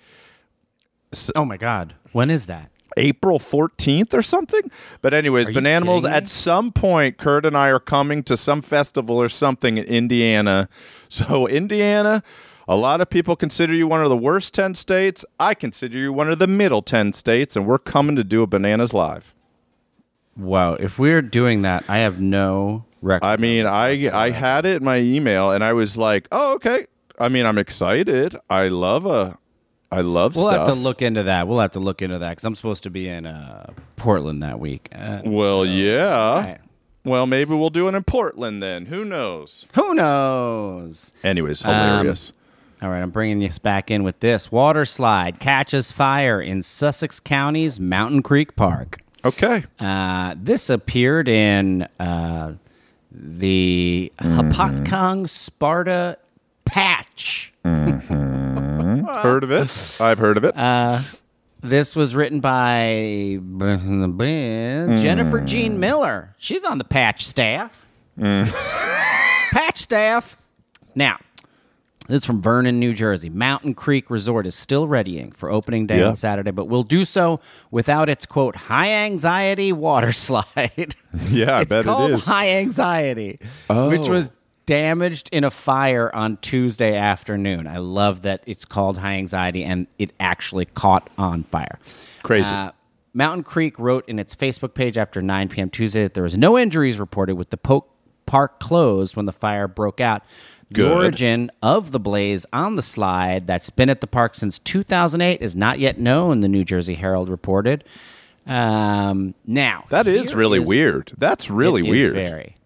Oh 1.35 1.45
my 1.45 1.57
God. 1.57 1.95
When 2.13 2.31
is 2.31 2.47
that? 2.47 2.71
April 2.97 3.39
14th 3.39 4.15
or 4.15 4.23
something. 4.23 4.71
But 5.01 5.15
anyways, 5.15 5.49
Bananimals, 5.49 6.09
at 6.09 6.29
some 6.29 6.73
point, 6.73 7.19
Kurt 7.19 7.47
and 7.47 7.57
I 7.57 7.69
are 7.69 7.81
coming 7.81 8.23
to 8.25 8.37
some 8.37 8.63
festival 8.63 9.17
or 9.17 9.29
something 9.29 9.77
in 9.79 9.85
Indiana. 9.85 10.69
So, 11.13 11.49
Indiana, 11.49 12.23
a 12.69 12.77
lot 12.77 13.01
of 13.01 13.11
people 13.11 13.35
consider 13.35 13.75
you 13.75 13.89
one 13.89 14.01
of 14.01 14.09
the 14.11 14.17
worst 14.17 14.55
10 14.55 14.77
states. 14.77 15.25
I 15.41 15.55
consider 15.55 15.99
you 15.99 16.13
one 16.13 16.31
of 16.31 16.39
the 16.39 16.47
middle 16.47 16.83
10 16.83 17.13
states, 17.15 17.57
and 17.57 17.67
we're 17.67 17.81
coming 17.81 18.15
to 18.15 18.23
do 18.23 18.43
a 18.43 18.47
Bananas 18.47 18.95
Live. 18.95 19.35
Wow. 20.41 20.75
If 20.75 20.99
we're 20.99 21.23
doing 21.23 21.63
that, 21.63 21.85
I 21.89 21.99
have 21.99 22.21
no 22.21 22.85
record. 23.03 23.27
I 23.27 23.37
mean, 23.37 23.67
I 23.67 24.09
I 24.13 24.31
had 24.31 24.65
it 24.67 24.77
in 24.79 24.85
my 24.85 24.99
email, 24.99 25.51
and 25.53 25.63
I 25.63 25.73
was 25.73 25.97
like, 25.99 26.27
"Oh, 26.33 26.55
okay." 26.55 26.87
I 27.19 27.29
mean, 27.29 27.45
I'm 27.47 27.59
excited. 27.59 28.35
I 28.49 28.69
love 28.69 29.05
a, 29.07 29.37
I 29.93 30.01
love 30.01 30.35
We'll 30.37 30.49
stuff. 30.49 30.67
have 30.69 30.75
to 30.77 30.81
look 30.81 31.03
into 31.03 31.23
that. 31.25 31.47
We'll 31.47 31.59
have 31.61 31.73
to 31.73 31.81
look 31.81 32.01
into 32.01 32.19
that 32.19 32.31
because 32.31 32.45
I'm 32.45 32.55
supposed 32.55 32.83
to 32.85 32.91
be 32.91 33.09
in 33.09 33.27
uh, 33.27 33.73
Portland 33.97 34.43
that 34.43 34.59
week. 34.59 34.89
Uh, 34.95 35.21
Well, 35.25 35.67
yeah. 35.67 36.41
right. 36.41 36.59
Well, 37.05 37.27
maybe 37.27 37.55
we'll 37.55 37.71
do 37.71 37.89
it 37.89 37.95
in 37.95 38.03
Portland 38.05 38.63
then. 38.63 38.87
Who 38.87 39.05
knows? 39.05 39.67
Who 39.75 39.95
knows? 39.95 41.13
Anyways, 41.25 41.63
hilarious. 41.63 42.33
All 42.83 42.89
right, 42.89 43.01
I'm 43.03 43.11
bringing 43.11 43.43
you 43.43 43.51
back 43.63 43.91
in 43.91 44.03
with 44.05 44.21
this. 44.21 44.51
Water 44.51 44.85
slide 44.87 45.39
catches 45.41 45.91
fire 45.93 46.41
in 46.41 46.63
Sussex 46.63 47.21
County's 47.21 47.79
Mountain 47.79 48.23
Creek 48.23 48.57
Park. 48.57 49.01
Okay. 49.25 49.65
Uh, 49.79 50.35
this 50.41 50.71
appeared 50.71 51.29
in 51.29 51.87
uh, 51.99 52.55
the 53.13 54.13
Hopatcong 54.19 55.29
Sparta 55.29 56.17
Patch. 56.65 57.53
heard 57.65 59.43
of 59.45 59.51
it. 59.51 59.97
I've 60.01 60.19
heard 60.19 60.37
of 60.37 60.45
it. 60.45 60.57
Uh, 60.57 61.03
This 61.63 61.95
was 61.95 62.15
written 62.15 62.41
by 62.41 63.39
Jennifer 64.99 65.41
Jean 65.43 65.79
Miller. 65.79 66.35
She's 66.39 66.65
on 66.65 66.79
the 66.79 66.85
patch 66.85 67.27
staff. 67.27 67.87
patch 68.19 69.79
staff. 69.79 70.39
Now, 70.95 71.19
this 72.11 72.23
is 72.23 72.27
from 72.27 72.43
Vernon, 72.43 72.79
New 72.81 72.93
Jersey. 72.93 73.31
Mountain 73.31 73.75
Creek 73.75 74.11
Resort 74.11 74.47
is 74.47 74.55
still 74.55 74.87
readying 74.89 75.33
for 75.33 75.51
opening 75.51 75.87
day 75.87 76.01
Yeah. 76.01 76.09
on 76.09 76.17
Saturday, 76.17 76.51
but 76.51 76.67
will 76.67 76.83
do 76.83 77.05
so 77.05 77.41
without 77.71 78.09
its 78.09 78.27
quote 78.27 78.57
high 78.57 78.91
anxiety 78.91 79.73
water 79.73 80.13
slide. 80.27 80.95
yeah, 81.29 81.57
I 81.57 81.61
it's 81.63 81.69
bet 81.69 81.85
called 81.85 82.11
it 82.11 82.15
is. 82.15 82.25
high 82.27 82.51
anxiety, 82.51 83.39
which 83.41 84.01
Oh. 84.01 84.11
was 84.11 84.31
damaged 84.67 85.29
in 85.33 85.43
a 85.45 85.51
fire 85.51 86.15
on 86.15 86.37
Tuesday 86.39 86.97
afternoon. 86.97 87.67
I 87.67 87.79
love 87.79 88.23
that 88.23 88.43
it's 88.47 88.65
called 88.65 88.99
high 88.99 89.15
anxiety 89.15 89.65
and 89.65 89.87
it 89.99 90.13
actually 90.21 90.67
caught 90.67 91.11
on 91.19 91.43
fire. 91.45 91.79
Crazy. 92.23 92.55
Uh, 92.55 92.71
Mountain 93.13 93.43
Creek 93.43 93.77
wrote 93.81 94.09
in 94.09 94.21
its 94.21 94.37
Facebook 94.37 94.75
page 94.75 94.97
after 94.97 95.21
9 95.21 95.49
p.m. 95.49 95.71
Tuesday 95.71 96.05
that 96.05 96.15
there 96.15 96.23
was 96.23 96.39
no 96.39 96.57
injuries 96.57 97.01
reported 97.01 97.35
with 97.35 97.51
the 97.51 97.57
po- 97.57 97.87
park 98.27 98.61
closed 98.61 99.17
when 99.17 99.27
the 99.27 99.33
fire 99.33 99.67
broke 99.67 100.01
out. 100.01 100.23
The 100.71 100.93
origin 100.95 101.51
of 101.63 101.91
the 101.93 102.01
blaze 102.01 102.47
on 102.53 102.77
the 102.77 102.83
slide 102.83 103.47
that's 103.47 103.71
been 103.71 103.91
at 103.91 104.01
the 104.01 104.07
park 104.07 104.35
since 104.35 104.59
2008 104.61 105.41
is 105.43 105.57
not 105.57 105.79
yet 105.79 105.99
known, 105.99 106.41
the 106.41 106.49
New 106.49 106.65
Jersey 106.65 106.95
Herald 106.95 107.29
reported. 107.29 107.85
Um, 108.47 109.35
now, 109.47 109.85
that 109.91 110.07
is 110.07 110.35
really 110.35 110.59
weird. 110.59 111.13
That's 111.19 111.51
really 111.51 111.83
is 111.83 111.89
weird. 111.89 112.15
Very. 112.15 112.57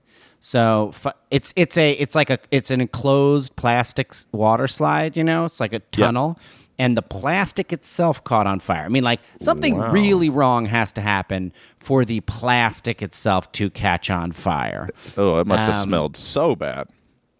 So 0.40 0.92
it's 1.30 1.52
it's 1.56 1.76
a 1.78 1.92
it's 1.92 2.14
like 2.14 2.28
a 2.30 2.38
it's 2.50 2.70
an 2.70 2.80
enclosed 2.82 3.56
plastic 3.56 4.12
water 4.32 4.66
slide. 4.66 5.16
You 5.16 5.24
know, 5.24 5.46
it's 5.46 5.58
like 5.58 5.72
a 5.72 5.78
tunnel, 5.80 6.38
and 6.78 6.96
the 6.98 7.02
plastic 7.02 7.72
itself 7.72 8.22
caught 8.24 8.46
on 8.46 8.60
fire. 8.60 8.84
I 8.84 8.88
mean, 8.88 9.04
like 9.04 9.20
something 9.40 9.78
really 9.78 10.28
wrong 10.28 10.66
has 10.66 10.92
to 10.92 11.00
happen 11.00 11.52
for 11.78 12.04
the 12.04 12.20
plastic 12.20 13.00
itself 13.02 13.50
to 13.52 13.70
catch 13.70 14.10
on 14.10 14.32
fire. 14.32 14.90
Oh, 15.16 15.40
it 15.40 15.46
must 15.46 15.64
have 15.64 15.76
Um, 15.76 15.82
smelled 15.82 16.16
so 16.18 16.54
bad. 16.54 16.88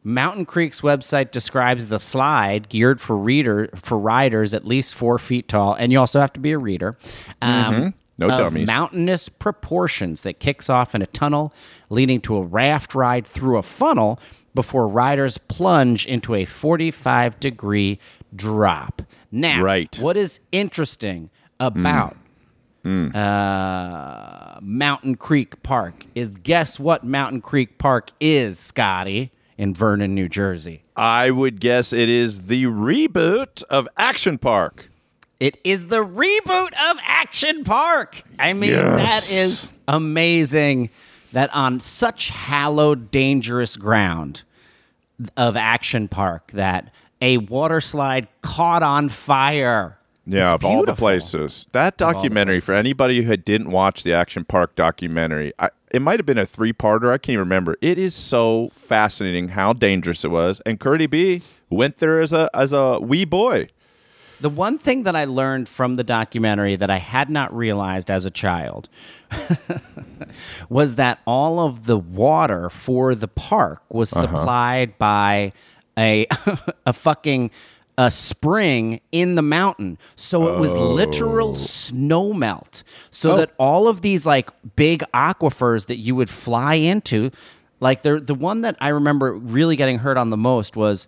Mountain 0.07 0.45
Creek's 0.45 0.83
website 0.83 1.31
describes 1.31 1.89
the 1.89 1.99
slide 1.99 2.69
geared 2.69 3.01
for 3.01 3.17
reader 3.17 3.71
for 3.75 3.99
riders 3.99 4.53
at 4.53 4.67
least 4.67 4.95
four 4.95 5.19
feet 5.19 5.49
tall, 5.49 5.73
and 5.75 5.91
you 5.93 5.99
also 5.99 6.21
have 6.21 6.33
to 6.35 6.41
be 6.41 6.53
a 6.53 6.59
reader. 6.59 6.97
Um, 7.41 7.95
No 8.19 8.27
of 8.29 8.39
dummies. 8.53 8.67
mountainous 8.67 9.29
proportions 9.31 10.21
that 10.21 10.39
kicks 10.41 10.69
off 10.69 10.95
in 10.95 11.01
a 11.03 11.07
tunnel, 11.07 11.55
leading 11.89 12.21
to 12.21 12.37
a 12.37 12.43
raft 12.43 12.95
ride 12.95 13.27
through 13.27 13.57
a 13.57 13.63
funnel 13.63 14.21
before 14.55 14.87
riders 14.87 15.39
plunge 15.39 16.07
into 16.07 16.35
a 16.35 16.45
45 16.45 17.41
degree 17.41 17.99
drop. 18.37 19.03
Now, 19.33 19.63
Right. 19.63 19.99
what 19.99 20.17
is 20.19 20.39
interesting 20.53 21.31
about 21.59 22.17
uh, 22.85 24.59
Mountain 24.61 25.17
Creek 25.17 25.63
Park 25.63 26.05
is 26.15 26.37
guess 26.37 26.79
what 26.79 27.03
Mountain 27.05 27.41
Creek 27.41 27.79
Park 27.79 28.11
is, 28.21 28.59
Scotty, 28.59 29.33
in 29.59 29.75
Vernon, 29.75 30.15
New 30.15 30.29
Jersey? 30.29 30.83
I 30.97 31.31
would 31.31 31.61
guess 31.61 31.93
it 31.93 32.09
is 32.09 32.47
the 32.47 32.65
reboot 32.65 33.63
of 33.65 33.89
Action 33.97 34.39
Park. 34.39 34.91
It 35.41 35.59
is 35.65 35.89
the 35.89 36.05
reboot 36.05 36.73
of 36.91 36.99
Action 37.05 37.65
Park. 37.65 38.23
I 38.39 38.53
mean, 38.53 38.71
Yes. 38.71 39.29
that 39.29 39.35
is 39.35 39.73
amazing 39.89 40.91
that 41.33 41.51
on 41.55 41.81
such 41.81 42.29
hallowed, 42.31 43.11
dangerous 43.11 43.77
ground 43.77 44.43
of 45.37 45.57
Action 45.57 46.07
Park 46.09 46.51
that 46.53 46.93
a 47.21 47.39
water 47.39 47.81
slide 47.81 48.29
caught 48.43 48.83
on 48.83 49.09
fire. 49.09 49.99
Yeah, 50.27 50.55
of 50.55 50.65
all 50.65 50.85
the 50.85 50.95
places. 50.95 51.67
That 51.73 51.99
documentary, 51.99 52.61
for 52.61 52.73
anybody 52.73 53.23
who 53.23 53.29
had, 53.29 53.45
didn't 53.45 53.71
watch 53.71 54.05
the 54.05 54.15
Action 54.15 54.45
Park 54.45 54.75
documentary, 54.75 55.53
I, 55.59 55.69
it 55.93 56.01
might 56.01 56.19
have 56.19 56.27
been 56.27 56.39
a 56.39 56.47
three 56.47 56.73
parter. 56.73 57.13
I 57.13 57.19
can't 57.19 57.35
even 57.35 57.41
remember. 57.41 57.77
It 57.83 57.99
is 57.99 58.15
so 58.15 58.71
fascinating 58.73 59.51
how 59.51 59.75
dangerous 59.75 60.25
it 60.25 60.31
was. 60.31 60.63
And 60.65 60.81
Curdy 60.81 61.07
B 61.07 61.43
went 61.69 61.99
there 61.99 62.21
as 62.21 62.33
a 62.33 62.49
as 62.55 62.73
a 62.73 62.99
wee 63.01 63.25
boy. 63.25 63.69
The 64.41 64.51
one 64.51 64.79
thing 64.79 65.05
that 65.05 65.15
I 65.15 65.25
learned 65.25 65.69
from 65.69 65.95
the 65.95 66.05
documentary 66.05 66.77
that 66.77 66.91
I 66.91 66.99
had 66.99 67.31
not 67.31 67.55
realized 67.55 68.11
as 68.11 68.25
a 68.25 68.31
child 68.31 68.89
was 70.69 70.97
that 70.97 71.21
all 71.27 71.61
of 71.61 71.85
the 71.85 71.97
water 71.97 72.69
for 72.69 73.15
the 73.15 73.29
park 73.29 73.83
was 73.91 74.13
uh-huh. 74.13 74.23
supplied 74.23 74.99
by 74.99 75.53
a 75.99 76.27
a 76.87 76.93
fucking 76.93 77.51
a 77.97 78.11
spring 78.11 79.01
in 79.13 79.35
the 79.35 79.43
mountain. 79.43 79.99
So 80.17 80.53
it 80.53 80.59
was 80.59 80.77
literal 80.77 81.53
oh. 81.53 81.57
snow 81.57 82.33
melt. 82.33 82.83
So 83.11 83.33
oh. 83.33 83.37
that 83.37 83.53
all 83.59 83.89
of 83.89 84.01
these 84.01 84.27
like 84.27 84.51
big 84.77 85.05
aquifers 85.13 85.87
that 85.87 85.97
you 85.97 86.15
would 86.17 86.31
fly 86.31 86.75
into, 86.75 87.31
like 87.81 88.03
the 88.03 88.19
the 88.19 88.35
one 88.35 88.63
that 88.63 88.77
I 88.81 88.89
remember 88.89 89.33
really 89.33 89.77
getting 89.77 89.99
hurt 89.99 90.17
on 90.17 90.31
the 90.31 90.37
most 90.37 90.77
was 90.77 91.07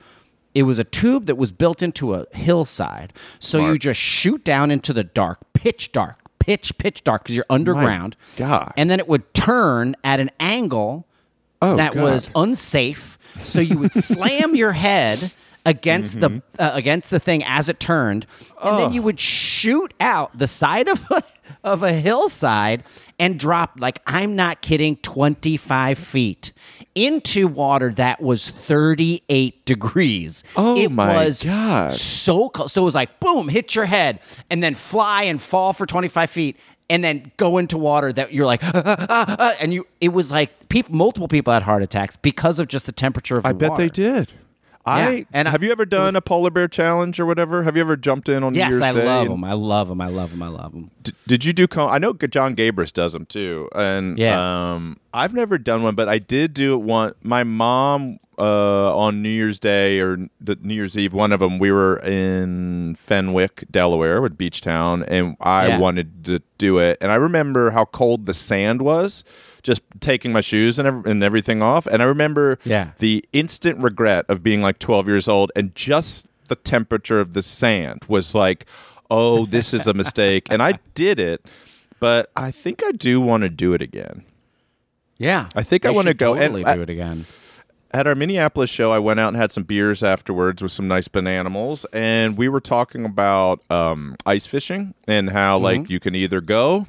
it 0.55 0.63
was 0.63 0.79
a 0.79 0.85
tube 0.85 1.27
that 1.27 1.37
was 1.37 1.53
built 1.53 1.83
into 1.83 2.15
a 2.15 2.27
hillside. 2.33 3.13
So 3.39 3.67
you 3.67 3.79
just 3.79 4.01
shoot 4.01 4.43
down 4.43 4.71
into 4.71 4.95
the 4.95 5.05
dark, 5.05 5.39
pitch 5.53 5.93
dark, 5.93 6.19
pitch, 6.39 6.79
pitch 6.79 7.05
dark 7.05 7.25
because 7.25 7.37
you're 7.37 7.45
underground. 7.51 8.17
God. 8.37 8.73
And 8.77 8.89
then 8.89 8.99
it 8.99 9.07
would 9.07 9.35
turn 9.35 9.97
at 10.03 10.19
an 10.19 10.31
angle 10.41 11.07
oh, 11.61 11.77
that 11.77 11.93
God. 11.93 12.03
was 12.03 12.31
unsafe. 12.35 13.19
So 13.45 13.61
you 13.61 13.79
would 13.79 13.93
slam 13.93 14.55
your 14.57 14.73
head 14.73 15.33
against 15.67 16.21
the 16.21 16.31
mm-hmm. 16.31 16.63
uh, 16.63 16.71
against 16.73 17.11
the 17.11 17.21
thing 17.21 17.45
as 17.45 17.69
it 17.69 17.79
turned, 17.79 18.27
and 18.63 18.79
then 18.79 18.93
you 18.93 19.03
would 19.03 19.21
shoot 19.21 19.93
out 20.01 20.39
the 20.39 20.47
side 20.49 20.89
of 20.89 21.05
a, 21.11 21.23
of 21.65 21.83
a 21.83 21.93
hillside 21.93 22.85
and 23.19 23.39
drop 23.39 23.73
like 23.79 24.01
I'm 24.07 24.37
not 24.37 24.63
kidding, 24.63 24.97
twenty 24.99 25.57
five 25.57 25.99
feet 25.99 26.53
into 26.95 27.49
water 27.49 27.91
that 27.95 28.23
was 28.23 28.49
thirty 28.49 29.23
eight 29.29 29.67
degrees. 29.67 30.45
Oh 30.57 30.77
it 30.77 30.91
my 30.91 31.25
was 31.25 31.43
God. 31.43 31.93
so 31.93 32.49
cold. 32.49 32.71
So 32.71 32.83
it 32.83 32.85
was 32.85 32.95
like 32.95 33.21
boom, 33.21 33.49
hit 33.49 33.75
your 33.75 33.87
head, 33.87 34.21
and 34.49 34.63
then 34.63 34.75
fly 34.75 35.25
and 35.25 35.43
fall 35.43 35.73
for 35.73 35.85
twenty 35.85 36.09
five 36.09 36.31
feet. 36.31 36.57
And 36.89 37.03
then 37.03 37.33
go 37.37 37.59
into 37.59 37.77
water 37.79 38.13
that 38.13 38.33
you're 38.33 38.47
like, 38.47 38.63
uh, 38.63 38.71
uh, 38.87 39.37
uh, 39.41 39.55
and 39.61 39.75
you. 39.75 39.89
It 40.01 40.11
was 40.11 40.31
like 40.31 40.69
people, 40.69 40.95
multiple 40.95 41.27
people 41.27 41.53
had 41.53 41.65
heart 41.65 41.83
attacks 41.83 42.15
because 42.17 42.61
of 42.61 42.69
just 42.69 42.87
the 42.87 42.93
temperature 42.93 43.37
of 43.37 43.43
the 43.43 43.49
I 43.49 43.55
bet 43.55 43.71
water. 43.71 43.83
they 43.83 43.89
did. 43.89 44.33
I 44.87 45.11
Yeah, 45.11 45.25
and 45.33 45.49
I- 45.49 45.51
have 45.51 45.63
you 45.63 45.73
ever 45.73 45.85
done 45.85 46.07
was- 46.07 46.15
a 46.15 46.21
polar 46.21 46.51
bear 46.51 46.69
challenge 46.69 47.19
or 47.19 47.27
whatever? 47.27 47.65
Have 47.65 47.77
you 47.77 47.83
ever 47.83 47.97
jumped 47.97 48.29
in 48.29 48.45
on 48.45 48.53
New 48.53 48.59
Yes, 48.59 48.71
Year's 48.73 48.83
I 48.83 48.93
Day? 48.93 49.05
love 49.05 49.29
them. 49.29 49.43
I 49.45 49.53
love 49.53 49.89
them. 49.89 50.01
I 50.01 50.07
love 50.09 50.31
them. 50.31 50.43
I 50.43 50.49
love 50.49 50.73
them. 50.73 50.91
D- 51.03 51.13
did 51.27 51.45
you 51.45 51.53
do? 51.53 51.67
Com- 51.67 51.91
I 51.91 51.99
know 51.99 52.13
John 52.13 52.55
Gabrus 52.55 52.93
does 52.93 53.13
them 53.13 53.27
too, 53.27 53.69
and 53.75 54.17
Yeah. 54.19 54.75
um, 54.75 54.97
I've 55.13 55.35
never 55.35 55.59
done 55.59 55.83
one, 55.83 55.95
but 55.97 56.09
I 56.09 56.19
did 56.19 56.55
do 56.55 56.75
it 56.75 56.83
one. 56.83 57.13
My 57.23 57.43
mom 57.45 58.19
uh, 58.39 58.95
on 58.95 59.23
New 59.23 59.31
Year's 59.31 59.59
Day 59.59 59.99
or 59.99 60.19
the 60.43 60.59
New 60.61 60.75
Year's 60.75 60.99
Eve, 60.99 61.15
one 61.15 61.33
of 61.33 61.41
them, 61.41 61.59
we 61.59 61.73
were 61.73 61.97
in 62.01 62.95
Fenwick, 62.97 63.65
Delaware, 63.71 64.21
with 64.21 64.37
Beach 64.37 64.61
Town, 64.61 65.03
and 65.05 65.39
I 65.41 65.69
Yeah. 65.69 65.79
wanted 65.79 66.23
to 66.27 66.43
do 66.59 66.77
it, 66.77 66.99
and 67.01 67.11
I 67.11 67.15
remember 67.15 67.71
how 67.71 67.87
cold 67.87 68.27
the 68.27 68.35
sand 68.35 68.83
was. 68.83 69.25
Just 69.67 69.83
taking 69.99 70.33
my 70.33 70.41
shoes 70.41 70.79
and, 70.79 70.87
ev- 70.87 71.07
and 71.07 71.25
everything 71.25 71.61
off, 71.61 71.89
and 71.89 72.01
I 72.01 72.05
remember 72.07 72.61
Yeah. 72.65 72.91
the 72.99 73.25
instant 73.33 73.83
regret 73.83 74.25
of 74.29 74.41
being 74.41 74.63
like 74.63 74.79
12 74.79 75.09
years 75.09 75.27
old 75.27 75.51
and 75.57 75.75
just 75.75 76.29
the 76.47 76.55
temperature 76.55 77.19
of 77.19 77.33
the 77.33 77.43
sand 77.43 78.05
was 78.07 78.33
like, 78.33 78.67
oh, 79.11 79.45
this 79.45 79.75
is 79.75 79.89
a 79.89 79.93
mistake. 79.93 80.47
and 80.51 80.63
I 80.63 80.79
did 80.95 81.19
it, 81.19 81.45
but 81.99 82.31
I 82.37 82.53
think 82.53 82.85
I 82.87 82.93
do 82.93 83.21
want 83.21 83.43
to 83.43 83.49
do 83.49 83.75
it 83.75 83.83
again. 83.83 84.23
Yeah, 85.19 85.49
I 85.57 85.65
think 85.65 85.85
I 85.85 85.91
wanna 85.91 86.11
should 86.11 86.19
go, 86.19 86.35
and 86.35 86.43
Totally 86.43 86.65
I- 86.65 86.75
do 86.77 86.83
it 86.83 86.91
again. 86.91 87.27
At 87.93 88.07
our 88.07 88.15
Minneapolis 88.15 88.69
show, 88.71 88.93
I 88.93 88.99
went 89.01 89.19
out 89.21 89.29
and 89.29 89.37
had 89.37 89.51
some 89.51 89.63
beers 89.65 90.03
afterwards 90.05 90.63
with 90.63 90.71
some 90.71 90.87
nice 90.87 91.09
bananimals, 91.09 91.87
and 91.93 92.37
we 92.37 92.49
were 92.49 92.61
talking 92.61 93.05
about 93.05 93.63
um, 93.71 94.15
ice 94.27 94.47
fishing 94.47 94.95
and 95.09 95.31
how 95.31 95.57
like 95.59 95.89
you 95.91 95.99
can 95.99 96.15
either 96.15 96.41
go 96.41 96.87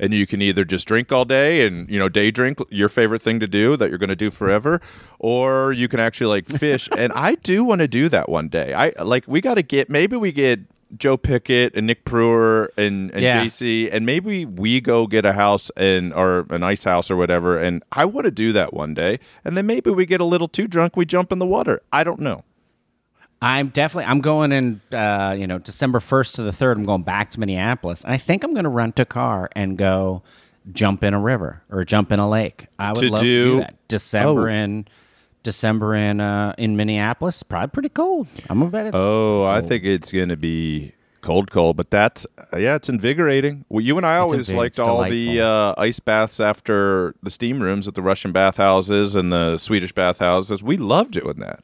and 0.00 0.14
you 0.14 0.26
can 0.26 0.40
either 0.42 0.64
just 0.64 0.86
drink 0.86 1.12
all 1.12 1.24
day 1.24 1.66
and 1.66 1.88
you 1.90 1.98
know 1.98 2.08
day 2.08 2.30
drink 2.30 2.58
your 2.70 2.88
favorite 2.88 3.22
thing 3.22 3.40
to 3.40 3.46
do 3.48 3.76
that 3.76 3.88
you're 3.88 3.98
going 3.98 4.08
to 4.08 4.16
do 4.16 4.30
forever, 4.30 4.80
or 5.18 5.72
you 5.72 5.88
can 5.88 6.00
actually 6.00 6.28
like 6.42 6.48
fish. 6.58 6.88
and 6.96 7.12
I 7.14 7.34
do 7.36 7.64
want 7.64 7.80
to 7.80 7.88
do 7.88 8.08
that 8.08 8.28
one 8.28 8.48
day. 8.48 8.74
I 8.74 8.92
like 9.02 9.24
we 9.26 9.40
got 9.40 9.54
to 9.54 9.62
get 9.62 9.88
maybe 9.90 10.16
we 10.16 10.32
get 10.32 10.60
Joe 10.96 11.18
Pickett 11.18 11.74
and 11.76 11.86
Nick 11.86 12.04
Brewer 12.06 12.72
and, 12.78 13.10
and 13.10 13.20
Yeah. 13.20 13.44
JC, 13.44 13.90
and 13.92 14.06
maybe 14.06 14.46
we 14.46 14.80
go 14.80 15.06
get 15.06 15.26
a 15.26 15.34
house 15.34 15.70
and 15.76 16.14
or 16.14 16.46
an 16.48 16.62
ice 16.62 16.84
house 16.84 17.10
or 17.10 17.16
whatever. 17.16 17.58
And 17.58 17.82
I 17.92 18.06
want 18.06 18.24
to 18.24 18.30
do 18.30 18.52
that 18.52 18.72
one 18.72 18.94
day, 18.94 19.18
and 19.44 19.56
then 19.56 19.66
maybe 19.66 19.90
we 19.90 20.06
get 20.06 20.20
a 20.20 20.24
little 20.24 20.48
too 20.48 20.66
drunk, 20.66 20.96
we 20.96 21.04
jump 21.04 21.30
in 21.30 21.38
the 21.40 21.46
water. 21.46 21.82
I 21.92 22.04
don't 22.04 22.20
know. 22.20 22.44
I'm 23.40 23.68
definitely. 23.68 24.10
I'm 24.10 24.20
going 24.20 24.50
in. 24.52 24.80
Uh, 24.92 25.34
you 25.38 25.46
know, 25.46 25.58
December 25.58 26.00
first 26.00 26.34
to 26.36 26.42
the 26.42 26.52
third. 26.52 26.76
I'm 26.76 26.84
going 26.84 27.02
back 27.02 27.30
to 27.30 27.40
Minneapolis, 27.40 28.02
and 28.04 28.12
I 28.12 28.18
think 28.18 28.42
I'm 28.44 28.52
going 28.52 28.64
to 28.64 28.68
rent 28.70 28.98
a 28.98 29.04
car 29.04 29.48
and 29.54 29.76
go 29.78 30.22
jump 30.72 31.02
in 31.04 31.14
a 31.14 31.20
river 31.20 31.62
or 31.70 31.84
jump 31.84 32.10
in 32.12 32.18
a 32.18 32.28
lake. 32.28 32.66
I 32.78 32.90
would 32.92 33.00
To 33.00 33.08
love 33.10 33.20
to 33.20 33.24
do- 33.24 33.50
do 33.52 33.58
that. 33.60 33.74
December 33.88 34.48
Oh. 34.50 34.52
in 34.52 34.88
December 35.44 35.94
in 35.94 36.20
uh, 36.20 36.54
in 36.58 36.76
Minneapolis. 36.76 37.42
Probably 37.44 37.68
pretty 37.68 37.88
cold. 37.90 38.26
I'm 38.50 38.58
gonna 38.58 38.70
bet 38.70 38.86
it's. 38.86 38.96
Oh, 38.96 39.44
I 39.44 39.62
think 39.62 39.84
it's 39.84 40.10
going 40.10 40.28
to 40.30 40.36
be 40.36 40.92
cold, 41.20 41.50
cold, 41.52 41.76
but 41.76 41.90
that's 41.90 42.26
uh, 42.52 42.56
yeah, 42.58 42.74
it's 42.74 42.88
invigorating. 42.88 43.64
Well, 43.68 43.84
you 43.84 43.96
and 43.96 44.04
I 44.04 44.16
always 44.16 44.50
liked 44.50 44.80
all 44.80 45.04
the 45.08 45.40
uh, 45.40 45.74
ice 45.78 46.00
baths 46.00 46.40
after 46.40 47.14
the 47.22 47.30
steam 47.30 47.62
rooms 47.62 47.86
at 47.86 47.94
the 47.94 48.02
Russian 48.02 48.32
bathhouses 48.32 49.14
and 49.14 49.32
the 49.32 49.56
Swedish 49.58 49.92
bathhouses. 49.92 50.60
We 50.62 50.76
loved 50.76 51.12
doing 51.12 51.36
that. 51.38 51.60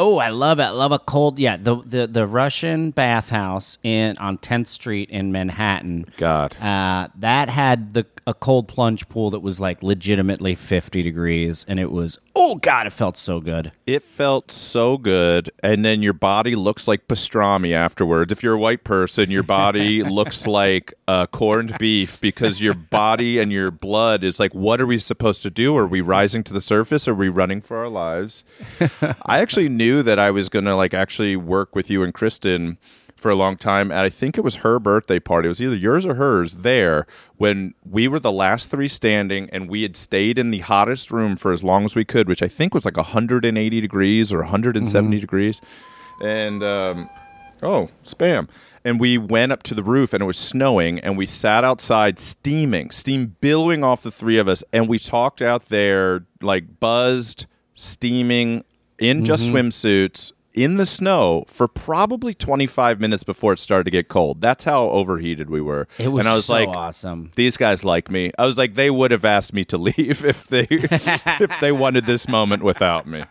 Oh, 0.00 0.18
I 0.18 0.28
love 0.28 0.60
it. 0.60 0.64
I 0.64 0.70
love 0.70 0.92
a 0.92 0.98
cold. 0.98 1.38
Yeah, 1.38 1.56
the 1.56 1.82
the, 1.84 2.06
the 2.06 2.26
Russian 2.26 2.90
bathhouse 2.92 3.78
in 3.82 4.16
on 4.18 4.38
10th 4.38 4.68
Street 4.68 5.10
in 5.10 5.32
Manhattan. 5.32 6.06
God. 6.16 6.56
uh, 6.60 7.08
that 7.16 7.48
had 7.50 7.94
the 7.94 8.06
a 8.26 8.34
cold 8.34 8.68
plunge 8.68 9.08
pool 9.08 9.30
that 9.30 9.40
was 9.40 9.58
like 9.58 9.82
legitimately 9.82 10.54
50 10.54 11.00
degrees, 11.02 11.64
and 11.66 11.80
it 11.80 11.90
was 11.90 12.18
oh 12.36 12.54
god, 12.56 12.86
it 12.86 12.92
felt 12.92 13.16
so 13.16 13.40
good. 13.40 13.72
It 13.86 14.02
felt 14.02 14.52
so 14.52 14.98
good, 14.98 15.50
and 15.62 15.84
then 15.84 16.02
your 16.02 16.12
body 16.12 16.54
looks 16.54 16.86
like 16.86 17.08
pastrami 17.08 17.72
afterwards. 17.72 18.30
If 18.30 18.42
you're 18.42 18.54
a 18.54 18.58
white 18.58 18.84
person, 18.84 19.30
your 19.30 19.42
body 19.42 20.02
looks 20.18 20.46
like 20.46 20.92
uh, 21.08 21.26
corned 21.26 21.76
beef 21.78 22.20
because 22.20 22.60
your 22.60 22.74
body 22.74 23.38
and 23.38 23.50
your 23.50 23.70
blood 23.70 24.22
is 24.22 24.38
like, 24.38 24.54
what 24.54 24.78
are 24.80 24.86
we 24.86 24.98
supposed 24.98 25.42
to 25.42 25.50
do? 25.50 25.74
Are 25.76 25.86
we 25.86 26.02
rising 26.02 26.44
to 26.44 26.52
the 26.52 26.60
surface? 26.60 27.08
Are 27.08 27.14
we 27.14 27.30
running 27.30 27.62
for 27.62 27.78
our 27.78 27.88
lives? 27.88 28.44
I 29.24 29.40
actually 29.40 29.70
knew 29.70 29.87
that 30.02 30.18
I 30.18 30.30
was 30.30 30.48
gonna 30.48 30.76
like 30.76 30.94
actually 30.94 31.36
work 31.36 31.74
with 31.74 31.90
you 31.90 32.02
and 32.02 32.12
Cristen 32.12 32.78
for 33.16 33.30
a 33.30 33.34
long 33.34 33.56
time, 33.56 33.90
and 33.90 34.00
I 34.00 34.10
think 34.10 34.38
it 34.38 34.42
was 34.42 34.56
her 34.56 34.78
birthday 34.78 35.18
party. 35.18 35.46
It 35.46 35.50
was 35.50 35.60
either 35.60 35.74
yours 35.74 36.06
or 36.06 36.14
hers 36.14 36.56
there 36.56 37.06
when 37.36 37.74
we 37.84 38.06
were 38.06 38.20
the 38.20 38.30
last 38.30 38.70
three 38.70 38.86
standing, 38.86 39.50
and 39.50 39.68
we 39.68 39.82
had 39.82 39.96
stayed 39.96 40.38
in 40.38 40.52
the 40.52 40.60
hottest 40.60 41.10
room 41.10 41.36
for 41.36 41.52
as 41.52 41.64
long 41.64 41.84
as 41.84 41.96
we 41.96 42.04
could, 42.04 42.28
which 42.28 42.42
I 42.42 42.48
think 42.48 42.74
was 42.74 42.84
like 42.84 42.96
180 42.96 43.80
degrees 43.80 44.32
or 44.32 44.38
170 44.38 45.18
degrees, 45.18 45.60
and 46.22 46.62
um, 46.62 47.10
oh, 47.62 47.88
spam. 48.04 48.48
And 48.84 49.00
we 49.00 49.18
went 49.18 49.52
up 49.52 49.62
to 49.64 49.74
the 49.74 49.82
roof 49.82 50.12
and 50.12 50.22
it 50.22 50.26
was 50.26 50.38
snowing 50.38 50.98
and 51.00 51.18
we 51.18 51.26
sat 51.26 51.64
outside 51.64 52.18
steaming, 52.18 52.90
steam 52.90 53.36
billowing 53.40 53.84
off 53.84 54.02
the 54.02 54.10
three 54.10 54.38
of 54.38 54.48
us. 54.48 54.62
And 54.72 54.88
we 54.88 54.98
talked 54.98 55.42
out 55.42 55.66
there 55.66 56.24
like 56.40 56.80
buzzed, 56.80 57.46
steaming 57.74 58.64
in 58.98 59.24
just 59.24 59.50
swimsuits 59.50 60.32
in 60.54 60.76
the 60.76 60.86
snow 60.86 61.44
for 61.46 61.68
probably 61.68 62.34
25 62.34 63.00
minutes 63.00 63.22
before 63.22 63.52
it 63.52 63.58
started 63.58 63.84
to 63.84 63.90
get 63.90 64.08
cold. 64.08 64.40
That's 64.40 64.64
how 64.64 64.88
overheated 64.90 65.50
we 65.50 65.60
were. 65.60 65.86
It 65.98 66.08
was 66.08 66.24
and 66.24 66.28
I 66.28 66.34
was 66.34 66.46
so 66.46 66.54
like, 66.54 66.68
awesome. 66.68 67.30
these 67.36 67.56
guys 67.56 67.84
like 67.84 68.10
me. 68.10 68.32
I 68.38 68.46
was 68.46 68.58
like, 68.58 68.74
they 68.74 68.90
would 68.90 69.10
have 69.12 69.24
asked 69.24 69.52
me 69.52 69.64
to 69.64 69.78
leave 69.78 70.24
if 70.24 70.46
they 70.48 70.66
if 70.70 71.52
they 71.60 71.72
wanted 71.72 72.06
this 72.06 72.28
moment 72.28 72.62
without 72.62 73.06
me. 73.06 73.24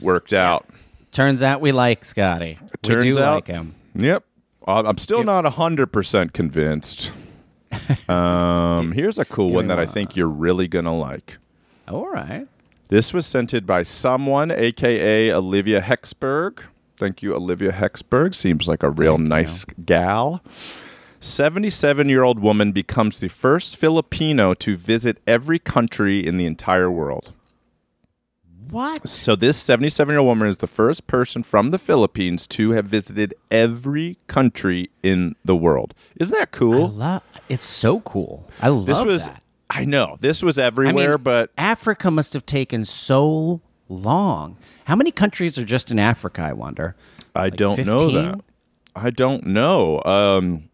Worked 0.00 0.32
out. 0.32 0.68
Turns 1.10 1.42
out 1.42 1.60
we 1.60 1.72
like 1.72 2.04
Scotty. 2.04 2.58
Turns 2.82 3.04
we 3.04 3.12
do 3.12 3.20
out, 3.20 3.34
like 3.34 3.46
him. 3.48 3.74
Yep. 3.94 4.24
Uh, 4.66 4.82
I'm 4.86 4.98
still 4.98 5.24
not 5.24 5.44
100% 5.44 6.32
convinced. 6.32 7.12
Um, 8.08 8.92
here's 8.92 9.16
a 9.16 9.24
cool 9.24 9.50
one 9.50 9.68
that 9.68 9.78
I 9.78 9.86
think 9.86 10.14
you're 10.14 10.28
really 10.28 10.68
going 10.68 10.84
to 10.84 10.90
like. 10.90 11.38
All 11.88 12.06
right. 12.06 12.46
This 12.88 13.12
was 13.12 13.26
sent 13.26 13.54
in 13.54 13.64
by 13.64 13.82
someone, 13.82 14.50
aka 14.50 15.32
Olivia 15.32 15.80
Hexberg. 15.80 16.60
Thank 16.96 17.22
you, 17.22 17.34
Olivia 17.34 17.72
Hexberg. 17.72 18.34
Seems 18.34 18.68
like 18.68 18.82
a 18.82 18.90
real 18.90 19.18
nice 19.18 19.64
gal. 19.84 20.42
77 21.20 22.08
year 22.08 22.22
old 22.22 22.40
woman 22.40 22.72
becomes 22.72 23.20
the 23.20 23.28
first 23.28 23.76
Filipino 23.76 24.54
to 24.54 24.76
visit 24.76 25.18
every 25.26 25.58
country 25.58 26.24
in 26.26 26.36
the 26.36 26.44
entire 26.44 26.90
world. 26.90 27.32
What? 28.70 29.06
So, 29.06 29.36
this 29.36 29.56
77 29.58 30.12
year 30.12 30.20
old 30.20 30.26
woman 30.28 30.48
is 30.48 30.58
the 30.58 30.66
first 30.66 31.06
person 31.06 31.42
from 31.42 31.70
the 31.70 31.78
Philippines 31.78 32.46
to 32.48 32.70
have 32.70 32.86
visited 32.86 33.34
every 33.50 34.18
country 34.26 34.90
in 35.02 35.36
the 35.44 35.54
world. 35.54 35.94
Isn't 36.16 36.36
that 36.38 36.48
I 36.54 36.56
cool? 36.56 36.88
love. 36.88 37.22
It's 37.48 37.66
so 37.66 38.00
cool. 38.00 38.48
I 38.60 38.68
love 38.68 38.86
this 38.86 39.04
was, 39.04 39.26
that. 39.26 39.41
I 39.74 39.84
know, 39.84 40.18
this 40.20 40.42
was 40.42 40.58
I 40.58 40.64
everywhere, 40.64 41.16
mean, 41.16 41.22
but 41.22 41.50
Africa 41.56 42.10
must 42.10 42.32
have 42.34 42.44
taken 42.46 42.84
so 42.84 43.60
long. 43.88 44.56
How 44.84 44.96
many 44.96 45.10
countries 45.10 45.58
are 45.58 45.64
just 45.64 45.90
in 45.90 45.98
Africa? 45.98 46.42
I 46.42 46.52
wonder. 46.52 46.94
I 47.34 47.44
Like 47.44 47.56
don't 47.56 47.86
know 47.86 48.10
that. 48.10 48.40
I 48.94 49.10
don't 49.10 49.46
know. 49.46 50.02
Um, 50.04 50.68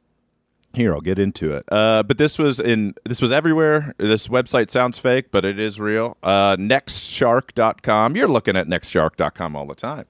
here, 0.74 0.92
I'll 0.92 1.00
get 1.00 1.18
into 1.18 1.54
it. 1.54 1.64
Uh, 1.68 2.02
but 2.02 2.18
this 2.18 2.38
was 2.38 2.60
in 2.60 2.94
this 3.04 3.22
was 3.22 3.32
everywhere. 3.32 3.94
This 3.98 4.28
website 4.28 4.70
sounds 4.70 4.98
fake, 4.98 5.30
but 5.30 5.44
it 5.44 5.58
is 5.58 5.80
real. 5.80 6.16
Uh, 6.22 6.56
nextshark.com. 6.56 8.16
You're 8.16 8.28
looking 8.28 8.56
at 8.56 8.66
nextshark.com 8.66 9.56
all 9.56 9.66
the 9.66 9.74
time. 9.74 10.06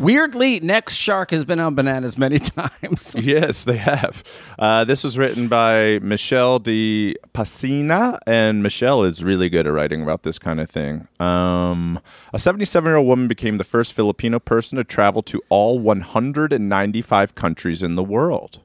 Weirdly, 0.00 0.60
Next 0.60 0.94
Shark 0.94 1.30
has 1.30 1.44
been 1.44 1.60
on 1.60 1.74
bananas 1.74 2.16
many 2.16 2.38
times. 2.38 3.14
Yes, 3.18 3.64
they 3.64 3.76
have. 3.76 4.24
Uh, 4.58 4.82
this 4.84 5.04
was 5.04 5.18
written 5.18 5.46
by 5.46 5.98
Michelle 5.98 6.58
De 6.58 7.14
Pacina, 7.34 8.18
and 8.26 8.62
Michelle 8.62 9.02
is 9.02 9.22
really 9.22 9.50
good 9.50 9.66
at 9.66 9.72
writing 9.74 10.02
about 10.02 10.22
this 10.22 10.38
kind 10.38 10.58
of 10.58 10.70
thing. 10.70 11.06
Um, 11.20 12.00
a 12.32 12.38
77 12.38 12.88
year 12.88 12.96
old 12.96 13.08
woman 13.08 13.28
became 13.28 13.58
the 13.58 13.64
first 13.64 13.92
Filipino 13.92 14.38
person 14.38 14.78
to 14.78 14.84
travel 14.84 15.22
to 15.24 15.42
all 15.50 15.78
195 15.78 17.34
countries 17.34 17.82
in 17.82 17.94
the 17.94 18.02
world. 18.02 18.60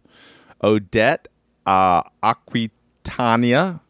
Odette 0.63 1.27
uh, 1.65 2.03
Aquitania 2.23 3.81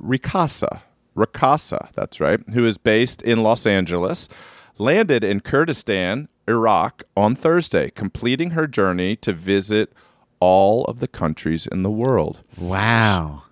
Ricasa, 0.00 0.80
Ricasa, 1.14 1.92
that's 1.92 2.18
right, 2.18 2.40
who 2.54 2.64
is 2.64 2.78
based 2.78 3.20
in 3.20 3.42
Los 3.42 3.66
Angeles, 3.66 4.26
landed 4.78 5.22
in 5.22 5.40
Kurdistan, 5.40 6.28
Iraq 6.48 7.02
on 7.16 7.34
Thursday, 7.34 7.90
completing 7.90 8.50
her 8.50 8.66
journey 8.66 9.16
to 9.16 9.32
visit 9.32 9.92
all 10.40 10.84
of 10.84 11.00
the 11.00 11.08
countries 11.08 11.66
in 11.66 11.82
the 11.82 11.90
world. 11.90 12.40
Wow. 12.58 13.42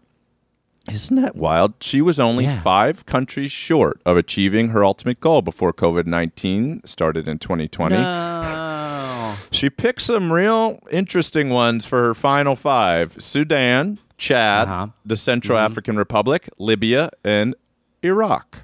Isn't 0.90 1.16
that 1.22 1.36
wild? 1.36 1.74
She 1.80 2.00
was 2.02 2.18
only 2.18 2.44
Yeah. 2.44 2.60
five 2.60 3.06
countries 3.06 3.52
short 3.52 4.00
of 4.04 4.16
achieving 4.16 4.70
her 4.70 4.84
ultimate 4.84 5.20
goal 5.20 5.40
before 5.40 5.72
COVID 5.72 6.06
19 6.06 6.82
started 6.84 7.28
in 7.28 7.38
2020. 7.38 7.96
No. 7.96 9.34
She 9.52 9.70
picked 9.70 10.02
some 10.02 10.32
real 10.32 10.80
interesting 10.90 11.50
ones 11.50 11.86
for 11.86 12.02
her 12.02 12.14
final 12.14 12.56
five 12.56 13.16
Sudan, 13.22 13.98
Chad, 14.18 14.68
Uh-huh. 14.68 14.86
the 15.06 15.16
Central 15.16 15.56
African 15.56 15.96
Republic, 15.96 16.48
Libya, 16.58 17.10
and 17.24 17.54
Iraq. 18.02 18.58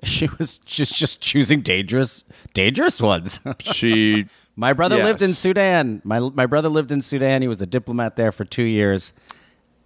She 0.04 0.28
was 0.38 0.58
just 0.60 0.94
just 0.94 1.20
choosing 1.20 1.60
dangerous 1.60 2.24
dangerous 2.54 3.00
ones. 3.00 3.40
She, 3.60 4.26
my 4.56 4.72
brother 4.72 4.96
lived 5.04 5.22
in 5.22 5.34
Sudan. 5.34 6.00
My 6.04 6.20
my 6.20 6.46
brother 6.46 6.68
lived 6.68 6.90
in 6.92 7.02
Sudan. 7.02 7.42
He 7.42 7.48
was 7.48 7.60
a 7.60 7.66
diplomat 7.66 8.16
there 8.16 8.32
for 8.32 8.44
2 8.44 8.62
years. 8.62 9.12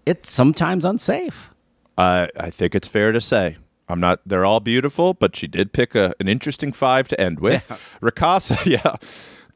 It's 0.07 0.31
sometimes 0.31 0.85
unsafe. 0.85 1.51
uh, 1.99 2.29
I 2.39 2.51
think 2.51 2.75
it's 2.75 2.89
fair 2.89 3.11
to 3.13 3.21
say. 3.21 3.57
I'm 3.89 4.01
not, 4.01 4.21
they're 4.25 4.47
all 4.47 4.61
beautiful, 4.61 5.13
but 5.15 5.37
she 5.37 5.47
did 5.47 5.73
pick 5.75 5.95
a, 5.95 6.15
an 6.19 6.27
interesting 6.27 6.73
five 6.73 7.07
to 7.09 7.21
end 7.21 7.39
with. 7.41 7.67
Ricasa, 8.03 8.65
yeah. 8.65 8.97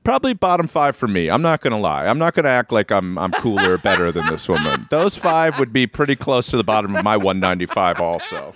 Probably 0.04 0.34
bottom 0.34 0.66
five 0.66 0.96
for 0.96 1.08
me. 1.08 1.30
I'm 1.30 1.40
not 1.42 1.60
gonna 1.62 1.78
lie. 1.80 2.06
I'm 2.06 2.18
not 2.18 2.34
gonna 2.34 2.48
act 2.50 2.70
like 2.72 2.90
I'm 2.90 3.16
I'm 3.18 3.32
cooler 3.32 3.72
or 3.74 3.78
better 3.78 4.10
than 4.12 4.26
this 4.28 4.48
woman. 4.48 4.86
Those 4.90 5.16
five 5.16 5.58
would 5.58 5.72
be 5.72 5.86
pretty 5.86 6.16
close 6.16 6.46
to 6.48 6.56
the 6.56 6.64
bottom 6.64 6.94
of 6.96 7.04
my 7.04 7.16
195 7.16 8.00
also. 8.00 8.54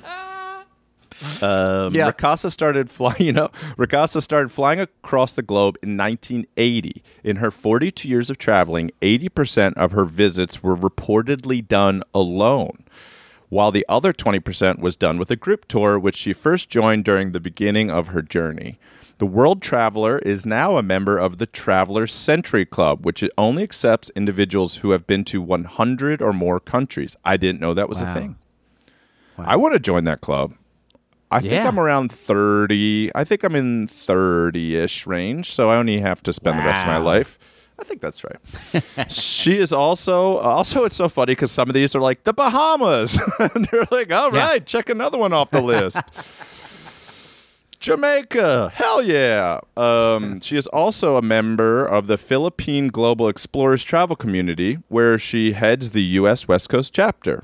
Um, 1.42 1.94
Yeah. 1.94 2.10
Ricasa 2.10 2.50
started 2.50 2.90
flying. 2.90 3.16
You 3.22 3.32
know, 3.32 3.48
Ricasa 3.76 4.20
started 4.22 4.50
flying 4.50 4.80
across 4.80 5.32
the 5.32 5.42
globe 5.42 5.76
in 5.82 5.96
1980. 5.96 7.02
In 7.24 7.36
her 7.36 7.50
42 7.50 8.08
years 8.08 8.30
of 8.30 8.38
traveling, 8.38 8.90
80% 9.00 9.74
of 9.74 9.92
her 9.92 10.04
visits 10.04 10.62
were 10.62 10.76
reportedly 10.76 11.66
done 11.66 12.02
alone, 12.14 12.84
while 13.48 13.70
the 13.70 13.84
other 13.88 14.12
20% 14.12 14.80
was 14.80 14.96
done 14.96 15.18
with 15.18 15.30
a 15.30 15.36
group 15.36 15.66
tour, 15.68 15.98
which 15.98 16.16
she 16.16 16.32
first 16.32 16.68
joined 16.68 17.04
during 17.04 17.32
the 17.32 17.40
beginning 17.40 17.90
of 17.90 18.08
her 18.08 18.22
journey. 18.22 18.78
The 19.18 19.26
World 19.26 19.62
Traveler 19.62 20.18
is 20.18 20.44
now 20.44 20.76
a 20.76 20.82
member 20.82 21.16
of 21.16 21.38
the 21.38 21.46
Traveler 21.46 22.08
Century 22.08 22.64
Club, 22.66 23.04
which 23.06 23.22
only 23.38 23.62
accepts 23.62 24.10
individuals 24.16 24.76
who 24.76 24.90
have 24.90 25.06
been 25.06 25.22
to 25.26 25.40
100 25.40 26.20
or 26.20 26.32
more 26.32 26.58
countries. 26.58 27.14
I 27.24 27.36
didn't 27.36 27.60
know 27.60 27.72
that 27.74 27.88
was 27.88 28.00
a 28.00 28.04
Wow. 28.04 28.14
thing. 28.14 28.36
I 29.38 29.54
want 29.56 29.74
to 29.74 29.80
join 29.80 30.04
that 30.04 30.20
club. 30.20 30.54
I 31.32 31.40
think 31.40 31.64
I'm 31.64 31.78
around 31.78 32.12
30. 32.12 33.10
I 33.14 33.24
think 33.24 33.42
I'm 33.44 33.54
in 33.56 33.88
30 33.88 34.76
ish 34.76 35.06
range. 35.06 35.50
So 35.52 35.70
I 35.70 35.76
only 35.76 35.98
have 36.00 36.22
to 36.24 36.32
spend 36.32 36.58
the 36.58 36.62
rest 36.64 36.82
of 36.82 36.86
my 36.88 36.98
life. 36.98 37.38
I 37.78 37.84
think 37.84 38.00
that's 38.00 38.22
right. 38.22 39.10
she 39.10 39.56
is 39.56 39.72
also, 39.72 40.36
also, 40.38 40.84
it's 40.84 40.94
so 40.94 41.08
funny 41.08 41.32
because 41.32 41.50
some 41.50 41.68
of 41.68 41.74
these 41.74 41.96
are 41.96 42.00
like 42.00 42.22
the 42.24 42.32
Bahamas. 42.32 43.18
and 43.38 43.66
they're 43.72 43.86
like, 43.90 44.12
all 44.12 44.32
Yeah. 44.32 44.46
right, 44.48 44.66
check 44.66 44.88
another 44.88 45.18
one 45.18 45.32
off 45.32 45.50
the 45.50 45.60
list. 45.72 45.96
Jamaica, 47.80 48.70
hell 48.74 49.02
yeah. 49.02 49.58
Um, 49.76 50.40
she 50.40 50.56
is 50.56 50.68
also 50.68 51.16
a 51.16 51.22
member 51.22 51.84
of 51.84 52.06
the 52.06 52.16
Philippine 52.16 52.86
Global 52.88 53.26
Explorers 53.28 53.82
Travel 53.82 54.14
Community, 54.14 54.78
where 54.88 55.18
she 55.18 55.52
heads 55.54 55.90
the 55.90 56.02
U.S. 56.20 56.46
West 56.46 56.68
Coast 56.68 56.94
chapter. 56.94 57.42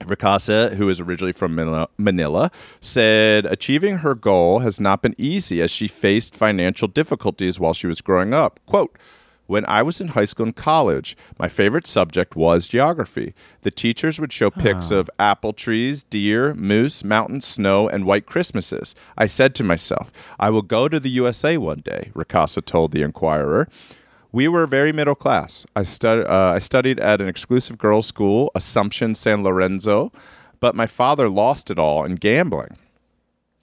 Ricasa, 0.00 0.74
who 0.74 0.88
is 0.88 1.00
originally 1.00 1.32
from 1.32 1.54
Manila, 1.98 2.50
said 2.80 3.46
achieving 3.46 3.98
her 3.98 4.14
goal 4.14 4.60
has 4.60 4.78
not 4.78 5.02
been 5.02 5.14
easy 5.18 5.60
as 5.62 5.70
she 5.70 5.88
faced 5.88 6.34
financial 6.34 6.88
difficulties 6.88 7.58
while 7.58 7.74
she 7.74 7.86
was 7.86 8.00
growing 8.00 8.32
up. 8.34 8.60
Quote, 8.66 8.96
when 9.46 9.64
I 9.66 9.82
was 9.82 10.00
in 10.00 10.08
high 10.08 10.24
school 10.24 10.46
and 10.46 10.56
college, 10.56 11.16
my 11.38 11.48
favorite 11.48 11.86
subject 11.86 12.34
was 12.34 12.66
geography. 12.66 13.32
The 13.62 13.70
teachers 13.70 14.18
would 14.18 14.32
show 14.32 14.50
pics 14.50 14.90
of 14.90 15.08
apple 15.20 15.52
trees, 15.52 16.02
deer, 16.02 16.52
moose, 16.54 17.04
mountains, 17.04 17.46
snow, 17.46 17.88
and 17.88 18.04
white 18.04 18.26
Christmases. 18.26 18.96
I 19.16 19.26
said 19.26 19.54
to 19.54 19.64
myself, 19.64 20.10
I 20.40 20.50
will 20.50 20.62
go 20.62 20.88
to 20.88 20.98
the 20.98 21.10
USA 21.10 21.58
one 21.58 21.78
day, 21.78 22.10
Ricasa 22.12 22.64
told 22.64 22.90
the 22.90 23.02
Inquirer. 23.02 23.68
We 24.36 24.48
were 24.48 24.66
very 24.66 24.92
middle 24.92 25.14
class. 25.14 25.64
I, 25.74 25.84
stu- 25.84 26.26
uh, 26.28 26.52
I 26.56 26.58
studied 26.58 27.00
at 27.00 27.22
an 27.22 27.26
exclusive 27.26 27.78
girls' 27.78 28.06
school, 28.06 28.50
Assumption 28.54 29.14
San 29.14 29.42
Lorenzo, 29.42 30.12
but 30.60 30.74
my 30.74 30.86
father 30.86 31.30
lost 31.30 31.70
it 31.70 31.78
all 31.78 32.04
in 32.04 32.16
gambling. 32.16 32.76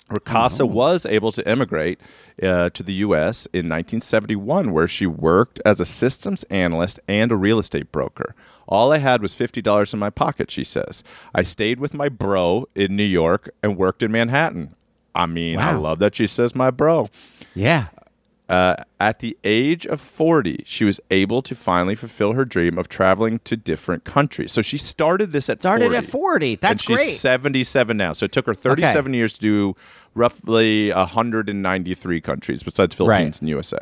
Ricasa 0.09 0.67
was 0.67 1.05
able 1.05 1.32
to 1.34 1.47
immigrate 1.47 1.99
uh, 2.41 2.71
to 2.71 2.82
the 2.82 2.93
U.S. 3.05 3.45
in 3.53 3.69
1971, 3.69 4.71
where 4.71 4.88
she 4.88 5.05
worked 5.05 5.61
as 5.63 5.80
a 5.80 5.86
systems 5.86 6.43
analyst 6.45 6.99
and 7.07 7.32
a 7.32 7.36
real 7.36 7.59
estate 7.59 7.91
broker. 7.91 8.34
All 8.67 8.91
I 8.91 8.97
had 8.97 9.21
was 9.21 9.36
$50 9.36 9.93
in 9.93 9.99
my 9.99 10.09
pocket, 10.09 10.49
she 10.49 10.63
says. 10.63 11.03
I 11.36 11.43
stayed 11.43 11.80
with 11.80 11.93
my 11.93 12.09
bro 12.09 12.67
in 12.74 12.95
New 12.95 13.03
York 13.03 13.51
and 13.61 13.78
worked 13.78 14.01
in 14.01 14.11
Manhattan. 14.11 14.74
I 15.13 15.28
mean, 15.28 15.59
I 15.59 15.76
love 15.76 15.99
that 15.99 16.15
she 16.15 16.26
says 16.26 16.55
my 16.55 16.71
bro. 16.71 17.09
Yeah. 17.53 17.89
Uh, 18.50 18.76
at 19.00 19.20
the 19.20 19.38
age 19.46 19.86
of 19.88 20.02
40, 20.02 20.64
she 20.66 20.84
was 20.84 21.00
able 21.10 21.41
to 21.41 21.56
finally 21.56 21.96
fulfill 21.96 22.34
her 22.34 22.44
dream 22.44 22.78
of 22.78 22.89
traveling 22.89 23.39
to 23.46 23.56
different 23.56 24.04
countries. 24.04 24.52
So 24.52 24.62
she 24.62 24.78
started 24.78 25.32
this 25.32 25.50
at 25.50 25.60
Started 25.60 25.86
40. 25.86 25.98
at 25.98 26.06
40. 26.06 26.60
and 26.62 26.82
she's 26.82 26.96
great. 26.98 27.10
77 27.14 27.96
now. 27.96 28.12
So 28.14 28.26
it 28.26 28.32
took 28.34 28.46
her 28.46 28.54
37 28.54 29.14
years 29.14 29.34
to 29.34 29.39
do 29.39 29.76
roughly 30.14 30.91
193 30.91 32.20
countries 32.22 32.64
besides 32.64 32.94
Philippines 32.94 33.38
Right. 33.38 33.41
and 33.41 33.50
USA. 33.50 33.78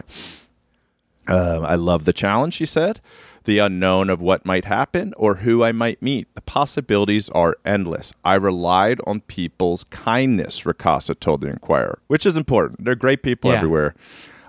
Um, 1.27 1.65
I 1.65 1.75
love 1.75 2.05
the 2.05 2.13
challenge, 2.13 2.55
she 2.55 2.65
said. 2.65 2.99
The 3.45 3.57
unknown 3.57 4.11
of 4.11 4.21
what 4.21 4.45
might 4.45 4.65
happen 4.65 5.13
or 5.17 5.35
who 5.37 5.63
I 5.63 5.71
might 5.71 6.01
meet. 6.01 6.27
The 6.35 6.41
possibilities 6.41 7.29
are 7.29 7.57
endless. 7.65 8.13
I 8.23 8.35
relied 8.35 8.99
on 9.07 9.21
people's 9.21 9.83
kindness, 9.85 10.61
Ricasa 10.61 11.19
told 11.19 11.41
the 11.41 11.47
Inquirer, 11.47 11.99
which 12.07 12.25
is 12.27 12.37
important. 12.37 12.85
They're 12.85 12.93
great 12.95 13.23
people 13.23 13.49
Yeah. 13.51 13.57
everywhere. 13.57 13.95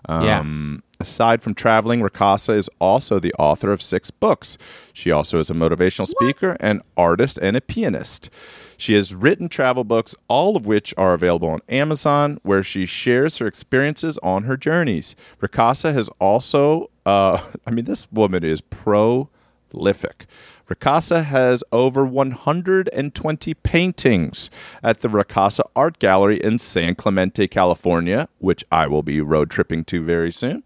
Um, 0.07 0.83
Aside 1.03 1.43
from 1.43 1.55
traveling, 1.55 2.01
Ricasa 2.01 2.57
is 2.57 2.71
also 2.81 3.19
the 3.19 3.35
author 3.35 3.73
of 3.73 3.83
six 3.83 4.13
books. 4.13 4.57
She 4.93 5.11
also 5.11 5.41
is 5.41 5.51
a 5.51 5.53
motivational 5.53 6.07
speaker, 6.07 6.57
an 6.61 6.81
artist, 6.97 7.41
and 7.43 7.57
a 7.57 7.61
pianist. 7.61 8.31
She 8.77 8.95
has 8.95 9.13
written 9.13 9.49
travel 9.49 9.83
books, 9.83 10.15
all 10.29 10.57
of 10.57 10.65
which 10.65 10.95
are 10.97 11.13
available 11.13 11.49
on 11.49 11.59
Amazon, 11.69 12.39
where 12.45 12.63
she 12.63 12.87
shares 12.87 13.39
her 13.39 13.49
experiences 13.49 14.17
on 14.23 14.45
her 14.45 14.57
journeys. 14.57 15.17
Ricasa 15.41 15.93
has 15.93 16.09
also, 16.21 16.89
uh, 17.05 17.43
I 17.67 17.73
mean, 17.73 17.85
this 17.85 18.11
woman 18.13 18.45
is 18.45 18.61
prolific. 18.61 20.27
Ricasa 20.69 21.25
has 21.25 21.63
over 21.73 22.05
120 22.05 23.55
paintings 23.55 24.51
at 24.83 25.01
the 25.01 25.09
Ricasa 25.09 25.61
Art 25.77 25.99
Gallery 25.99 26.39
in 26.39 26.59
San 26.59 26.95
Clemente, 26.95 27.47
California, 27.49 28.29
which 28.39 28.65
I 28.73 28.87
will 28.87 29.03
be 29.03 29.21
road 29.21 29.51
tripping 29.51 29.85
to 29.87 30.03
very 30.03 30.31
soon. 30.33 30.63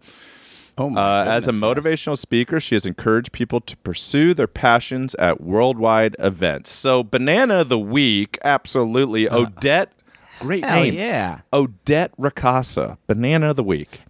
Oh 0.77 0.89
my 0.89 1.01
Uh, 1.01 1.25
as 1.25 1.47
a 1.47 1.51
yes. 1.51 1.59
motivational 1.61 2.17
speaker, 2.17 2.59
she 2.59 2.75
has 2.75 2.85
encouraged 2.85 3.31
people 3.31 3.59
to 3.61 3.75
pursue 3.77 4.33
their 4.33 4.47
passions 4.47 5.15
at 5.15 5.41
worldwide 5.41 6.15
events. 6.19 6.71
So, 6.71 7.03
Banana 7.03 7.61
of 7.61 7.69
the 7.69 7.79
Week, 7.79 8.37
absolutely. 8.43 9.27
Odette, 9.29 9.91
great 10.39 10.63
Uh, 10.63 10.75
name. 10.75 10.93
yeah. 10.93 11.39
Odette 11.51 12.11
Ricasa, 12.19 12.97
Banana 13.07 13.49
of 13.49 13.55
the 13.55 13.63
Week. 13.63 14.01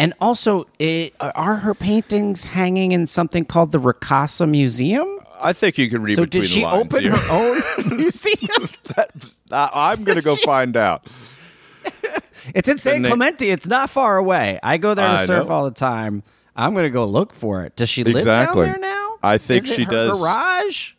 And 0.00 0.14
also, 0.20 0.66
it, 0.78 1.14
are 1.20 1.56
her 1.56 1.74
paintings 1.74 2.44
hanging 2.46 2.92
in 2.92 3.06
something 3.06 3.44
called 3.44 3.72
the 3.72 3.78
Ricasa 3.78 4.48
Museum? 4.48 5.06
I 5.42 5.52
think 5.52 5.78
you 5.78 5.88
can 5.90 6.02
read 6.02 6.16
So 6.16 6.24
between 6.24 6.42
did 6.42 6.48
she 6.50 6.60
the 6.60 6.66
lines 6.66 6.86
open 6.86 7.02
here. 7.04 7.16
her 7.16 7.30
own 7.86 7.96
museum? 7.96 8.68
Uh, 9.52 9.68
I'm 9.74 10.04
going 10.04 10.16
to 10.16 10.22
go 10.22 10.36
find 10.36 10.76
out. 10.76 11.08
It's 12.54 12.68
in 12.68 12.78
San 12.78 13.04
And 13.04 13.20
they- 13.38 13.50
It's 13.50 13.66
not 13.66 13.90
far 13.90 14.16
away. 14.16 14.60
I 14.62 14.76
go 14.76 14.94
there 14.94 15.08
to 15.08 15.12
I 15.22 15.26
surf 15.26 15.48
know. 15.48 15.52
all 15.54 15.64
the 15.64 15.72
time. 15.72 16.22
I'm 16.54 16.72
going 16.72 16.84
to 16.84 16.90
go 16.90 17.04
look 17.04 17.34
for 17.34 17.64
it. 17.64 17.74
Does 17.74 17.88
she 17.88 18.04
live 18.04 18.14
Exactly. 18.16 18.66
down 18.66 18.80
there 18.80 18.90
now? 18.92 19.16
I 19.24 19.38
think 19.38 19.64
Is 19.64 19.74
she 19.74 19.82
her 19.84 19.90
does. 19.90 20.20
Garage? 20.20 20.92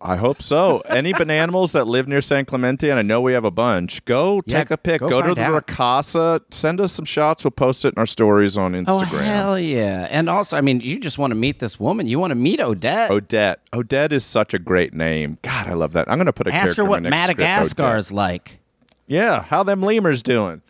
I 0.00 0.16
hope 0.16 0.42
so. 0.42 0.80
Any 0.88 1.12
bananimals 1.14 1.72
that 1.72 1.86
live 1.86 2.08
near 2.08 2.20
San 2.20 2.44
Clemente, 2.44 2.90
and 2.90 2.98
I 2.98 3.02
know 3.02 3.20
we 3.20 3.32
have 3.32 3.44
a 3.44 3.50
bunch, 3.50 4.04
go 4.04 4.42
Yeah, 4.44 4.58
take 4.58 4.70
a 4.72 4.76
pic. 4.76 5.00
go 5.00 5.08
Go, 5.08 5.22
to 5.22 5.34
the 5.34 5.40
out. 5.42 5.66
Ricasa. 5.66 6.40
Send 6.50 6.80
us 6.80 6.92
some 6.92 7.04
shots. 7.04 7.44
We'll 7.44 7.52
post 7.52 7.84
it 7.84 7.94
in 7.94 7.98
our 7.98 8.06
stories 8.06 8.58
on 8.58 8.72
Instagram. 8.72 8.84
Oh 8.88 8.98
Instagram. 9.04 9.22
hell 9.24 9.58
yeah! 9.58 10.08
And 10.10 10.28
also, 10.28 10.56
I 10.56 10.60
mean, 10.62 10.80
you 10.80 10.98
just 10.98 11.16
want 11.18 11.30
to 11.30 11.36
meet 11.36 11.60
this 11.60 11.78
woman. 11.78 12.08
You 12.08 12.18
want 12.18 12.32
to 12.32 12.34
meet 12.34 12.60
Odette. 12.60 13.10
Odette. 13.10 13.60
Odette 13.72 14.12
is 14.12 14.24
such 14.24 14.52
a 14.52 14.58
great 14.58 14.94
name. 14.94 15.38
God, 15.42 15.68
I 15.68 15.74
love 15.74 15.92
that. 15.92 16.10
I'm 16.10 16.18
going 16.18 16.26
to 16.26 16.32
put 16.32 16.48
a 16.48 16.52
Ask 16.54 16.76
her 16.76 16.84
what 16.84 17.02
Madagascar 17.02 17.96
is 17.96 18.10
like. 18.10 18.58
Yeah, 19.06 19.42
how 19.42 19.62
them 19.62 19.80
lemurs 19.82 20.22
doing? 20.24 20.60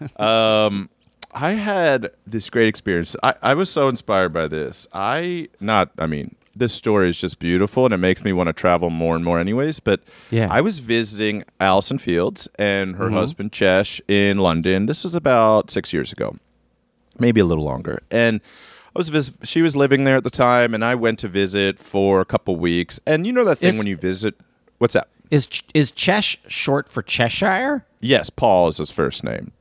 um, 0.16 0.90
I 1.32 1.52
had 1.52 2.10
this 2.26 2.50
great 2.50 2.68
experience. 2.68 3.14
I, 3.22 3.34
I 3.42 3.54
was 3.54 3.70
so 3.70 3.88
inspired 3.88 4.32
by 4.32 4.48
this. 4.48 4.86
I 4.92 5.48
not. 5.60 5.90
I 5.98 6.06
mean, 6.06 6.34
this 6.58 6.72
story 6.72 7.08
is 7.08 7.20
just 7.20 7.38
beautiful, 7.38 7.84
and 7.84 7.94
it 7.94 7.98
makes 7.98 8.24
me 8.24 8.32
want 8.32 8.48
to 8.48 8.52
travel 8.52 8.90
more 8.90 9.16
and 9.16 9.24
more. 9.24 9.38
Anyways, 9.38 9.80
but 9.80 10.02
Yeah. 10.30 10.48
I 10.50 10.60
was 10.60 10.78
visiting 10.80 11.44
Alison 11.60 11.98
Fields 11.98 12.48
and 12.58 12.96
her 12.96 13.06
mm-hmm. 13.06 13.14
husband 13.14 13.52
Chesh 13.52 14.00
in 14.08 14.38
London. 14.38 14.86
This 14.86 15.04
was 15.04 15.14
about 15.14 15.70
six 15.70 15.92
years 15.92 16.12
ago, 16.12 16.36
maybe 17.18 17.40
a 17.40 17.44
little 17.44 17.64
longer, 17.64 18.02
and. 18.10 18.40
I 18.96 18.98
was 18.98 19.10
vis- 19.10 19.32
she 19.44 19.62
was 19.62 19.76
living 19.76 20.04
there 20.04 20.16
at 20.16 20.24
the 20.24 20.30
time, 20.30 20.74
and 20.74 20.84
I 20.84 20.96
went 20.96 21.20
to 21.20 21.28
visit 21.28 21.78
for 21.78 22.20
a 22.20 22.24
couple 22.24 22.56
weeks. 22.56 22.98
And 23.06 23.26
you 23.26 23.32
know 23.32 23.44
that 23.44 23.58
thing 23.58 23.74
Is- 23.74 23.78
when 23.78 23.86
you 23.86 23.96
visit, 23.96 24.34
what's 24.78 24.94
that? 24.94 25.08
Is 25.30 25.46
is 25.74 25.92
Chesh 25.92 26.38
short 26.48 26.88
for 26.88 27.02
Cheshire? 27.02 27.84
Yes, 28.00 28.30
Paul 28.30 28.68
is 28.68 28.78
his 28.78 28.90
first 28.90 29.22
name. 29.22 29.52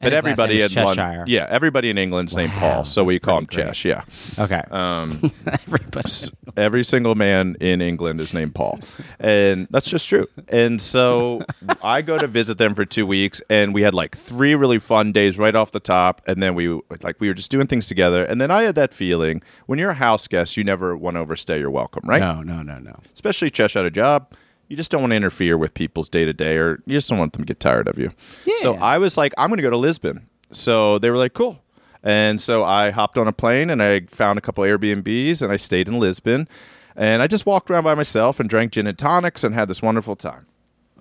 But 0.00 0.14
everybody 0.14 0.62
in 0.62 0.72
London, 0.72 1.24
yeah, 1.26 1.46
everybody 1.50 1.90
in 1.90 1.98
England's 1.98 2.34
named 2.34 2.52
Paul, 2.52 2.84
so 2.86 3.04
we 3.04 3.18
call 3.18 3.38
him 3.38 3.44
great. 3.44 3.66
Chesh. 3.66 3.84
Yeah, 3.84 4.02
Okay. 4.42 4.62
um, 4.70 5.20
Everybody. 5.46 6.10
every 6.56 6.84
single 6.84 7.14
man 7.14 7.56
in 7.60 7.82
England 7.82 8.18
is 8.20 8.32
named 8.32 8.54
Paul, 8.54 8.80
and 9.18 9.68
that's 9.70 9.90
just 9.90 10.08
true. 10.08 10.26
And 10.48 10.80
so 10.80 11.42
I 11.84 12.00
go 12.00 12.16
to 12.18 12.26
visit 12.26 12.56
them 12.56 12.74
for 12.74 12.86
two 12.86 13.06
weeks, 13.06 13.42
and 13.50 13.74
we 13.74 13.82
had 13.82 13.92
like 13.92 14.16
three 14.16 14.54
really 14.54 14.78
fun 14.78 15.12
days 15.12 15.36
right 15.36 15.54
off 15.54 15.72
the 15.72 15.80
top, 15.80 16.22
and 16.26 16.42
then 16.42 16.54
we 16.54 16.68
like 17.02 17.20
we 17.20 17.28
were 17.28 17.34
just 17.34 17.50
doing 17.50 17.66
things 17.66 17.86
together, 17.86 18.24
and 18.24 18.40
then 18.40 18.50
I 18.50 18.62
had 18.62 18.76
that 18.76 18.94
feeling 18.94 19.42
when 19.66 19.78
you're 19.78 19.90
a 19.90 19.94
house 19.94 20.26
guest, 20.28 20.56
you 20.56 20.64
never 20.64 20.96
want 20.96 21.16
to 21.16 21.20
overstay 21.20 21.58
your 21.58 21.70
welcome, 21.70 22.08
right? 22.08 22.20
No, 22.20 22.42
no, 22.42 22.62
no, 22.62 22.78
no. 22.78 22.98
especially 23.12 23.50
Chesh 23.50 23.74
had 23.74 23.84
a 23.84 23.90
job. 23.90 24.32
You 24.70 24.76
just 24.76 24.90
don't 24.90 25.02
want 25.02 25.10
to 25.10 25.16
interfere 25.16 25.58
with 25.58 25.74
people's 25.74 26.08
day 26.08 26.24
to 26.24 26.32
day, 26.32 26.56
or 26.56 26.80
you 26.86 26.96
just 26.96 27.08
don't 27.08 27.18
want 27.18 27.32
them 27.32 27.42
to 27.42 27.46
get 27.46 27.60
tired 27.60 27.88
of 27.88 27.98
you. 27.98 28.12
Yeah. 28.46 28.54
So 28.60 28.76
I 28.76 28.98
was 28.98 29.18
like, 29.18 29.34
I'm 29.36 29.50
going 29.50 29.58
to 29.58 29.62
go 29.62 29.70
to 29.70 29.76
Lisbon. 29.76 30.28
So 30.52 30.98
they 30.98 31.10
were 31.10 31.18
like, 31.18 31.34
cool. 31.34 31.60
And 32.02 32.40
so 32.40 32.64
I 32.64 32.90
hopped 32.90 33.18
on 33.18 33.28
a 33.28 33.32
plane 33.32 33.68
and 33.68 33.82
I 33.82 34.00
found 34.08 34.38
a 34.38 34.40
couple 34.40 34.64
Airbnbs 34.64 35.42
and 35.42 35.52
I 35.52 35.56
stayed 35.56 35.88
in 35.88 35.98
Lisbon. 35.98 36.48
And 36.96 37.20
I 37.20 37.26
just 37.26 37.46
walked 37.46 37.70
around 37.70 37.84
by 37.84 37.94
myself 37.94 38.40
and 38.40 38.48
drank 38.48 38.72
gin 38.72 38.86
and 38.86 38.96
tonics 38.96 39.44
and 39.44 39.54
had 39.54 39.68
this 39.68 39.82
wonderful 39.82 40.16
time. 40.16 40.46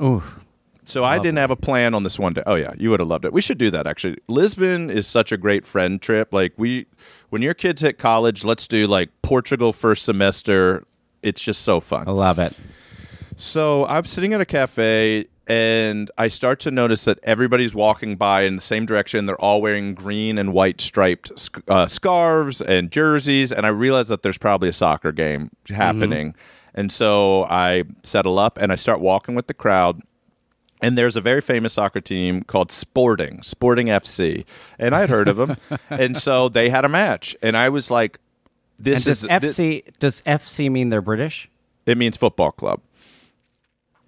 Ooh. 0.01 0.23
So 0.83 1.03
I 1.03 1.19
didn't 1.19 1.37
have 1.37 1.51
a 1.51 1.55
plan 1.55 1.93
on 1.93 2.01
this 2.01 2.17
one 2.17 2.33
day. 2.33 2.41
Oh 2.47 2.55
yeah, 2.55 2.73
you 2.75 2.89
would 2.89 2.99
have 2.99 3.07
loved 3.07 3.23
it. 3.23 3.31
We 3.31 3.41
should 3.41 3.59
do 3.59 3.69
that 3.69 3.85
actually. 3.85 4.17
Lisbon 4.27 4.89
is 4.89 5.05
such 5.05 5.31
a 5.31 5.37
great 5.37 5.67
friend 5.67 6.01
trip. 6.01 6.33
Like 6.33 6.53
we 6.57 6.87
when 7.29 7.43
your 7.43 7.53
kids 7.53 7.83
hit 7.83 7.99
college, 7.99 8.43
let's 8.43 8.67
do 8.67 8.87
like 8.87 9.09
Portugal 9.21 9.71
first 9.71 10.03
semester. 10.03 10.83
It's 11.21 11.41
just 11.41 11.61
so 11.61 11.79
fun. 11.79 12.07
I 12.07 12.11
love 12.11 12.39
it. 12.39 12.57
So 13.39 13.85
I'm 13.85 14.03
sitting 14.03 14.33
at 14.33 14.41
a 14.41 14.45
cafe 14.45 15.25
and 15.47 16.11
I 16.17 16.27
start 16.27 16.59
to 16.61 16.71
notice 16.71 17.05
that 17.05 17.19
everybody's 17.23 17.73
walking 17.73 18.17
by 18.17 18.41
in 18.41 18.55
the 18.57 18.61
same 18.61 18.85
direction. 18.85 19.27
They're 19.27 19.39
all 19.39 19.61
wearing 19.61 19.95
green 19.95 20.37
and 20.37 20.51
white 20.51 20.81
striped 20.81 21.39
sc- 21.39 21.61
uh, 21.69 21.87
scarves 21.87 22.61
and 22.61 22.91
jerseys. 22.91 23.53
And 23.53 23.65
I 23.65 23.69
realize 23.69 24.09
that 24.09 24.23
there's 24.23 24.37
probably 24.37 24.67
a 24.67 24.73
soccer 24.73 25.13
game 25.13 25.51
happening. 25.69 26.35
And 26.75 26.91
so 26.91 27.45
I 27.45 27.85
settle 28.03 28.37
up 28.39 28.57
and 28.57 28.73
I 28.73 28.75
start 28.75 28.99
walking 28.99 29.35
with 29.35 29.47
the 29.47 29.53
crowd. 29.53 30.01
And 30.81 30.97
there's 30.97 31.15
a 31.15 31.21
very 31.21 31.41
famous 31.41 31.73
soccer 31.73 32.01
team 32.01 32.43
called 32.43 32.73
Sporting, 32.73 33.41
Sporting 33.41 33.87
FC. 33.87 34.43
And 34.77 34.93
I 34.93 34.99
had 34.99 35.09
heard 35.09 35.29
of 35.29 35.37
them. 35.37 35.55
and 35.89 36.17
so 36.17 36.49
they 36.49 36.69
had 36.69 36.83
a 36.83 36.89
match. 36.89 37.37
And 37.41 37.55
I 37.55 37.69
was 37.69 37.89
like, 37.89 38.19
this 38.77 39.05
does 39.05 39.23
is 39.23 39.29
this- 39.29 39.57
FC 39.57 39.83
does 39.99 40.21
FC 40.23 40.69
mean 40.69 40.89
they're 40.89 41.01
British, 41.01 41.49
it 41.85 41.97
means 41.97 42.17
football 42.17 42.51
club. 42.51 42.81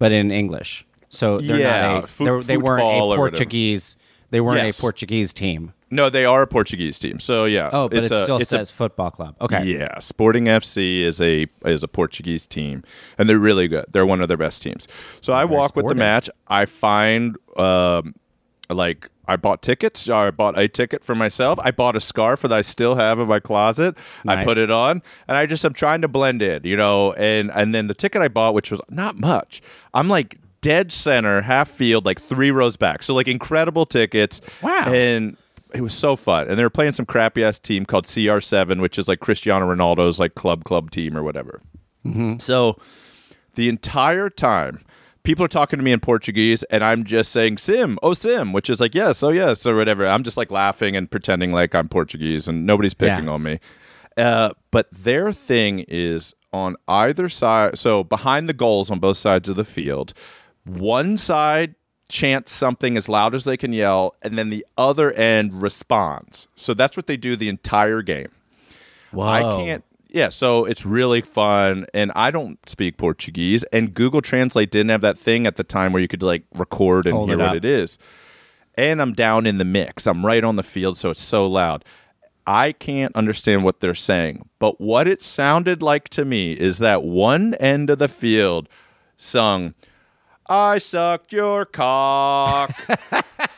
But 0.02 0.10
in 0.10 0.32
English? 0.32 0.84
So 1.10 1.38
they're 1.38 1.60
Yeah, 1.60 1.80
not 1.92 2.04
a, 2.04 2.06
foot- 2.08 2.24
they're, 2.24 2.40
they 2.42 2.56
weren't 2.56 2.82
a. 2.82 3.16
Portuguese. 3.16 3.96
They 4.30 4.40
weren't 4.40 4.64
Yes. 4.64 4.78
a 4.78 4.80
Portuguese 4.80 5.32
team. 5.32 5.72
No, 5.90 6.08
they 6.10 6.24
are 6.24 6.42
a 6.42 6.46
Portuguese 6.46 6.98
team. 6.98 7.18
So 7.18 7.44
yeah. 7.44 7.68
Oh, 7.72 7.88
but 7.88 7.98
it's 7.98 8.10
it 8.10 8.22
still 8.24 8.38
a- 8.38 8.44
says 8.44 8.70
football 8.70 9.10
club. 9.10 9.36
Okay. 9.40 9.62
Yeah, 9.64 9.98
Sporting 10.00 10.46
FC 10.46 11.02
is 11.02 11.20
a 11.20 11.46
is 11.66 11.82
a 11.84 11.88
Portuguese 11.88 12.46
team, 12.48 12.82
and 13.18 13.28
they're 13.28 13.38
really 13.38 13.68
good. 13.68 13.84
They're 13.92 14.06
one 14.06 14.20
of 14.22 14.28
their 14.28 14.38
best 14.38 14.62
teams. 14.62 14.88
So 15.20 15.32
I 15.34 15.44
walk 15.44 15.76
with 15.76 15.86
the 15.86 15.94
match. 15.94 16.28
I 16.48 16.64
find 16.64 17.36
um, 17.56 18.14
like 18.70 19.08
I 19.26 19.36
bought 19.36 19.62
tickets. 19.62 20.08
I 20.08 20.30
bought 20.30 20.58
a 20.58 20.68
ticket 20.68 21.04
for 21.04 21.14
myself. 21.14 21.58
I 21.62 21.70
bought 21.70 21.96
a 21.96 22.00
scarf 22.00 22.42
that 22.42 22.52
I 22.52 22.60
still 22.60 22.96
have 22.96 23.18
in 23.18 23.28
my 23.28 23.40
closet. 23.40 23.96
I 24.26 24.44
put 24.44 24.58
it 24.58 24.70
on, 24.70 25.02
and 25.28 25.36
I 25.36 25.46
just 25.46 25.64
am 25.64 25.72
trying 25.72 26.00
to 26.02 26.08
blend 26.08 26.42
in, 26.42 26.62
you 26.64 26.76
know. 26.76 27.12
And 27.14 27.50
and 27.52 27.74
then 27.74 27.86
the 27.86 27.94
ticket 27.94 28.20
I 28.20 28.28
bought, 28.28 28.54
which 28.54 28.70
was 28.70 28.80
not 28.90 29.16
much, 29.16 29.62
I'm 29.94 30.08
like 30.08 30.38
dead 30.60 30.90
center, 30.90 31.42
half 31.42 31.68
field, 31.68 32.06
like 32.06 32.20
three 32.20 32.50
rows 32.50 32.76
back. 32.76 33.02
So 33.02 33.14
like 33.14 33.28
incredible 33.28 33.84
tickets. 33.84 34.40
Wow. 34.62 34.90
And 34.92 35.36
it 35.74 35.82
was 35.82 35.94
so 35.94 36.16
fun. 36.16 36.48
And 36.48 36.58
they 36.58 36.62
were 36.62 36.70
playing 36.70 36.92
some 36.92 37.06
crappy 37.06 37.44
ass 37.44 37.58
team 37.58 37.84
called 37.84 38.06
CR7, 38.06 38.80
which 38.80 38.98
is 38.98 39.08
like 39.08 39.20
Cristiano 39.20 39.66
Ronaldo's 39.72 40.18
like 40.18 40.34
club 40.34 40.64
club 40.64 40.90
team 40.90 41.16
or 41.16 41.22
whatever. 41.22 41.60
Mm-hmm. 42.06 42.38
So 42.38 42.78
the 43.54 43.68
entire 43.68 44.30
time, 44.30 44.80
people 45.22 45.44
are 45.44 45.48
talking 45.48 45.78
to 45.78 45.84
me 45.84 45.92
in 45.92 46.00
Portuguese, 46.00 46.62
and 46.64 46.82
I'm 46.84 47.04
just 47.04 47.32
saying 47.32 47.58
"sim," 47.58 47.98
"oh 48.02 48.14
sim," 48.14 48.52
which 48.52 48.68
is 48.70 48.80
like 48.80 48.94
"yes," 48.94 49.22
"oh 49.22 49.30
yes," 49.30 49.66
or 49.66 49.76
whatever. 49.76 50.06
I'm 50.06 50.22
just 50.22 50.36
like 50.36 50.50
laughing 50.50 50.96
and 50.96 51.10
pretending 51.10 51.52
like 51.52 51.74
I'm 51.74 51.88
Portuguese, 51.88 52.48
and 52.48 52.66
nobody's 52.66 52.94
picking 52.94 53.24
Yeah. 53.26 53.30
on 53.30 53.42
me. 53.42 53.60
Uh, 54.16 54.50
but 54.70 54.88
their 54.92 55.32
thing 55.32 55.84
is 55.88 56.34
on 56.52 56.76
either 56.86 57.28
side. 57.28 57.78
So 57.78 58.04
behind 58.04 58.48
the 58.48 58.52
goals 58.52 58.90
on 58.90 58.98
both 58.98 59.16
sides 59.16 59.48
of 59.48 59.56
the 59.56 59.64
field, 59.64 60.12
one 60.64 61.16
side 61.16 61.74
chants 62.08 62.52
something 62.52 62.98
as 62.98 63.08
loud 63.08 63.34
as 63.34 63.44
they 63.44 63.56
can 63.56 63.72
yell, 63.72 64.14
and 64.20 64.36
then 64.38 64.50
the 64.50 64.66
other 64.76 65.12
end 65.12 65.62
responds. 65.62 66.46
So 66.54 66.74
that's 66.74 66.94
what 66.94 67.06
they 67.06 67.16
do 67.16 67.36
the 67.36 67.48
entire 67.48 68.02
game. 68.02 68.28
Whoa. 69.12 69.26
I 69.26 69.40
can't. 69.42 69.84
Yeah, 70.12 70.28
so 70.28 70.66
it's 70.66 70.84
really 70.84 71.22
fun, 71.22 71.86
and 71.94 72.12
I 72.14 72.30
don't 72.30 72.58
speak 72.68 72.98
Portuguese, 72.98 73.62
and 73.72 73.94
Google 73.94 74.20
Translate 74.20 74.70
didn't 74.70 74.90
have 74.90 75.00
that 75.00 75.18
thing 75.18 75.46
at 75.46 75.56
the 75.56 75.64
time 75.64 75.92
where 75.94 76.02
you 76.02 76.08
could 76.08 76.22
like 76.22 76.44
record 76.54 77.06
and 77.06 77.16
Hold 77.16 77.30
hear 77.30 77.38
it 77.38 77.42
what 77.42 77.48
up. 77.48 77.56
it 77.56 77.64
is. 77.64 77.98
And 78.74 79.00
I'm 79.00 79.14
down 79.14 79.46
in 79.46 79.56
the 79.56 79.64
mix. 79.64 80.06
I'm 80.06 80.24
right 80.24 80.44
on 80.44 80.56
the 80.56 80.62
field, 80.62 80.98
so 80.98 81.10
it's 81.10 81.22
so 81.22 81.46
loud. 81.46 81.82
I 82.46 82.72
can't 82.72 83.16
understand 83.16 83.64
what 83.64 83.80
they're 83.80 83.94
saying, 83.94 84.48
but 84.58 84.78
what 84.82 85.08
it 85.08 85.22
sounded 85.22 85.80
like 85.80 86.10
to 86.10 86.26
me 86.26 86.52
is 86.52 86.76
that 86.78 87.02
one 87.02 87.54
end 87.54 87.88
of 87.88 87.98
the 87.98 88.08
field 88.08 88.68
sung, 89.16 89.72
"I 90.46 90.76
sucked 90.76 91.32
your 91.32 91.64
cock." 91.64 92.70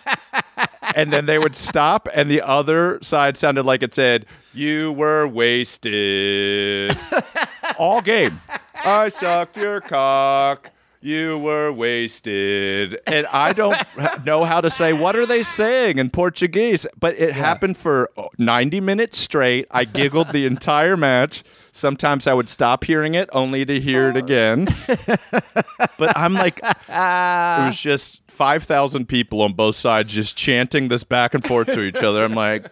and 0.94 1.12
then 1.12 1.26
they 1.26 1.38
would 1.40 1.56
stop, 1.56 2.08
and 2.14 2.30
the 2.30 2.42
other 2.42 3.00
side 3.02 3.36
sounded 3.36 3.64
like 3.64 3.82
it 3.82 3.94
said, 3.94 4.26
"You 4.54 4.92
were 4.92 5.26
wasted." 5.26 6.96
All 7.78 8.00
game. 8.00 8.40
I 8.84 9.08
sucked 9.08 9.56
your 9.56 9.80
cock. 9.80 10.70
You 11.04 11.38
were 11.38 11.70
wasted. 11.70 12.98
And 13.06 13.26
I 13.26 13.52
don't 13.52 13.76
know 14.24 14.44
how 14.44 14.62
to 14.62 14.70
say 14.70 14.94
what 14.94 15.16
are 15.16 15.26
they 15.26 15.42
saying 15.42 15.98
in 15.98 16.08
Portuguese, 16.08 16.86
but 16.98 17.14
it 17.18 17.34
happened 17.34 17.76
for 17.76 18.10
90 18.38 18.80
minutes 18.80 19.18
straight. 19.18 19.66
I 19.70 19.84
giggled 19.84 20.32
the 20.32 20.46
entire 20.46 20.96
match. 20.96 21.44
Sometimes 21.72 22.26
I 22.26 22.32
would 22.32 22.48
stop 22.48 22.84
hearing 22.84 23.14
it 23.14 23.28
only 23.32 23.66
to 23.66 23.80
hear 23.80 24.08
it 24.08 24.16
oh. 24.16 24.20
again. 24.20 24.64
but 25.98 26.16
I'm 26.16 26.32
like 26.32 26.60
it 26.62 26.76
was 26.88 27.78
just 27.78 28.22
5,000 28.28 29.06
people 29.06 29.42
on 29.42 29.52
both 29.52 29.76
sides 29.76 30.12
just 30.12 30.38
chanting 30.38 30.88
this 30.88 31.04
back 31.04 31.34
and 31.34 31.44
forth 31.44 31.66
to 31.66 31.82
each 31.82 32.02
other. 32.02 32.24
I'm 32.24 32.34
like 32.34 32.70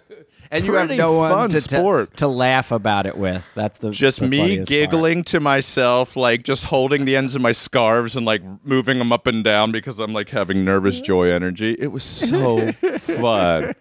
and 0.52 0.64
you 0.64 0.74
have 0.74 0.90
no 0.90 1.14
one 1.14 1.30
fun 1.32 1.50
to, 1.50 1.60
to- 1.60 1.62
sport. 1.62 2.16
to 2.18 2.28
laugh 2.28 2.70
about 2.70 3.06
it 3.06 3.16
with. 3.18 3.44
That's 3.56 3.78
the 3.78 3.90
just 3.90 4.20
the 4.20 4.28
me 4.28 4.38
funniest 4.38 4.70
part. 4.70 4.80
giggling 4.80 5.24
to 5.24 5.40
myself, 5.40 6.14
like 6.16 6.44
just 6.44 6.64
holding 6.64 7.04
the 7.06 7.16
ends 7.16 7.34
of 7.34 7.42
my 7.42 7.52
scarves 7.52 8.14
and 8.14 8.24
like 8.24 8.42
moving 8.64 8.98
them 8.98 9.12
up 9.12 9.26
and 9.26 9.42
down 9.42 9.72
because 9.72 9.98
I'm 9.98 10.12
like 10.12 10.28
having 10.28 10.64
nervous 10.64 11.00
joy 11.00 11.30
energy. 11.30 11.74
It 11.78 11.88
was 11.88 12.04
so 12.04 12.70
fun. 12.98 13.74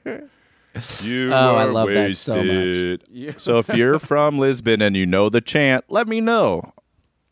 You 1.01 1.33
Oh, 1.33 1.55
I 1.57 1.65
are 1.65 1.71
love 1.71 1.89
that 1.89 2.15
so 2.15 2.33
much. 2.35 2.47
wasted. 2.47 3.41
So, 3.41 3.59
if 3.59 3.67
you're 3.75 3.99
from 3.99 4.39
Lisbon 4.39 4.81
and 4.81 4.95
you 4.95 5.05
know 5.05 5.27
the 5.27 5.41
chant, 5.41 5.83
let 5.89 6.07
me 6.07 6.21
know. 6.21 6.73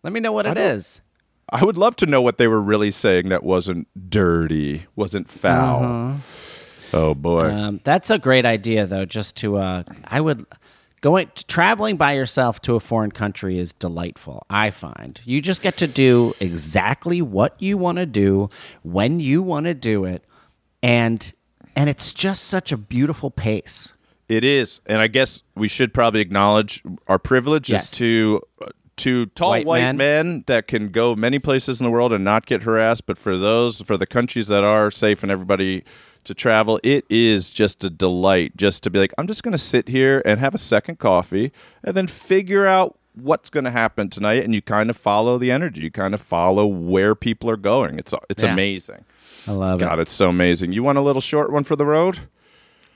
Let 0.04 0.12
me 0.12 0.20
know 0.20 0.34
what 0.34 0.46
it 0.46 0.56
don't- 0.56 1.02
I 1.52 1.64
would 1.64 1.78
love 1.78 1.96
to 1.96 2.06
know 2.06 2.22
what 2.22 2.38
they 2.38 2.48
were 2.48 2.62
really 2.62 2.92
saying 2.92 3.30
that 3.30 3.42
wasn't 3.44 3.88
dirty, 4.10 4.86
wasn't 4.96 5.30
foul. 5.32 5.84
Uh-huh. 5.84 6.18
Oh 6.94 7.14
boy. 7.14 7.50
Um, 7.52 7.80
that's 7.84 8.10
a 8.10 8.18
great 8.18 8.46
idea, 8.46 8.86
though. 8.86 9.06
Just 9.06 9.36
to, 9.38 9.58
uh, 9.58 9.84
I 10.06 10.22
would 10.22 10.46
going 11.02 11.30
traveling 11.48 11.96
by 11.98 12.14
yourself 12.14 12.62
to 12.62 12.76
a 12.76 12.80
foreign 12.80 13.12
country 13.12 13.58
is 13.60 13.74
delightful. 13.74 14.46
I 14.50 14.72
find 14.72 15.20
you 15.24 15.42
just 15.42 15.62
get 15.62 15.78
to 15.78 15.88
do 15.88 16.34
exactly 16.40 17.22
what 17.22 17.56
you 17.62 17.78
want 17.78 17.98
to 18.00 18.06
do 18.06 18.50
when 18.84 19.20
you 19.20 19.42
want 19.42 19.66
to 19.66 19.74
do 19.74 20.06
it, 20.06 20.24
and 20.84 21.34
and 21.76 21.90
it's 21.90 22.14
just 22.14 22.46
such 22.46 22.72
a 22.72 22.78
beautiful 22.78 23.32
pace. 23.32 23.94
It 24.28 24.44
is, 24.44 24.82
and 24.86 25.00
I 25.02 25.08
guess 25.08 25.42
we 25.56 25.68
should 25.68 25.94
probably 25.94 26.22
acknowledge 26.22 26.84
our 27.08 27.18
privilege 27.18 27.70
Yes. 27.72 27.92
is 27.92 27.98
to 28.00 28.42
uh, 28.62 28.68
to 28.98 29.26
tall 29.28 29.52
White 29.52 29.66
white, 29.66 29.82
men. 29.82 29.98
men. 29.98 30.44
that 30.48 30.68
can 30.68 30.90
go 30.90 31.16
many 31.16 31.40
places 31.40 31.80
in 31.80 31.86
the 31.86 31.90
world 31.90 32.12
and 32.12 32.24
not 32.24 32.46
get 32.46 32.64
harassed. 32.64 33.06
But 33.06 33.18
for 33.18 33.38
those, 33.38 33.82
for 33.82 33.96
the 33.96 34.06
countries 34.06 34.50
that 34.50 34.64
are 34.64 34.92
safe 34.92 35.24
and 35.24 35.32
everybody 35.32 35.84
to 36.30 36.34
travel, 36.34 36.80
it 36.84 37.06
is 37.10 37.50
just 37.52 37.84
a 37.84 37.90
delight 37.90 38.56
just 38.56 38.82
to 38.84 38.90
be 38.90 38.98
like, 38.98 39.14
I'm 39.18 39.28
just 39.28 39.44
going 39.44 39.52
to 39.52 39.58
sit 39.58 39.90
here 39.90 40.22
and 40.26 40.40
have 40.40 40.56
a 40.56 40.60
second 40.60 40.98
coffee 41.00 41.52
and 41.84 41.96
then 41.96 42.08
figure 42.08 42.66
out 42.66 42.98
what's 43.14 43.50
going 43.50 43.66
to 43.66 43.72
happen 43.72 44.10
tonight. 44.10 44.44
And 44.46 44.56
you 44.56 44.62
kind 44.62 44.90
of 44.90 44.96
follow 44.98 45.38
the 45.38 45.52
energy. 45.52 45.82
You 45.82 45.92
kind 45.92 46.14
of 46.14 46.22
follow 46.22 46.66
where 46.66 47.14
people 47.16 47.50
are 47.50 47.58
going. 47.58 48.00
It's 48.00 48.14
it's 48.30 48.44
Yeah. 48.44 48.54
amazing. 48.54 49.04
I 49.48 49.52
love 49.52 49.82
it, 49.82 49.86
God, 49.86 50.00
it's 50.00 50.12
so 50.14 50.30
amazing. 50.30 50.72
You 50.74 50.84
want 50.84 50.98
a 50.98 51.02
little 51.02 51.22
short 51.22 51.52
one 51.52 51.64
for 51.66 51.76
the 51.76 51.86
road? 51.86 52.20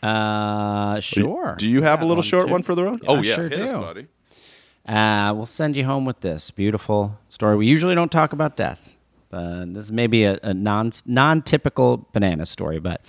Uh, 0.01 0.99
sure. 0.99 1.55
Do 1.57 1.67
you 1.67 1.81
have 1.81 1.99
Got 1.99 2.05
a 2.05 2.07
little 2.07 2.23
short 2.23 2.45
too. 2.47 2.51
one 2.51 2.63
for 2.63 2.75
the 2.75 2.83
road? 2.83 2.99
Yeah, 3.03 3.09
oh 3.09 3.21
yeah, 3.21 3.35
sure 3.35 3.49
hit 3.49 3.59
us, 3.59 3.71
do. 3.71 3.77
buddy. 3.79 4.07
Uh, 4.87 5.33
we'll 5.35 5.45
send 5.45 5.77
you 5.77 5.85
home 5.85 6.03
with 6.05 6.19
this 6.19 6.51
beautiful 6.51 7.17
story. 7.29 7.55
We 7.55 7.67
usually 7.67 7.95
don't 7.95 8.11
talk 8.11 8.33
about 8.33 8.57
death. 8.57 8.92
Uh, 9.33 9.65
this 9.67 9.85
is 9.85 9.91
maybe 9.91 10.23
a, 10.23 10.39
a 10.43 10.53
non 10.53 10.91
non 11.05 11.41
typical 11.41 12.07
banana 12.13 12.45
story, 12.45 12.79
but 12.79 13.01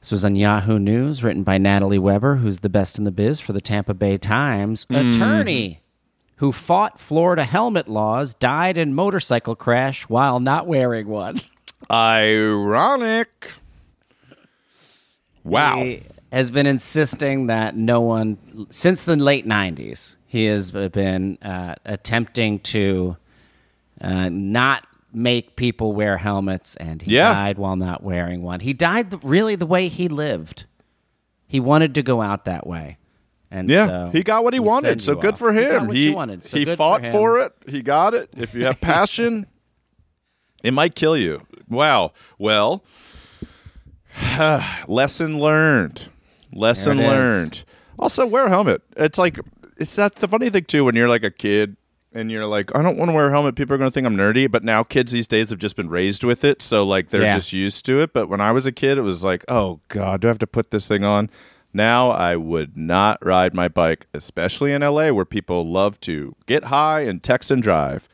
this 0.00 0.10
was 0.10 0.24
on 0.24 0.36
Yahoo 0.36 0.78
News, 0.78 1.22
written 1.22 1.42
by 1.42 1.58
Natalie 1.58 1.98
Weber, 1.98 2.36
who's 2.36 2.60
the 2.60 2.68
best 2.68 2.98
in 2.98 3.04
the 3.04 3.10
biz 3.10 3.40
for 3.40 3.52
the 3.52 3.60
Tampa 3.60 3.94
Bay 3.94 4.16
Times. 4.16 4.86
Attorney 4.90 5.82
who 6.38 6.52
fought 6.52 7.00
Florida 7.00 7.44
helmet 7.44 7.88
laws 7.88 8.32
died 8.34 8.78
in 8.78 8.94
motorcycle 8.94 9.56
crash 9.56 10.04
while 10.04 10.38
not 10.38 10.66
wearing 10.66 11.08
one. 11.08 11.40
Ironic. 11.90 13.52
Wow. 15.42 15.82
He 15.82 16.02
has 16.32 16.50
been 16.50 16.66
insisting 16.66 17.48
that 17.48 17.76
no 17.76 18.00
one, 18.00 18.66
since 18.70 19.04
the 19.04 19.16
late 19.16 19.46
90s, 19.46 20.14
he 20.26 20.44
has 20.44 20.70
been 20.70 21.38
uh, 21.42 21.74
attempting 21.84 22.60
to 22.60 23.16
uh, 24.00 24.28
not 24.28 24.86
make 25.12 25.56
people 25.56 25.92
wear 25.92 26.18
helmets, 26.18 26.76
and 26.76 27.00
he 27.02 27.14
Yeah. 27.14 27.32
died 27.32 27.58
while 27.58 27.76
not 27.76 28.02
wearing 28.02 28.42
one. 28.42 28.60
He 28.60 28.72
died 28.72 29.10
the, 29.10 29.18
really 29.18 29.56
the 29.56 29.66
way 29.66 29.88
he 29.88 30.08
lived. 30.08 30.66
He 31.46 31.60
wanted 31.60 31.94
to 31.94 32.02
go 32.02 32.20
out 32.20 32.44
that 32.44 32.66
way. 32.66 32.98
And 33.50 33.70
Yeah, 33.70 33.86
so 33.86 34.10
he 34.12 34.22
got 34.22 34.44
what 34.44 34.52
he 34.52 34.60
we 34.60 34.66
wanted. 34.66 35.00
So 35.00 35.14
good 35.14 35.32
off. 35.32 35.38
for 35.38 35.52
He 35.54 35.62
him. 35.62 35.86
what 35.86 35.96
you 35.96 36.12
wanted. 36.14 36.44
So 36.44 36.58
he 36.58 36.66
fought 36.66 37.02
him. 37.02 37.12
for, 37.12 37.38
it. 37.38 37.52
He 37.66 37.80
got 37.80 38.12
it. 38.12 38.28
If 38.36 38.54
you 38.54 38.66
have 38.66 38.78
passion, 38.82 39.46
it 40.62 40.72
might 40.74 40.94
kill 40.94 41.16
you. 41.16 41.46
Wow. 41.70 42.12
Well, 42.38 42.84
lesson 44.86 45.38
learned. 45.38 46.08
Lesson 46.52 46.98
it 46.98 47.04
is. 47.04 47.08
learned. 47.08 47.64
Also, 47.98 48.26
wear 48.26 48.46
a 48.46 48.48
helmet. 48.48 48.82
It's 48.96 49.18
like 49.18 49.38
it's 49.78 49.94
that 49.96 50.16
the 50.16 50.28
funny 50.28 50.50
thing 50.50 50.64
too 50.64 50.84
when 50.84 50.94
you're 50.94 51.08
like 51.08 51.24
a 51.24 51.30
kid 51.30 51.76
and 52.12 52.30
you're 52.30 52.46
like, 52.46 52.74
I 52.76 52.82
don't 52.82 52.96
want 52.96 53.10
to 53.10 53.12
wear 53.14 53.28
a 53.28 53.30
helmet. 53.30 53.54
People 53.54 53.74
are 53.74 53.78
going 53.78 53.90
to 53.90 53.94
think 53.94 54.06
I'm 54.06 54.16
nerdy. 54.16 54.50
But 54.50 54.64
now 54.64 54.82
kids 54.82 55.12
these 55.12 55.26
days 55.28 55.50
have 55.50 55.58
just 55.58 55.76
been 55.76 55.88
raised 55.90 56.24
with 56.24 56.44
it, 56.44 56.62
so 56.62 56.84
like 56.84 57.10
they're 57.10 57.22
Yeah. 57.22 57.34
just 57.34 57.52
used 57.52 57.84
to 57.86 58.00
it. 58.00 58.12
But 58.12 58.28
when 58.28 58.40
I 58.40 58.52
was 58.52 58.66
a 58.66 58.72
kid, 58.72 58.98
it 58.98 59.02
was 59.02 59.22
like, 59.24 59.44
oh 59.48 59.80
god, 59.88 60.20
do 60.22 60.28
I 60.28 60.30
have 60.30 60.38
to 60.38 60.46
put 60.46 60.70
this 60.70 60.88
thing 60.88 61.04
on? 61.04 61.30
Now 61.74 62.10
I 62.10 62.34
would 62.36 62.76
not 62.78 63.24
ride 63.24 63.52
my 63.52 63.68
bike, 63.68 64.06
especially 64.14 64.72
in 64.72 64.80
LA 64.82 65.10
where 65.10 65.26
people 65.26 65.70
love 65.70 66.00
to 66.00 66.34
get 66.46 66.64
high 66.64 67.00
and 67.02 67.22
text 67.22 67.50
and 67.50 67.62
drive. 67.62 68.08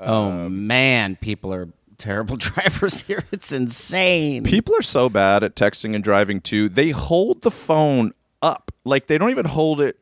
Oh, 0.00 0.24
Um, 0.30 0.66
man. 0.66 1.16
People 1.20 1.52
are 1.52 1.68
terrible 1.98 2.36
drivers 2.38 3.02
here. 3.02 3.22
It's 3.30 3.52
insane. 3.52 4.42
People 4.42 4.74
are 4.76 4.82
so 4.82 5.08
bad 5.10 5.44
at 5.44 5.54
texting 5.54 5.94
and 5.94 6.02
driving 6.02 6.40
too. 6.40 6.68
They 6.70 6.90
hold 6.90 7.42
the 7.42 7.50
phone 7.50 8.14
up. 8.42 8.72
Like 8.84 9.06
they 9.06 9.18
don't 9.18 9.30
even 9.30 9.46
hold 9.46 9.80
it 9.82 9.98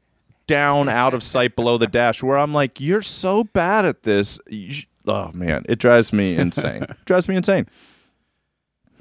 down 0.52 0.88
out 0.88 1.14
of 1.14 1.22
sight 1.22 1.56
below 1.56 1.78
the 1.78 1.86
dash 1.86 2.22
where 2.22 2.36
I'm 2.36 2.52
like, 2.52 2.80
you're 2.80 3.00
so 3.02 3.44
bad 3.44 3.84
at 3.86 4.02
this. 4.02 4.38
Sh- 4.50 4.84
oh 5.06 5.30
man, 5.32 5.64
it 5.68 5.78
drives 5.78 6.12
me 6.12 6.36
insane. 6.36 6.86
drives 7.06 7.26
me 7.28 7.36
insane. 7.36 7.66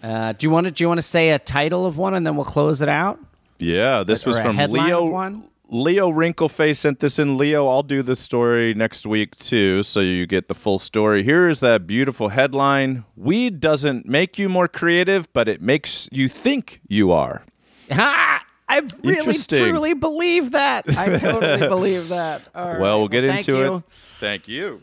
Uh, 0.01 0.31
do 0.33 0.45
you 0.47 0.49
want 0.49 0.65
to 0.65 0.71
do 0.71 0.83
you 0.83 0.87
want 0.87 0.97
to 0.97 1.03
say 1.03 1.29
a 1.31 1.39
title 1.39 1.85
of 1.85 1.97
one 1.97 2.13
and 2.13 2.25
then 2.25 2.35
we'll 2.35 2.45
close 2.45 2.81
it 2.81 2.89
out? 2.89 3.19
Yeah, 3.59 4.03
this 4.03 4.25
Or 4.25 4.29
was 4.29 4.37
a 4.37 4.43
from 4.43 4.57
Leo. 4.57 5.05
one? 5.05 5.47
Leo 5.73 6.09
Wrinkleface 6.11 6.77
sent 6.77 6.99
this 6.99 7.17
in. 7.19 7.37
Leo, 7.37 7.67
I'll 7.67 7.83
do 7.83 8.01
the 8.01 8.15
story 8.15 8.73
next 8.73 9.05
week 9.05 9.35
too, 9.37 9.83
so 9.83 9.99
you 10.01 10.25
get 10.25 10.47
the 10.49 10.53
full 10.55 10.79
story. 10.79 11.23
Here 11.23 11.47
is 11.47 11.59
that 11.61 11.85
beautiful 11.87 12.29
headline: 12.29 13.03
Weed 13.15 13.59
doesn't 13.59 14.05
make 14.07 14.37
you 14.39 14.49
more 14.49 14.67
creative, 14.67 15.31
but 15.33 15.47
it 15.47 15.61
makes 15.61 16.09
you 16.11 16.27
think 16.27 16.81
you 16.89 17.11
are. 17.11 17.43
Ha! 17.91 18.40
I 18.77 18.81
really 19.03 19.33
truly 19.37 19.93
believe 19.93 20.51
that. 20.51 20.85
I 20.97 21.17
totally 21.19 21.67
believe 21.67 22.09
that. 22.09 22.41
All 22.55 22.69
right. 22.71 22.79
Well, 22.79 22.99
we'll 22.99 23.07
get 23.09 23.23
thank 23.25 23.47
into 23.47 23.59
you. 23.59 23.75
it. 23.75 23.83
Thank 24.19 24.47
you. 24.47 24.81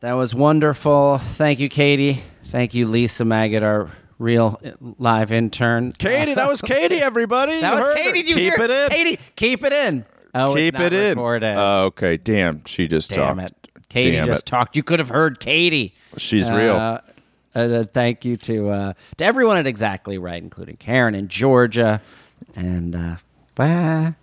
That 0.00 0.12
was 0.14 0.34
wonderful. 0.34 1.18
Thank 1.34 1.58
you, 1.58 1.68
Katie. 1.68 2.22
Thank 2.46 2.72
you, 2.74 2.86
Lisa 2.86 3.24
Maggot, 3.24 3.62
our 3.62 3.90
real 4.18 4.60
uh, 4.64 4.70
live 4.98 5.30
intern. 5.32 5.92
Katie, 5.92 6.34
that 6.34 6.48
was 6.48 6.62
Katie, 6.62 6.96
everybody. 7.02 7.60
That 7.60 7.74
You 7.74 7.80
was 7.86 7.94
Katie. 7.94 8.12
Did 8.22 8.28
you 8.28 8.34
Keep 8.36 8.54
hear? 8.56 8.64
it 8.64 8.70
in. 8.70 8.88
Katie, 8.90 9.18
keep 9.36 9.64
it 9.64 9.72
in. 9.72 10.04
Oh, 10.34 10.54
Keep 10.54 10.74
it's 10.74 10.78
not 10.78 10.82
it 10.84 10.92
in. 10.92 11.08
recorded. 11.10 11.54
Oh, 11.56 11.84
okay. 11.86 12.16
Damn, 12.16 12.64
she 12.64 12.86
just 12.88 13.10
Damn 13.10 13.36
talked. 13.38 13.50
it. 13.50 13.68
Katie 13.88 14.12
Damn 14.12 14.26
just 14.26 14.44
it. 14.46 14.50
talked. 14.50 14.76
You 14.76 14.82
could 14.82 15.00
have 15.00 15.08
heard 15.08 15.40
Katie. 15.40 15.94
She's 16.16 16.48
real. 16.50 16.76
Uh, 16.76 17.00
and 17.52 17.92
thank 17.92 18.24
you 18.24 18.36
to 18.36 18.68
uh, 18.70 18.92
to 19.18 19.24
everyone 19.24 19.56
at 19.56 19.66
Exactly 19.66 20.18
Right, 20.18 20.40
including 20.40 20.76
Karen 20.76 21.16
in 21.16 21.26
Georgia, 21.26 22.00
and 22.54 22.94
uh, 22.94 23.16
bye. 23.54 24.14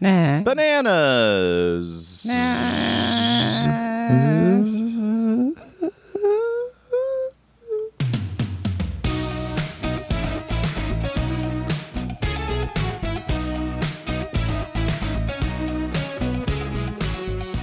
Nah. 0.00 0.42
Bananas. 0.42 2.26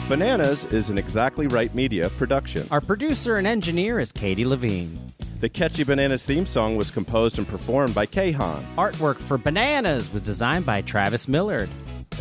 Bananas 0.09 0.65
is 0.65 0.91
an 0.91 0.99
Exactly 0.99 1.47
Right 1.47 1.73
Media 1.73 2.09
production. 2.11 2.67
Our 2.69 2.81
producer 2.81 3.37
and 3.37 3.47
engineer 3.47 3.99
is 3.99 4.11
Katie 4.11 4.45
Levine. 4.45 4.99
The 5.43 5.49
catchy 5.49 5.83
Bananas 5.83 6.25
theme 6.25 6.45
song 6.45 6.77
was 6.77 6.89
composed 6.89 7.37
and 7.37 7.45
performed 7.45 7.93
by 7.93 8.05
Kahan. 8.05 8.63
Artwork 8.77 9.17
for 9.17 9.37
Bananas 9.37 10.09
was 10.13 10.21
designed 10.21 10.65
by 10.65 10.81
Travis 10.81 11.27
Millard. 11.27 11.69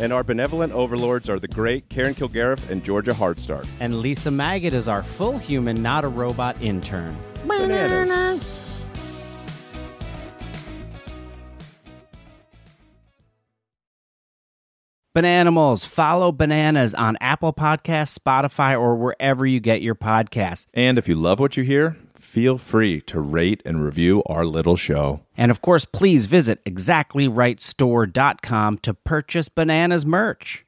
And 0.01 0.11
our 0.11 0.25
benevolent 0.25 0.73
overlords 0.73 1.29
are 1.29 1.39
the 1.39 1.47
great 1.47 1.87
Karen 1.87 2.15
Kilgariff 2.15 2.69
and 2.69 2.83
Georgia 2.83 3.11
Hardstark. 3.11 3.65
And 3.79 4.01
Lisa 4.01 4.29
Maggot 4.29 4.73
is 4.73 4.89
our 4.89 5.01
full 5.01 5.37
human, 5.37 5.81
not 5.81 6.03
a 6.03 6.09
robot 6.09 6.61
intern. 6.61 7.17
Bananas. 7.47 8.59
Bananimals, 15.15 15.85
follow 15.85 16.33
Bananas 16.33 16.93
on 16.93 17.15
Apple 17.21 17.53
Podcasts, 17.53 18.19
Spotify, 18.19 18.77
or 18.77 18.95
wherever 18.95 19.45
you 19.45 19.61
get 19.61 19.81
your 19.81 19.95
podcasts. 19.95 20.65
And 20.73 20.97
if 20.97 21.07
you 21.07 21.15
love 21.15 21.39
what 21.39 21.55
you 21.55 21.63
hear, 21.63 21.95
feel 22.33 22.57
free 22.57 22.99
to 22.99 23.19
rate 23.19 23.61
and 23.63 23.85
review 23.85 24.23
our 24.25 24.43
little 24.43 24.75
show. 24.75 25.21
And 25.37 25.51
of 25.51 25.61
course, 25.61 25.85
please 25.85 26.25
visit 26.25 26.65
exactlyrightstore.com 26.65 28.77
to 28.79 28.93
purchase 28.95 29.49
Bananas 29.49 30.03
merch. 30.03 30.65